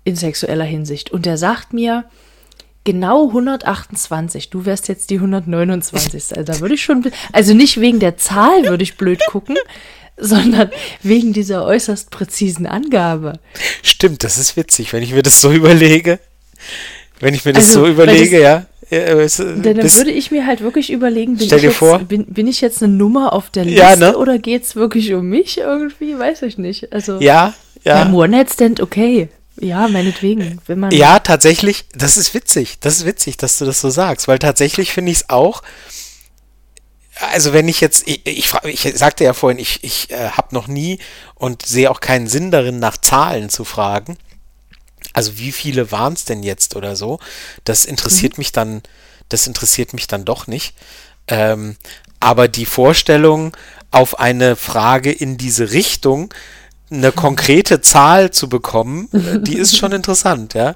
in 0.05 0.15
sexueller 0.15 0.63
Hinsicht? 0.63 1.11
Und 1.11 1.25
der 1.25 1.37
sagt 1.37 1.73
mir, 1.73 2.05
genau 2.85 3.27
128, 3.27 4.49
du 4.49 4.65
wärst 4.65 4.87
jetzt 4.87 5.09
die 5.09 5.15
129. 5.15 6.13
Also 6.37 6.43
da 6.43 6.59
würde 6.61 6.75
ich 6.75 6.83
schon, 6.83 7.11
also 7.33 7.53
nicht 7.53 7.81
wegen 7.81 7.99
der 7.99 8.15
Zahl 8.17 8.65
würde 8.67 8.83
ich 8.83 8.95
blöd 8.95 9.19
gucken, 9.27 9.57
sondern 10.17 10.69
wegen 11.03 11.33
dieser 11.33 11.65
äußerst 11.65 12.09
präzisen 12.11 12.65
Angabe. 12.65 13.33
Stimmt, 13.83 14.23
das 14.23 14.37
ist 14.37 14.55
witzig, 14.55 14.93
wenn 14.93 15.03
ich 15.03 15.13
mir 15.13 15.23
das 15.23 15.41
so 15.41 15.51
überlege. 15.51 16.19
Wenn 17.19 17.33
ich 17.33 17.43
mir 17.45 17.51
das 17.53 17.65
Also, 17.69 17.81
so 17.81 17.87
überlege, 17.87 18.39
das- 18.39 18.65
ja. 18.91 18.97
ja, 18.97 18.99
es, 19.19 19.37
Denn 19.37 19.61
dann 19.63 19.77
bis- 19.77 19.97
würde 19.97 20.11
ich 20.11 20.31
mir 20.31 20.45
halt 20.45 20.61
wirklich 20.61 20.91
überlegen, 20.91 21.37
bin, 21.37 21.47
Stell 21.47 21.57
ich 21.57 21.61
dir 21.63 21.67
jetzt, 21.69 21.77
vor- 21.77 21.99
bin, 21.99 22.25
bin 22.27 22.47
ich 22.47 22.61
jetzt 22.61 22.81
eine 22.83 22.93
Nummer 22.93 23.33
auf 23.33 23.49
der 23.49 23.65
Liste 23.65 23.79
Ja, 23.81 23.95
ne? 23.95 24.17
oder 24.17 24.37
geht 24.37 24.63
es 24.63 24.75
wirklich 24.75 25.13
um 25.13 25.27
mich 25.27 25.57
irgendwie? 25.57 26.17
Weiß 26.17 26.41
ich 26.43 26.57
nicht. 26.57 26.93
Also 26.93 27.19
ja, 27.19 27.53
ja. 27.83 28.03
beim 28.03 28.13
One-Night-Stand, 28.15 28.79
okay. 28.81 29.29
Ja, 29.59 29.87
meinetwegen. 29.87 30.59
Wenn 30.67 30.79
man 30.79 30.91
Ja, 30.91 31.19
tatsächlich, 31.19 31.85
das 31.93 32.17
ist 32.17 32.33
witzig. 32.33 32.77
Das 32.79 32.97
ist 32.97 33.05
witzig, 33.05 33.37
dass 33.37 33.57
du 33.57 33.65
das 33.65 33.81
so 33.81 33.89
sagst, 33.89 34.27
weil 34.27 34.39
tatsächlich 34.39 34.91
finde 34.91 35.11
ich 35.11 35.19
es 35.19 35.29
auch. 35.29 35.63
Also 37.31 37.53
wenn 37.53 37.67
ich 37.69 37.79
jetzt, 37.79 38.07
ich, 38.07 38.25
ich, 38.25 38.53
ich 38.65 38.97
sagte 38.97 39.23
ja 39.23 39.33
vorhin, 39.33 39.59
ich, 39.59 39.83
ich 39.83 40.11
äh, 40.11 40.31
habe 40.31 40.53
noch 40.53 40.67
nie 40.67 40.99
und 41.35 41.65
sehe 41.65 41.89
auch 41.89 42.01
keinen 42.01 42.27
Sinn 42.27 42.51
darin, 42.51 42.79
nach 42.79 42.97
Zahlen 42.97 43.49
zu 43.49 43.63
fragen. 43.63 44.17
Also 45.13 45.37
wie 45.37 45.53
viele 45.53 45.91
waren 45.91 46.13
es 46.13 46.25
denn 46.25 46.43
jetzt 46.43 46.75
oder 46.75 46.97
so? 46.97 47.19
Das 47.63 47.85
interessiert 47.85 48.37
mich 48.37 48.51
dann, 48.51 48.81
das 49.29 49.47
interessiert 49.47 49.93
mich 49.93 50.07
dann 50.07 50.25
doch 50.25 50.47
nicht. 50.47 50.75
Ähm, 51.27 51.77
aber 52.19 52.49
die 52.49 52.65
Vorstellung, 52.65 53.55
auf 53.95 54.19
eine 54.19 54.57
Frage 54.57 55.09
in 55.09 55.37
diese 55.37 55.71
Richtung 55.71 56.33
eine 56.97 57.11
konkrete 57.11 57.81
Zahl 57.81 58.31
zu 58.31 58.49
bekommen, 58.49 59.09
äh, 59.13 59.39
die 59.39 59.57
ist 59.57 59.77
schon 59.77 59.91
interessant, 59.91 60.53
ja. 60.53 60.75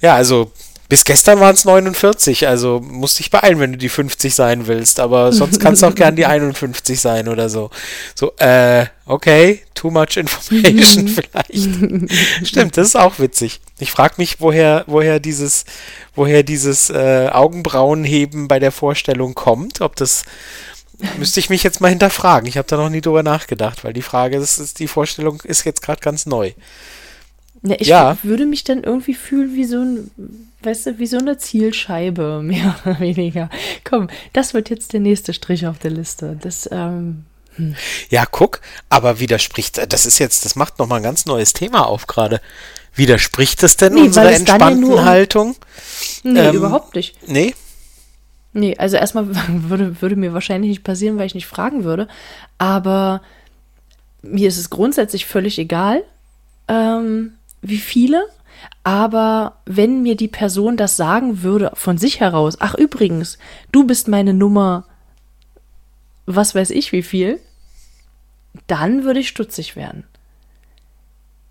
Ja, 0.00 0.14
also 0.14 0.50
bis 0.92 1.06
gestern 1.06 1.40
waren 1.40 1.54
es 1.54 1.64
49, 1.64 2.46
also 2.46 2.82
musst 2.84 3.18
dich 3.18 3.30
beeilen, 3.30 3.58
wenn 3.60 3.72
du 3.72 3.78
die 3.78 3.88
50 3.88 4.34
sein 4.34 4.66
willst, 4.66 5.00
aber 5.00 5.32
sonst 5.32 5.58
kannst 5.58 5.80
du 5.80 5.86
auch 5.86 5.94
gern 5.94 6.16
die 6.16 6.26
51 6.26 7.00
sein 7.00 7.28
oder 7.28 7.48
so. 7.48 7.70
So, 8.14 8.34
äh, 8.36 8.84
okay, 9.06 9.62
too 9.74 9.90
much 9.90 10.18
information 10.18 11.08
vielleicht. 11.08 12.46
Stimmt, 12.46 12.76
das 12.76 12.88
ist 12.88 12.96
auch 12.96 13.18
witzig. 13.18 13.62
Ich 13.78 13.90
frage 13.90 14.16
mich, 14.18 14.42
woher, 14.42 14.84
woher 14.86 15.18
dieses, 15.18 15.64
woher 16.14 16.42
dieses 16.42 16.90
äh, 16.90 17.30
Augenbrauenheben 17.32 18.46
bei 18.46 18.58
der 18.58 18.70
Vorstellung 18.70 19.34
kommt, 19.34 19.80
ob 19.80 19.96
das 19.96 20.24
Müsste 21.18 21.40
ich 21.40 21.50
mich 21.50 21.62
jetzt 21.62 21.80
mal 21.80 21.88
hinterfragen. 21.88 22.48
Ich 22.48 22.56
habe 22.56 22.68
da 22.68 22.76
noch 22.76 22.88
nie 22.90 23.00
drüber 23.00 23.22
nachgedacht, 23.22 23.84
weil 23.84 23.92
die 23.92 24.02
Frage, 24.02 24.38
das 24.38 24.58
ist, 24.58 24.78
die 24.78 24.88
Vorstellung 24.88 25.40
ist 25.44 25.64
jetzt 25.64 25.82
gerade 25.82 26.00
ganz 26.00 26.26
neu. 26.26 26.52
Ja, 27.64 27.76
ich 27.78 27.86
Ja. 27.88 28.16
würde 28.22 28.46
mich 28.46 28.64
dann 28.64 28.82
irgendwie 28.82 29.14
fühlen 29.14 29.54
wie 29.54 29.64
so 29.64 29.78
ein, 29.78 30.10
weißt 30.62 30.86
du, 30.86 30.98
wie 30.98 31.06
so 31.06 31.18
eine 31.18 31.38
Zielscheibe, 31.38 32.40
mehr 32.44 32.74
oder 32.84 32.98
weniger. 33.00 33.50
Komm, 33.84 34.08
das 34.32 34.54
wird 34.54 34.70
jetzt 34.70 34.92
der 34.92 35.00
nächste 35.00 35.32
Strich 35.34 35.66
auf 35.66 35.78
der 35.78 35.90
Liste. 35.92 36.38
Das, 36.40 36.68
ähm, 36.72 37.24
Ja, 38.08 38.24
guck, 38.26 38.60
aber 38.88 39.20
widerspricht, 39.20 39.92
das 39.92 40.06
ist 40.06 40.18
jetzt, 40.18 40.44
das 40.44 40.56
macht 40.56 40.78
nochmal 40.78 41.00
ein 41.00 41.04
ganz 41.04 41.26
neues 41.26 41.52
Thema 41.52 41.86
auf 41.86 42.06
gerade. 42.06 42.40
Widerspricht 42.94 43.62
es 43.62 43.76
denn 43.76 43.94
Nee, 43.94 44.00
unserer 44.02 44.30
ja 44.30 44.36
entspannten 44.36 44.80
nur 44.80 44.98
um- 44.98 45.04
Haltung? 45.04 45.56
nee, 46.24 46.40
Ähm, 46.40 46.54
überhaupt 46.54 46.94
nicht. 46.94 47.16
Nee? 47.28 47.54
Nee, 48.52 48.76
also 48.76 48.96
erstmal 48.96 49.26
würde, 49.48 50.00
würde 50.00 50.16
mir 50.16 50.32
wahrscheinlich 50.32 50.70
nicht 50.70 50.84
passieren, 50.84 51.18
weil 51.18 51.26
ich 51.26 51.34
nicht 51.34 51.46
fragen 51.46 51.84
würde. 51.84 52.08
Aber 52.58 53.22
mir 54.22 54.48
ist 54.48 54.58
es 54.58 54.70
grundsätzlich 54.70 55.26
völlig 55.26 55.58
egal, 55.58 56.02
ähm, 56.68 57.34
wie 57.60 57.78
viele. 57.78 58.26
Aber 58.84 59.56
wenn 59.64 60.02
mir 60.02 60.16
die 60.16 60.28
Person 60.28 60.76
das 60.76 60.96
sagen 60.96 61.42
würde 61.42 61.72
von 61.74 61.98
sich 61.98 62.20
heraus, 62.20 62.56
ach 62.60 62.74
übrigens, 62.74 63.38
du 63.72 63.86
bist 63.86 64.08
meine 64.08 64.34
Nummer, 64.34 64.84
was 66.26 66.54
weiß 66.54 66.70
ich 66.70 66.92
wie 66.92 67.02
viel, 67.02 67.40
dann 68.66 69.04
würde 69.04 69.20
ich 69.20 69.28
stutzig 69.28 69.76
werden. 69.76 70.04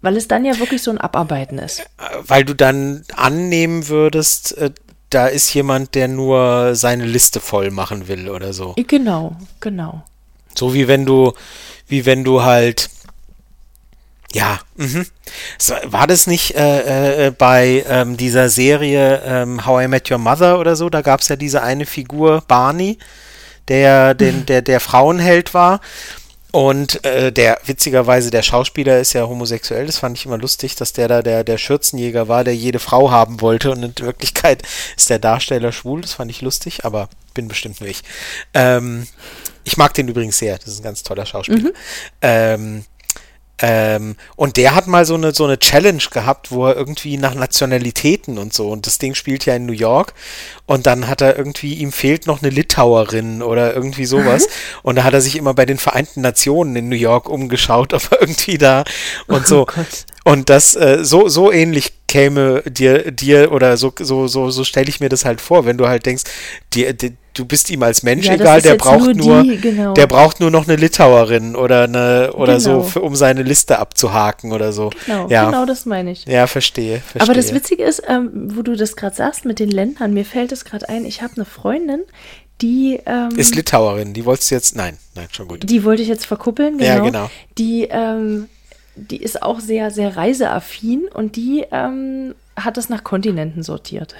Weil 0.01 0.17
es 0.17 0.27
dann 0.27 0.45
ja 0.45 0.57
wirklich 0.59 0.81
so 0.81 0.91
ein 0.91 0.97
Abarbeiten 0.97 1.59
ist. 1.59 1.85
Weil 2.21 2.43
du 2.43 2.55
dann 2.55 3.03
annehmen 3.15 3.87
würdest, 3.87 4.57
äh, 4.57 4.71
da 5.13 5.27
ist 5.27 5.53
jemand, 5.53 5.95
der 5.95 6.07
nur 6.07 6.75
seine 6.75 7.05
Liste 7.05 7.39
voll 7.39 7.69
machen 7.71 8.07
will 8.07 8.29
oder 8.29 8.53
so. 8.53 8.75
Genau, 8.87 9.35
genau. 9.59 10.03
So 10.55 10.73
wie 10.73 10.87
wenn 10.87 11.05
du, 11.05 11.33
wie 11.87 12.05
wenn 12.05 12.23
du 12.23 12.43
halt, 12.43 12.89
ja, 14.33 14.59
mhm. 14.75 15.05
So, 15.57 15.75
war 15.85 16.07
das 16.07 16.27
nicht 16.27 16.55
äh, 16.55 17.27
äh, 17.27 17.31
bei 17.31 17.85
ähm, 17.87 18.17
dieser 18.17 18.49
Serie 18.49 19.21
ähm, 19.25 19.65
How 19.65 19.83
I 19.83 19.87
Met 19.87 20.09
Your 20.09 20.17
Mother 20.17 20.59
oder 20.59 20.75
so? 20.75 20.89
Da 20.89 21.01
gab 21.01 21.21
es 21.21 21.27
ja 21.27 21.35
diese 21.35 21.61
eine 21.61 21.85
Figur, 21.85 22.43
Barney, 22.47 22.97
der, 23.67 24.13
den, 24.13 24.45
der, 24.45 24.61
der 24.61 24.79
Frauenheld 24.79 25.53
war. 25.53 25.79
Und 26.51 27.03
äh, 27.05 27.31
der, 27.31 27.59
witzigerweise, 27.65 28.29
der 28.29 28.41
Schauspieler 28.41 28.99
ist 28.99 29.13
ja 29.13 29.25
homosexuell, 29.25 29.85
das 29.85 29.99
fand 29.99 30.17
ich 30.17 30.25
immer 30.25 30.37
lustig, 30.37 30.75
dass 30.75 30.91
der 30.91 31.07
da 31.07 31.21
der, 31.21 31.45
der 31.45 31.57
Schürzenjäger 31.57 32.27
war, 32.27 32.43
der 32.43 32.55
jede 32.55 32.79
Frau 32.79 33.09
haben 33.09 33.39
wollte 33.39 33.71
und 33.71 33.83
in 33.83 34.05
Wirklichkeit 34.05 34.63
ist 34.97 35.09
der 35.09 35.19
Darsteller 35.19 35.71
schwul, 35.71 36.01
das 36.01 36.13
fand 36.13 36.29
ich 36.29 36.41
lustig, 36.41 36.83
aber 36.83 37.07
bin 37.33 37.47
bestimmt 37.47 37.79
nur 37.79 37.89
ich. 37.89 38.03
Ähm, 38.53 39.07
ich 39.63 39.77
mag 39.77 39.93
den 39.93 40.09
übrigens 40.09 40.39
sehr, 40.39 40.57
das 40.57 40.67
ist 40.67 40.79
ein 40.79 40.83
ganz 40.83 41.03
toller 41.03 41.25
Schauspieler. 41.25 41.69
Mhm. 41.69 41.73
Ähm, 42.21 42.85
ähm, 43.61 44.15
und 44.35 44.57
der 44.57 44.75
hat 44.75 44.87
mal 44.87 45.05
so 45.05 45.15
eine, 45.15 45.33
so 45.33 45.45
eine 45.45 45.59
Challenge 45.59 46.03
gehabt, 46.11 46.51
wo 46.51 46.67
er 46.67 46.75
irgendwie 46.75 47.17
nach 47.17 47.35
Nationalitäten 47.35 48.37
und 48.37 48.53
so, 48.53 48.69
und 48.69 48.87
das 48.87 48.97
Ding 48.97 49.15
spielt 49.15 49.45
ja 49.45 49.55
in 49.55 49.65
New 49.65 49.73
York, 49.73 50.13
und 50.65 50.85
dann 50.85 51.07
hat 51.07 51.21
er 51.21 51.37
irgendwie, 51.37 51.75
ihm 51.75 51.91
fehlt 51.91 52.27
noch 52.27 52.41
eine 52.41 52.49
Litauerin 52.49 53.41
oder 53.41 53.73
irgendwie 53.73 54.05
sowas, 54.05 54.47
und 54.83 54.95
da 54.95 55.03
hat 55.03 55.13
er 55.13 55.21
sich 55.21 55.35
immer 55.35 55.53
bei 55.53 55.65
den 55.65 55.77
Vereinten 55.77 56.21
Nationen 56.21 56.75
in 56.75 56.89
New 56.89 56.95
York 56.95 57.29
umgeschaut, 57.29 57.93
ob 57.93 58.11
er 58.11 58.21
irgendwie 58.21 58.57
da 58.57 58.83
und 59.27 59.47
so. 59.47 59.61
Oh 59.61 59.65
und 60.23 60.49
das, 60.49 60.75
äh, 60.75 60.99
so, 61.03 61.29
so 61.29 61.51
ähnlich 61.51 61.93
käme 62.07 62.61
dir, 62.63 63.11
dir 63.11 63.51
oder 63.51 63.77
so, 63.77 63.93
so, 63.97 64.27
so, 64.27 64.51
so 64.51 64.63
stelle 64.63 64.89
ich 64.89 64.99
mir 64.99 65.09
das 65.09 65.25
halt 65.25 65.41
vor, 65.41 65.65
wenn 65.65 65.77
du 65.77 65.87
halt 65.87 66.05
denkst, 66.05 66.23
die, 66.73 66.93
die, 66.95 67.13
du 67.33 67.45
bist 67.45 67.69
ihm 67.69 67.81
als 67.83 68.03
Mensch 68.03 68.27
ja, 68.27 68.33
egal, 68.33 68.61
der 68.61 68.75
braucht 68.75 69.15
nur, 69.15 69.43
die, 69.43 69.57
genau. 69.57 69.93
der 69.93 70.07
braucht 70.07 70.39
nur 70.39 70.51
noch 70.51 70.67
eine 70.67 70.75
Litauerin 70.75 71.55
oder 71.55 71.85
eine 71.85 72.33
oder 72.33 72.57
genau. 72.57 72.81
so, 72.81 72.83
für, 72.83 73.01
um 73.01 73.15
seine 73.15 73.43
Liste 73.43 73.79
abzuhaken 73.79 74.51
oder 74.51 74.73
so. 74.73 74.91
Genau, 75.05 75.27
ja. 75.29 75.45
genau 75.45 75.65
das 75.65 75.85
meine 75.85 76.11
ich. 76.11 76.25
Ja, 76.25 76.47
verstehe, 76.47 76.99
verstehe. 76.99 77.21
Aber 77.21 77.33
das 77.33 77.53
Witzige 77.53 77.83
ist, 77.83 78.03
ähm, 78.07 78.29
wo 78.55 78.61
du 78.61 78.75
das 78.75 78.95
gerade 78.95 79.15
sagst 79.15 79.45
mit 79.45 79.59
den 79.59 79.71
Ländern, 79.71 80.13
mir 80.13 80.25
fällt 80.25 80.51
es 80.51 80.65
gerade 80.65 80.89
ein, 80.89 81.05
ich 81.05 81.21
habe 81.21 81.33
eine 81.37 81.45
Freundin, 81.45 82.01
die 82.61 82.99
ähm, 83.05 83.29
ist 83.37 83.55
Litauerin. 83.55 84.13
Die 84.13 84.25
wolltest 84.25 84.51
du 84.51 84.55
jetzt, 84.55 84.75
nein, 84.75 84.97
nein, 85.15 85.27
schon 85.31 85.47
gut. 85.47 85.67
Die 85.67 85.83
wollte 85.83 86.03
ich 86.03 86.07
jetzt 86.07 86.25
verkuppeln, 86.25 86.77
genau. 86.77 86.89
Ja, 86.89 86.99
genau. 86.99 87.29
Die 87.57 87.87
ähm, 87.89 88.49
die 88.95 89.21
ist 89.21 89.41
auch 89.41 89.59
sehr, 89.59 89.91
sehr 89.91 90.17
reiseaffin 90.17 91.07
und 91.13 91.35
die 91.35 91.65
ähm, 91.71 92.35
hat 92.55 92.77
das 92.77 92.89
nach 92.89 93.03
Kontinenten 93.03 93.63
sortiert. 93.63 94.15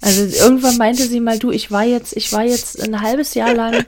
Also 0.00 0.44
irgendwann 0.44 0.76
meinte 0.76 1.04
sie 1.04 1.20
mal, 1.20 1.38
du, 1.38 1.50
ich 1.50 1.70
war 1.70 1.84
jetzt, 1.84 2.14
ich 2.14 2.30
war 2.32 2.44
jetzt 2.44 2.82
ein 2.82 3.00
halbes 3.00 3.34
Jahr 3.34 3.54
lang, 3.54 3.84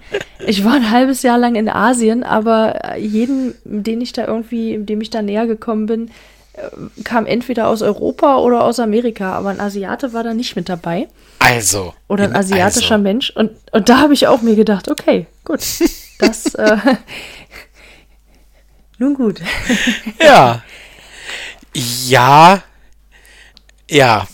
ich 0.47 0.65
war 0.65 0.73
ein 0.73 0.91
halbes 0.91 1.23
Jahr 1.23 1.37
lang 1.37 1.57
in 1.57 1.69
Asien, 1.69 2.25
aber 2.25 2.97
jeden, 2.97 3.55
den 3.65 4.01
ich 4.01 4.13
da 4.13 4.27
irgendwie, 4.27 4.79
dem 4.79 5.03
ich 5.03 5.11
da 5.11 5.21
näher 5.21 5.47
gekommen 5.47 5.85
bin, 5.85 6.11
äh, 6.55 7.03
kam 7.05 7.27
entweder 7.27 7.69
aus 7.69 7.83
Europa 7.83 8.39
oder 8.39 8.65
aus 8.65 8.81
Amerika, 8.81 9.35
aber 9.35 9.51
ein 9.51 9.61
Asiate 9.61 10.15
war 10.15 10.25
da 10.25 10.33
nicht 10.33 10.57
mit 10.57 10.71
dabei. 10.71 11.07
Also. 11.39 11.93
Oder 12.09 12.25
ein 12.25 12.35
asiatischer 12.37 12.95
also. 12.95 13.03
Mensch. 13.03 13.31
Und, 13.37 13.51
und 13.73 13.89
da 13.91 13.99
habe 13.99 14.15
ich 14.15 14.27
auch 14.27 14.41
mir 14.41 14.57
gedacht, 14.57 14.91
okay, 14.91 15.27
gut. 15.45 15.61
Das, 16.19 16.55
äh, 16.55 16.79
nun 18.99 19.15
gut. 19.15 19.41
ja. 20.23 20.63
Ja. 21.75 22.63
Ja. 23.91 24.27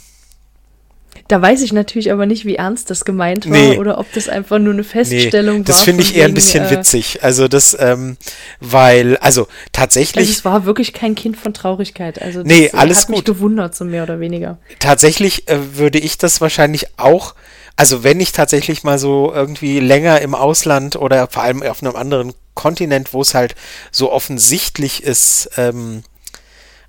Da 1.29 1.41
weiß 1.41 1.63
ich 1.63 1.73
natürlich 1.73 2.13
aber 2.13 2.27
nicht, 2.27 2.45
wie 2.45 2.57
ernst 2.57 2.91
das 2.91 3.07
gemeint 3.07 3.49
war 3.49 3.57
nee. 3.57 3.79
oder 3.79 3.99
ob 3.99 4.13
das 4.13 4.29
einfach 4.29 4.59
nur 4.59 4.75
eine 4.75 4.85
Feststellung 4.85 5.59
nee, 5.59 5.65
das 5.65 5.77
war. 5.77 5.81
Das 5.81 5.85
finde 5.85 6.03
ich 6.03 6.15
eher 6.15 6.27
ein 6.27 6.35
bisschen 6.35 6.67
äh, 6.67 6.71
witzig. 6.71 7.21
Also 7.23 7.49
das, 7.49 7.75
ähm, 7.81 8.19
weil, 8.61 9.17
also 9.17 9.49
tatsächlich. 9.73 10.29
Also 10.29 10.31
es 10.31 10.45
war 10.45 10.67
wirklich 10.67 10.93
kein 10.93 11.15
Kind 11.15 11.39
von 11.39 11.55
Traurigkeit. 11.55 12.21
Also 12.21 12.43
das 12.43 12.53
nee, 12.53 12.71
alles 12.73 12.99
hat 12.99 13.07
gut. 13.07 13.17
mich 13.17 13.25
gewundert, 13.25 13.75
so 13.75 13.87
mehr 13.87 14.03
oder 14.03 14.21
weniger. 14.21 14.59
Tatsächlich 14.79 15.49
äh, 15.49 15.77
würde 15.79 15.99
ich 15.99 16.19
das 16.19 16.43
wahrscheinlich 16.43 16.99
auch, 16.99 17.35
also 17.77 18.05
wenn 18.05 18.21
ich 18.21 18.33
tatsächlich 18.33 18.85
mal 18.85 18.99
so 18.99 19.33
irgendwie 19.35 19.81
länger 19.81 20.21
im 20.21 20.35
Ausland 20.35 20.97
oder 20.97 21.29
vor 21.29 21.45
allem 21.45 21.63
auf 21.63 21.83
einem 21.83 21.97
anderen 21.97 22.35
Kontinent, 22.55 23.13
wo 23.13 23.23
es 23.23 23.35
halt 23.35 23.55
so 23.91 24.13
offensichtlich 24.13 25.03
ist, 25.03 25.51
ähm, 25.57 26.05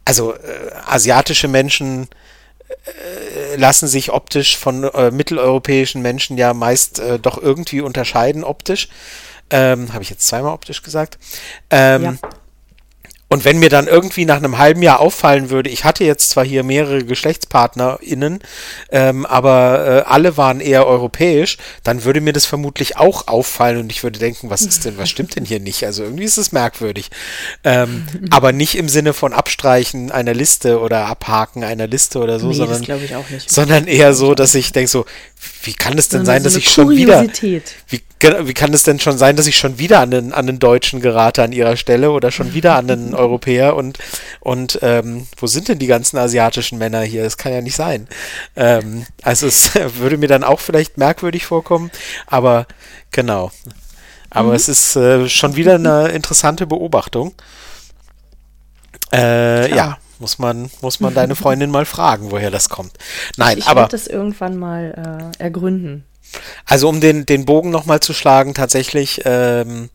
also 0.05 0.34
äh, 0.34 0.72
asiatische 0.86 1.47
Menschen 1.47 2.07
äh, 2.70 3.55
lassen 3.55 3.88
sich 3.88 4.11
optisch 4.11 4.57
von 4.57 4.84
äh, 4.84 5.11
mitteleuropäischen 5.11 6.01
Menschen 6.01 6.38
ja 6.38 6.53
meist 6.53 6.99
äh, 6.99 7.20
doch 7.20 7.38
irgendwie 7.38 7.82
unterscheiden 7.82 8.43
optisch. 8.43 8.89
Ähm, 9.49 9.93
Habe 9.93 10.03
ich 10.03 10.09
jetzt 10.09 10.28
zweimal 10.28 10.53
optisch 10.53 10.82
gesagt? 10.82 11.18
Ähm, 11.70 12.03
ja. 12.03 12.30
Und 13.34 13.46
wenn 13.46 13.58
mir 13.58 13.70
dann 13.70 13.88
irgendwie 13.88 14.26
nach 14.26 14.38
einem 14.38 14.60
halben 14.60 14.84
Jahr 14.84 15.00
auffallen 15.00 15.50
würde, 15.50 15.68
ich 15.68 15.86
hatte 15.86 16.04
jetzt 16.04 16.30
zwar 16.30 16.46
hier 16.46 16.62
mehrere 16.62 17.04
GeschlechtspartnerInnen, 17.04 18.38
ähm, 18.92 19.26
aber 19.26 20.04
äh, 20.06 20.08
alle 20.08 20.38
waren 20.38 20.60
eher 20.60 20.86
europäisch, 20.86 21.58
dann 21.84 22.04
würde 22.04 22.22
mir 22.22 22.32
das 22.32 22.46
vermutlich 22.46 22.98
auch 22.98 23.28
auffallen 23.28 23.80
und 23.80 23.92
ich 23.92 24.04
würde 24.04 24.20
denken, 24.20 24.52
was 24.52 24.62
ist 24.62 24.86
denn, 24.86 25.00
was 25.00 25.10
stimmt 25.10 25.36
denn 25.36 25.46
hier 25.46 25.60
nicht? 25.60 25.84
Also 25.84 26.04
irgendwie 26.04 26.26
ist 26.26 26.38
es 26.38 26.52
merkwürdig. 26.52 27.10
Ähm, 27.64 28.06
aber 28.30 28.52
nicht 28.52 28.76
im 28.76 28.88
Sinne 28.88 29.14
von 29.14 29.34
Abstreichen 29.34 30.12
einer 30.12 30.36
Liste 30.36 30.80
oder 30.80 31.08
Abhaken 31.08 31.64
einer 31.64 31.88
Liste 31.88 32.20
oder 32.20 32.40
so, 32.40 32.50
nee, 32.50 32.54
sondern, 32.54 32.86
sondern 33.48 33.88
eher 33.88 34.14
so, 34.14 34.36
dass 34.36 34.54
ich 34.54 34.74
denke 34.74 34.92
so, 34.92 35.08
wie 35.64 35.74
kann 35.74 35.98
es 35.98 36.08
denn 36.08 36.20
so 36.20 36.26
sein, 36.28 36.44
dass 36.44 36.56
ich 36.56 36.70
schon 36.70 36.92
wieder, 36.92 37.26
wie, 37.88 38.04
wie 38.24 38.54
kann 38.54 38.74
es 38.74 38.84
denn 38.84 39.00
schon 39.00 39.18
sein, 39.18 39.36
dass 39.36 39.48
ich 39.48 39.58
schon 39.58 39.80
wieder 39.80 40.00
an 40.00 40.12
den, 40.12 40.34
an 40.34 40.48
den 40.48 40.60
Deutschen 40.60 41.02
gerate 41.02 41.44
an 41.44 41.52
ihrer 41.52 41.76
Stelle 41.78 42.12
oder 42.12 42.32
schon 42.32 42.54
wieder 42.54 42.76
an 42.76 42.88
den 42.88 43.14
Europäer 43.14 43.76
und, 43.76 44.00
und 44.40 44.80
ähm, 44.82 45.28
wo 45.38 45.48
sind 45.48 45.68
denn 45.68 45.80
die 45.80 45.88
ganzen 45.88 46.18
asiatischen 46.18 46.78
Männer 46.78 47.02
hier? 47.02 47.24
Das 47.24 47.38
kann 47.38 47.54
ja 47.54 47.62
nicht 47.62 47.76
sein. 47.76 48.08
Ähm, 48.56 49.06
also 49.22 49.48
es 49.48 49.72
würde 49.98 50.18
mir 50.18 50.28
dann 50.28 50.44
auch 50.44 50.60
vielleicht 50.60 50.98
merkwürdig 50.98 51.46
vorkommen, 51.46 51.92
aber 52.26 52.66
genau. 53.12 53.52
Aber 54.30 54.50
mhm. 54.50 54.56
es 54.56 54.70
ist 54.70 54.96
äh, 54.96 55.30
schon 55.30 55.56
wieder 55.56 55.76
eine 55.76 56.08
interessante 56.10 56.66
Beobachtung. 56.66 57.34
Äh, 59.12 59.76
ja, 59.76 59.98
muss 60.20 60.40
man, 60.40 60.72
muss 60.82 61.00
man 61.00 61.14
deine 61.14 61.36
Freundin 61.36 61.70
mal 61.70 61.86
fragen, 61.86 62.32
woher 62.32 62.50
das 62.50 62.70
kommt. 62.70 62.94
Nein, 63.38 63.58
ich, 63.58 63.66
ich 63.66 63.70
aber. 63.70 63.84
Ich 63.84 63.90
das 63.90 64.08
irgendwann 64.08 64.58
mal 64.58 65.32
äh, 65.40 65.44
ergründen. 65.44 66.06
Also 66.66 66.90
um 66.90 67.02
den, 67.02 67.26
den 67.26 67.46
Bogen 67.46 67.70
nochmal 67.70 68.00
zu 68.00 68.14
schlagen, 68.14 68.54
tatsächlich, 68.54 69.22
ähm, 69.26 69.90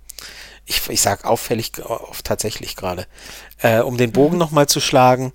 ich, 0.66 0.88
ich 0.88 1.00
sag 1.00 1.24
auffällig 1.24 1.82
auf 1.82 2.22
tatsächlich 2.22 2.76
gerade, 2.76 3.06
äh, 3.62 3.80
um 3.80 3.96
den 3.96 4.12
Bogen 4.12 4.34
mhm. 4.34 4.40
nochmal 4.40 4.68
zu 4.68 4.80
schlagen, 4.80 5.32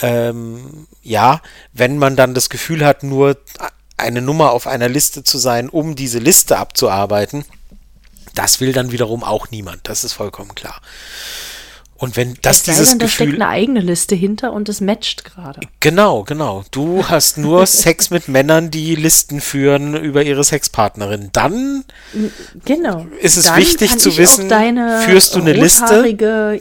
ähm, 0.00 0.86
ja, 1.02 1.42
wenn 1.72 1.98
man 1.98 2.16
dann 2.16 2.34
das 2.34 2.50
Gefühl 2.50 2.84
hat, 2.84 3.02
nur 3.02 3.36
eine 3.96 4.22
Nummer 4.22 4.52
auf 4.52 4.66
einer 4.66 4.88
Liste 4.88 5.24
zu 5.24 5.38
sein, 5.38 5.68
um 5.68 5.96
diese 5.96 6.20
Liste 6.20 6.58
abzuarbeiten, 6.58 7.44
das 8.34 8.60
will 8.60 8.72
dann 8.72 8.92
wiederum 8.92 9.24
auch 9.24 9.50
niemand, 9.50 9.88
das 9.88 10.04
ist 10.04 10.12
vollkommen 10.12 10.54
klar. 10.54 10.80
Und 12.00 12.16
wenn 12.16 12.36
das 12.42 12.58
es 12.58 12.62
dieses 12.62 12.90
denn, 12.90 13.00
da 13.00 13.06
Gefühl, 13.06 13.26
steckt 13.26 13.42
eine 13.42 13.50
eigene 13.50 13.80
Liste 13.80 14.14
hinter 14.14 14.52
und 14.52 14.68
es 14.68 14.80
matcht 14.80 15.24
gerade. 15.24 15.60
Genau, 15.80 16.22
genau. 16.22 16.64
Du 16.70 17.04
hast 17.08 17.38
nur 17.38 17.66
Sex 17.66 18.10
mit 18.10 18.28
Männern, 18.28 18.70
die 18.70 18.94
Listen 18.94 19.40
führen 19.40 19.96
über 19.96 20.22
ihre 20.22 20.44
Sexpartnerin. 20.44 21.30
Dann 21.32 21.84
genau. 22.64 23.04
ist 23.20 23.36
es 23.36 23.46
Dann 23.46 23.56
wichtig 23.56 23.98
zu 23.98 24.16
wissen, 24.16 24.48
führst 25.06 25.34
du 25.34 25.40
eine 25.40 25.52
Liste? 25.52 26.06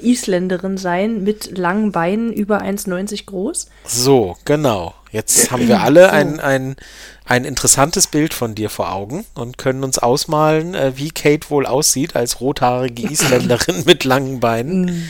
Isländerin 0.02 0.78
sein 0.78 1.24
mit 1.24 1.56
langen 1.56 1.92
Beinen 1.92 2.34
über 2.34 2.64
1,90 2.64 3.26
groß. 3.28 3.68
So, 3.86 4.38
genau. 4.44 4.96
Jetzt 5.12 5.52
haben 5.52 5.68
wir 5.68 5.82
alle 5.82 6.12
ein, 6.12 6.40
ein 6.40 6.76
ein 7.28 7.44
interessantes 7.44 8.08
Bild 8.08 8.34
von 8.34 8.56
dir 8.56 8.70
vor 8.70 8.92
Augen 8.92 9.26
und 9.36 9.58
können 9.58 9.84
uns 9.84 10.00
ausmalen, 10.00 10.74
äh, 10.74 10.94
wie 10.96 11.12
Kate 11.12 11.50
wohl 11.50 11.66
aussieht 11.66 12.16
als 12.16 12.40
rothaarige 12.40 13.08
Isländerin 13.12 13.84
mit 13.86 14.06
langen 14.06 14.40
Beinen. 14.40 14.86
Mm, 14.86 15.10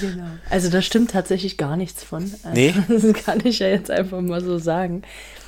genau. 0.00 0.24
Also 0.48 0.70
da 0.70 0.80
stimmt 0.80 1.10
tatsächlich 1.10 1.58
gar 1.58 1.76
nichts 1.76 2.02
von. 2.02 2.22
Also, 2.42 2.54
nee. 2.54 2.74
Das 2.88 3.24
kann 3.24 3.44
ich 3.44 3.58
ja 3.58 3.68
jetzt 3.68 3.90
einfach 3.90 4.20
mal 4.20 4.42
so 4.42 4.58
sagen. 4.58 5.02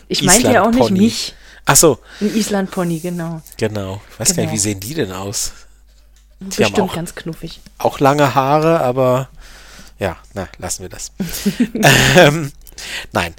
Ich 0.08 0.22
meinte 0.22 0.52
ja 0.52 0.62
auch 0.62 0.72
nicht 0.72 0.90
mich. 0.90 1.34
Ach 1.64 1.76
so. 1.76 1.98
Ein 2.20 2.34
Island-Pony, 2.34 3.00
genau. 3.00 3.40
Genau. 3.56 4.02
Ich 4.10 4.20
weiß 4.20 4.28
genau. 4.28 4.36
gar 4.36 4.42
nicht, 4.42 4.50
genau. 4.50 4.52
wie 4.52 4.58
sehen 4.58 4.80
die 4.80 4.94
denn 4.94 5.12
aus? 5.12 5.52
Die 6.40 6.46
Bestimmt 6.46 6.78
haben 6.78 6.88
auch, 6.88 6.94
ganz 6.94 7.14
knuffig. 7.14 7.60
Auch 7.78 8.00
lange 8.00 8.34
Haare, 8.34 8.80
aber 8.80 9.28
ja, 9.98 10.16
na, 10.34 10.48
lassen 10.58 10.82
wir 10.82 10.88
das. 10.88 11.12
ähm, 12.16 12.52
nein 13.12 13.34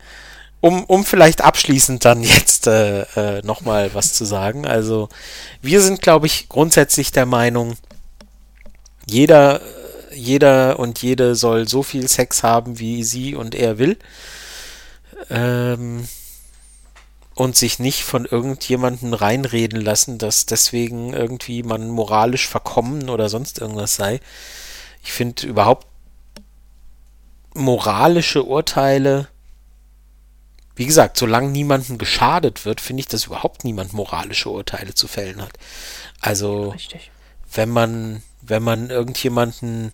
um, 0.62 0.84
um 0.86 1.04
vielleicht 1.04 1.42
abschließend 1.42 2.06
dann 2.06 2.24
jetzt 2.24 2.68
äh, 2.68 3.02
äh, 3.16 3.42
nochmal 3.44 3.94
was 3.94 4.14
zu 4.14 4.26
sagen. 4.26 4.66
Also 4.66 5.10
wir 5.62 5.82
sind, 5.82 6.02
glaube 6.02 6.28
ich, 6.28 6.48
grundsätzlich 6.48 7.12
der 7.12 7.26
Meinung, 7.26 7.76
jeder 9.06 9.62
jeder 10.14 10.80
und 10.80 11.02
jede 11.02 11.36
soll 11.36 11.68
so 11.68 11.84
viel 11.84 12.08
Sex 12.08 12.44
haben, 12.44 12.80
wie 12.80 13.04
sie 13.04 13.36
und 13.36 13.56
er 13.56 13.78
will. 13.78 13.98
Ähm, 15.30 16.08
und 17.34 17.56
sich 17.56 17.80
nicht 17.80 18.04
von 18.04 18.26
irgendjemandem 18.26 19.14
reinreden 19.14 19.82
lassen, 19.82 20.18
dass 20.18 20.46
deswegen 20.46 21.14
irgendwie 21.14 21.64
man 21.64 21.90
moralisch 21.90 22.48
verkommen 22.48 23.10
oder 23.10 23.30
sonst 23.30 23.60
irgendwas 23.60 23.96
sei. 23.96 24.20
Ich 25.04 25.14
finde 25.14 25.48
überhaupt 25.48 25.88
moralische 27.54 28.44
Urteile, 28.44 29.28
wie 30.76 30.86
gesagt, 30.86 31.18
solange 31.18 31.50
niemandem 31.50 31.98
geschadet 31.98 32.66
wird, 32.66 32.82
finde 32.82 33.02
ich, 33.02 33.08
dass 33.08 33.26
überhaupt 33.26 33.64
niemand 33.64 33.94
moralische 33.94 34.50
Urteile 34.50 34.94
zu 34.94 35.08
fällen 35.08 35.42
hat. 35.42 35.54
Also, 36.20 36.70
Richtig. 36.70 37.12
wenn 37.54 37.70
man, 37.70 38.24
wenn 38.42 38.64
man 38.64 38.90
irgendjemanden 38.90 39.92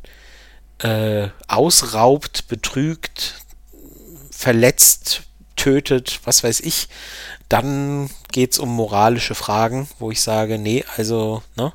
äh, 0.80 1.30
ausraubt, 1.48 2.48
betrügt, 2.48 3.42
verletzt, 4.32 5.24
tötet, 5.56 6.20
was 6.24 6.44
weiß 6.44 6.60
ich, 6.60 6.88
dann 7.50 8.10
geht 8.32 8.54
es 8.54 8.60
um 8.60 8.70
moralische 8.70 9.36
Fragen, 9.36 9.90
wo 10.00 10.12
ich 10.12 10.22
sage, 10.22 10.58
nee, 10.60 10.86
also, 10.96 11.42
ne, 11.56 11.74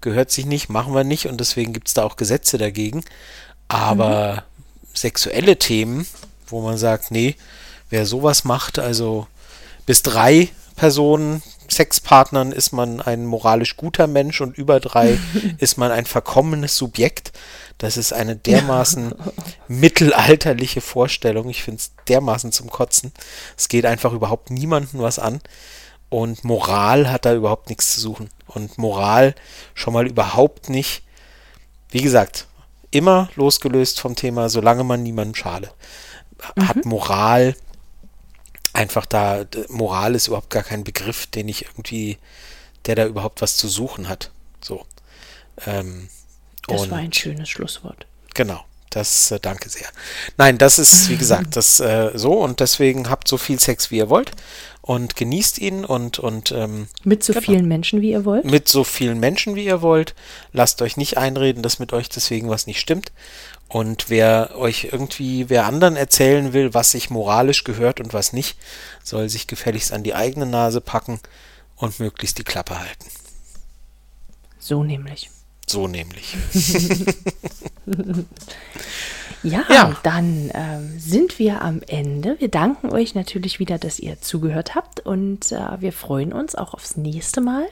gehört 0.00 0.30
sich 0.30 0.46
nicht, 0.46 0.68
machen 0.68 0.94
wir 0.94 1.04
nicht 1.04 1.26
und 1.26 1.38
deswegen 1.38 1.72
gibt 1.72 1.88
es 1.88 1.94
da 1.94 2.04
auch 2.04 2.16
Gesetze 2.16 2.58
dagegen. 2.58 3.04
Aber 3.68 4.34
mhm. 4.34 4.86
sexuelle 4.94 5.58
Themen, 5.58 6.06
wo 6.46 6.62
man 6.62 6.78
sagt, 6.78 7.10
nee, 7.10 7.34
wer 7.90 8.06
sowas 8.06 8.44
macht, 8.44 8.78
also 8.78 9.26
bis 9.86 10.02
drei 10.02 10.48
Personen, 10.76 11.42
Sexpartnern 11.70 12.52
ist 12.52 12.72
man 12.72 13.00
ein 13.00 13.24
moralisch 13.26 13.76
guter 13.76 14.06
Mensch 14.06 14.40
und 14.40 14.56
über 14.56 14.78
drei 14.80 15.18
ist 15.58 15.78
man 15.78 15.90
ein 15.90 16.06
verkommenes 16.06 16.76
Subjekt. 16.76 17.32
Das 17.78 17.96
ist 17.96 18.12
eine 18.12 18.36
dermaßen 18.36 19.14
mittelalterliche 19.68 20.80
Vorstellung. 20.80 21.48
Ich 21.48 21.62
finde 21.62 21.80
es 21.80 21.92
dermaßen 22.08 22.52
zum 22.52 22.70
Kotzen. 22.70 23.12
Es 23.56 23.68
geht 23.68 23.86
einfach 23.86 24.12
überhaupt 24.12 24.50
niemandem 24.50 25.00
was 25.00 25.18
an. 25.18 25.40
Und 26.08 26.44
Moral 26.44 27.10
hat 27.10 27.24
da 27.24 27.34
überhaupt 27.34 27.68
nichts 27.68 27.94
zu 27.94 28.00
suchen. 28.00 28.30
Und 28.46 28.78
Moral 28.78 29.34
schon 29.74 29.92
mal 29.92 30.06
überhaupt 30.06 30.68
nicht. 30.68 31.02
Wie 31.90 32.00
gesagt, 32.00 32.46
immer 32.90 33.28
losgelöst 33.34 34.00
vom 34.00 34.14
Thema, 34.14 34.48
solange 34.48 34.84
man 34.84 35.02
niemandem 35.02 35.34
schade. 35.34 35.70
Mhm. 36.54 36.68
Hat 36.68 36.84
Moral 36.84 37.56
einfach 38.76 39.06
da, 39.06 39.44
Moral 39.68 40.14
ist 40.14 40.28
überhaupt 40.28 40.50
gar 40.50 40.62
kein 40.62 40.84
Begriff, 40.84 41.26
den 41.26 41.48
ich 41.48 41.64
irgendwie, 41.64 42.18
der 42.84 42.94
da 42.94 43.06
überhaupt 43.06 43.42
was 43.42 43.56
zu 43.56 43.68
suchen 43.68 44.08
hat. 44.08 44.30
So. 44.60 44.84
Ähm, 45.66 46.08
das 46.68 46.90
war 46.90 46.98
ein 46.98 47.12
schönes 47.12 47.48
Schlusswort. 47.48 48.06
Genau. 48.34 48.64
Das 48.90 49.30
äh, 49.30 49.40
danke 49.40 49.68
sehr. 49.68 49.88
Nein, 50.38 50.58
das 50.58 50.78
ist, 50.78 51.10
wie 51.10 51.16
gesagt, 51.18 51.56
das 51.56 51.80
äh, 51.80 52.12
so 52.14 52.32
und 52.42 52.60
deswegen 52.60 53.10
habt 53.10 53.28
so 53.28 53.36
viel 53.36 53.58
Sex, 53.60 53.90
wie 53.90 53.98
ihr 53.98 54.08
wollt 54.08 54.30
und 54.80 55.16
genießt 55.16 55.58
ihn 55.58 55.84
und 55.84 56.18
und 56.18 56.52
ähm, 56.52 56.88
mit 57.02 57.24
so 57.24 57.32
genau. 57.32 57.44
vielen 57.44 57.68
Menschen, 57.68 58.00
wie 58.00 58.12
ihr 58.12 58.24
wollt. 58.24 58.44
Mit 58.44 58.68
so 58.68 58.84
vielen 58.84 59.18
Menschen, 59.18 59.54
wie 59.54 59.64
ihr 59.64 59.82
wollt. 59.82 60.14
Lasst 60.52 60.80
euch 60.80 60.96
nicht 60.96 61.18
einreden, 61.18 61.62
dass 61.62 61.78
mit 61.78 61.92
euch 61.92 62.08
deswegen 62.08 62.48
was 62.48 62.66
nicht 62.66 62.80
stimmt. 62.80 63.12
Und 63.68 64.10
wer 64.10 64.56
euch 64.56 64.88
irgendwie, 64.92 65.50
wer 65.50 65.66
anderen 65.66 65.96
erzählen 65.96 66.52
will, 66.52 66.72
was 66.72 66.92
sich 66.92 67.10
moralisch 67.10 67.64
gehört 67.64 68.00
und 68.00 68.12
was 68.14 68.32
nicht, 68.32 68.56
soll 69.02 69.28
sich 69.28 69.46
gefälligst 69.46 69.92
an 69.92 70.04
die 70.04 70.14
eigene 70.14 70.46
Nase 70.46 70.80
packen 70.80 71.20
und 71.76 71.98
möglichst 71.98 72.38
die 72.38 72.44
Klappe 72.44 72.78
halten. 72.78 73.06
So 74.58 74.84
nämlich. 74.84 75.30
So 75.66 75.88
nämlich. 75.88 76.36
ja, 79.42 79.64
ja, 79.68 79.96
dann 80.04 80.50
ähm, 80.54 80.98
sind 80.98 81.40
wir 81.40 81.62
am 81.62 81.82
Ende. 81.82 82.36
Wir 82.38 82.48
danken 82.48 82.92
euch 82.92 83.16
natürlich 83.16 83.58
wieder, 83.58 83.78
dass 83.78 83.98
ihr 83.98 84.20
zugehört 84.20 84.76
habt 84.76 85.00
und 85.00 85.50
äh, 85.50 85.80
wir 85.80 85.92
freuen 85.92 86.32
uns 86.32 86.54
auch 86.54 86.72
aufs 86.72 86.96
nächste 86.96 87.40
Mal. 87.40 87.66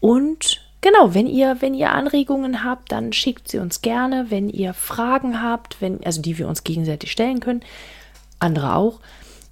Und 0.00 0.61
genau, 0.82 1.14
wenn 1.14 1.26
ihr, 1.26 1.56
wenn 1.60 1.72
ihr 1.72 1.92
Anregungen 1.92 2.62
habt, 2.62 2.92
dann 2.92 3.14
schickt 3.14 3.48
sie 3.48 3.58
uns 3.58 3.80
gerne. 3.80 4.26
Wenn 4.28 4.50
ihr 4.50 4.74
Fragen 4.74 5.42
habt, 5.42 5.80
wenn, 5.80 6.04
also 6.04 6.20
die 6.20 6.36
wir 6.36 6.46
uns 6.46 6.64
gegenseitig 6.64 7.10
stellen 7.10 7.40
können, 7.40 7.62
andere 8.38 8.74
auch, 8.74 9.00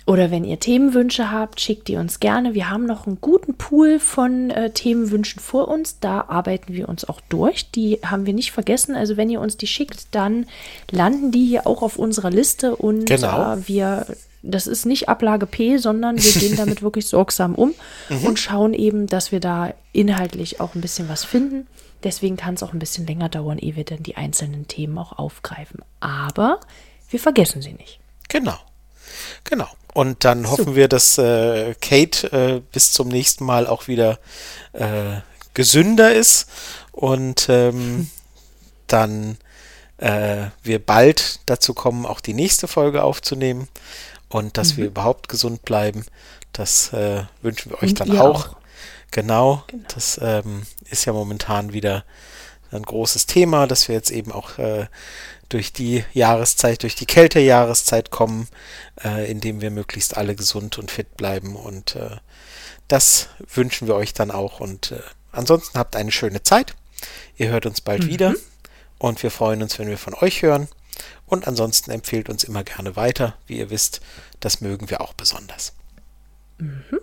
oder 0.07 0.33
wenn 0.33 0.45
ihr 0.45 0.59
Themenwünsche 0.59 1.31
habt, 1.31 1.61
schickt 1.61 1.87
die 1.87 1.97
uns 1.97 2.19
gerne. 2.19 2.53
Wir 2.53 2.69
haben 2.69 2.85
noch 2.85 3.07
einen 3.07 3.21
guten 3.21 3.55
Pool 3.55 4.01
von 4.01 4.51
äh, 4.51 4.71
Themenwünschen 4.71 5.41
vor 5.41 5.69
uns. 5.69 6.01
Da 6.01 6.25
arbeiten 6.27 6.73
wir 6.73 6.89
uns 6.89 7.05
auch 7.09 7.21
durch. 7.29 7.71
Die 7.71 8.01
haben 8.05 8.27
wir 8.27 8.33
nicht 8.33 8.51
vergessen. 8.51 8.97
Also 8.97 9.17
wenn 9.17 9.31
ihr 9.31 9.41
uns 9.41 9.57
die 9.57 9.69
schickt, 9.69 10.13
dann 10.13 10.47
landen 10.91 11.31
die 11.31 11.47
hier 11.47 11.67
auch 11.67 11.83
auf 11.83 11.97
unserer 11.97 12.31
Liste 12.31 12.75
und 12.75 13.07
genau. 13.07 13.55
äh, 13.55 13.69
wir 13.69 14.07
das 14.43 14.67
ist 14.67 14.87
nicht 14.87 15.09
Ablage 15.09 15.47
P, 15.47 15.77
sondern 15.79 16.23
wir 16.23 16.33
gehen 16.33 16.57
damit 16.57 16.83
wirklich 16.83 17.07
sorgsam 17.07 17.55
um 17.55 17.75
mhm. 18.09 18.25
und 18.25 18.39
schauen 18.39 18.75
eben, 18.75 19.07
dass 19.07 19.33
wir 19.33 19.41
da 19.41 19.75
inhaltlich 19.93 20.61
auch 20.61 20.75
ein 20.75 20.81
bisschen 20.81 21.09
was 21.09 21.25
finden. 21.25 21.67
Deswegen 22.03 22.37
kann 22.37 22.55
es 22.55 22.63
auch 22.63 22.73
ein 22.73 22.79
bisschen 22.79 23.07
länger 23.07 23.29
dauern, 23.29 23.59
ehe 23.59 23.77
wir 23.77 23.85
dann 23.85 24.03
die 24.03 24.17
einzelnen 24.17 24.67
Themen 24.69 24.97
auch 24.97 25.19
aufgreifen. 25.19 25.81
Aber 26.01 26.61
wir 27.11 27.21
vergessen 27.21 27.61
sie 27.61 27.75
nicht. 27.75 28.01
Genau. 28.29 28.57
Genau. 29.45 29.69
Und 29.93 30.25
dann 30.25 30.51
hoffen 30.51 30.65
so. 30.65 30.77
wir, 30.77 30.89
dass 30.89 31.19
äh, 31.19 31.75
Kate 31.81 32.33
äh, 32.33 32.63
bis 32.73 32.93
zum 32.93 33.09
nächsten 33.09 33.45
Mal 33.45 33.67
auch 33.67 33.89
wieder 33.89 34.19
äh, 34.73 35.21
gesünder 35.53 36.15
ist 36.15 36.49
und 36.93 37.49
ähm, 37.49 37.75
hm. 37.75 38.11
dann 38.87 39.37
äh, 39.99 40.47
wir 40.63 40.79
bald 40.79 41.41
dazu 41.47 41.75
kommen, 41.75 42.07
auch 42.07 42.21
die 42.21 42.35
nächste 42.35 42.69
Folge 42.69 43.03
aufzunehmen 43.03 43.69
und 44.31 44.57
dass 44.57 44.73
mhm. 44.73 44.77
wir 44.79 44.87
überhaupt 44.87 45.29
gesund 45.29 45.63
bleiben. 45.65 46.07
Das 46.53 46.93
äh, 46.93 47.25
wünschen 47.43 47.71
wir 47.71 47.83
euch 47.83 47.91
und 47.91 48.01
dann 48.01 48.19
auch. 48.19 48.47
auch. 48.47 48.57
Genau, 49.11 49.65
genau. 49.67 49.85
Das 49.95 50.19
ähm, 50.23 50.63
ist 50.89 51.05
ja 51.05 51.13
momentan 51.13 51.73
wieder 51.73 52.05
ein 52.71 52.83
großes 52.83 53.27
Thema, 53.27 53.67
dass 53.67 53.89
wir 53.89 53.97
jetzt 53.97 54.11
eben 54.11 54.33
auch 54.33 54.59
äh, 54.59 54.87
durch 55.49 55.73
die 55.73 56.05
Jahreszeit, 56.13 56.85
durch 56.85 56.95
die 56.95 57.07
Kältejahreszeit 57.07 58.11
kommen, 58.11 58.47
äh, 59.05 59.29
indem 59.31 59.61
wir 59.61 59.73
möglichst 59.73 60.17
alle 60.17 60.37
gesund 60.37 60.79
und 60.79 60.91
fit 60.91 61.17
bleiben. 61.17 61.57
Und 61.57 61.97
äh, 61.97 62.17
das 62.87 63.29
wünschen 63.53 63.89
wir 63.89 63.97
euch 63.97 64.15
dann 64.15 64.31
auch. 64.31 64.61
Und 64.61 64.93
äh, 64.93 65.01
ansonsten 65.33 65.79
habt 65.79 65.97
eine 65.97 66.13
schöne 66.13 66.43
Zeit. 66.45 66.75
Ihr 67.37 67.49
hört 67.49 67.67
uns 67.67 67.81
bald 67.81 68.05
mhm. 68.05 68.09
wieder. 68.09 68.35
Und 68.99 69.23
wir 69.23 69.31
freuen 69.31 69.63
uns, 69.63 69.79
wenn 69.79 69.89
wir 69.89 69.99
von 69.99 70.15
euch 70.15 70.43
hören. 70.43 70.69
Und 71.31 71.47
ansonsten 71.47 71.93
empfehlt 71.93 72.29
uns 72.29 72.45
immer 72.45 72.65
gerne 72.65 72.97
weiter. 72.97 73.37
Wie 73.47 73.59
ihr 73.59 73.71
wisst, 73.71 74.01
das 74.41 74.61
mögen 74.61 74.91
wir 74.91 75.01
auch 75.01 75.15
besonders. 75.15 75.73
Mhm. 76.59 77.01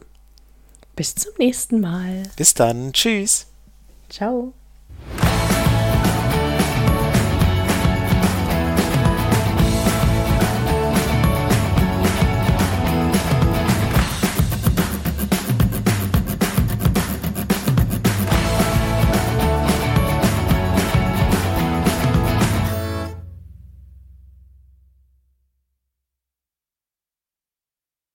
Bis 0.95 1.15
zum 1.15 1.31
nächsten 1.39 1.79
Mal. 1.79 2.23
Bis 2.35 2.53
dann. 2.53 2.91
Tschüss. 2.91 3.47
Ciao. 4.09 4.53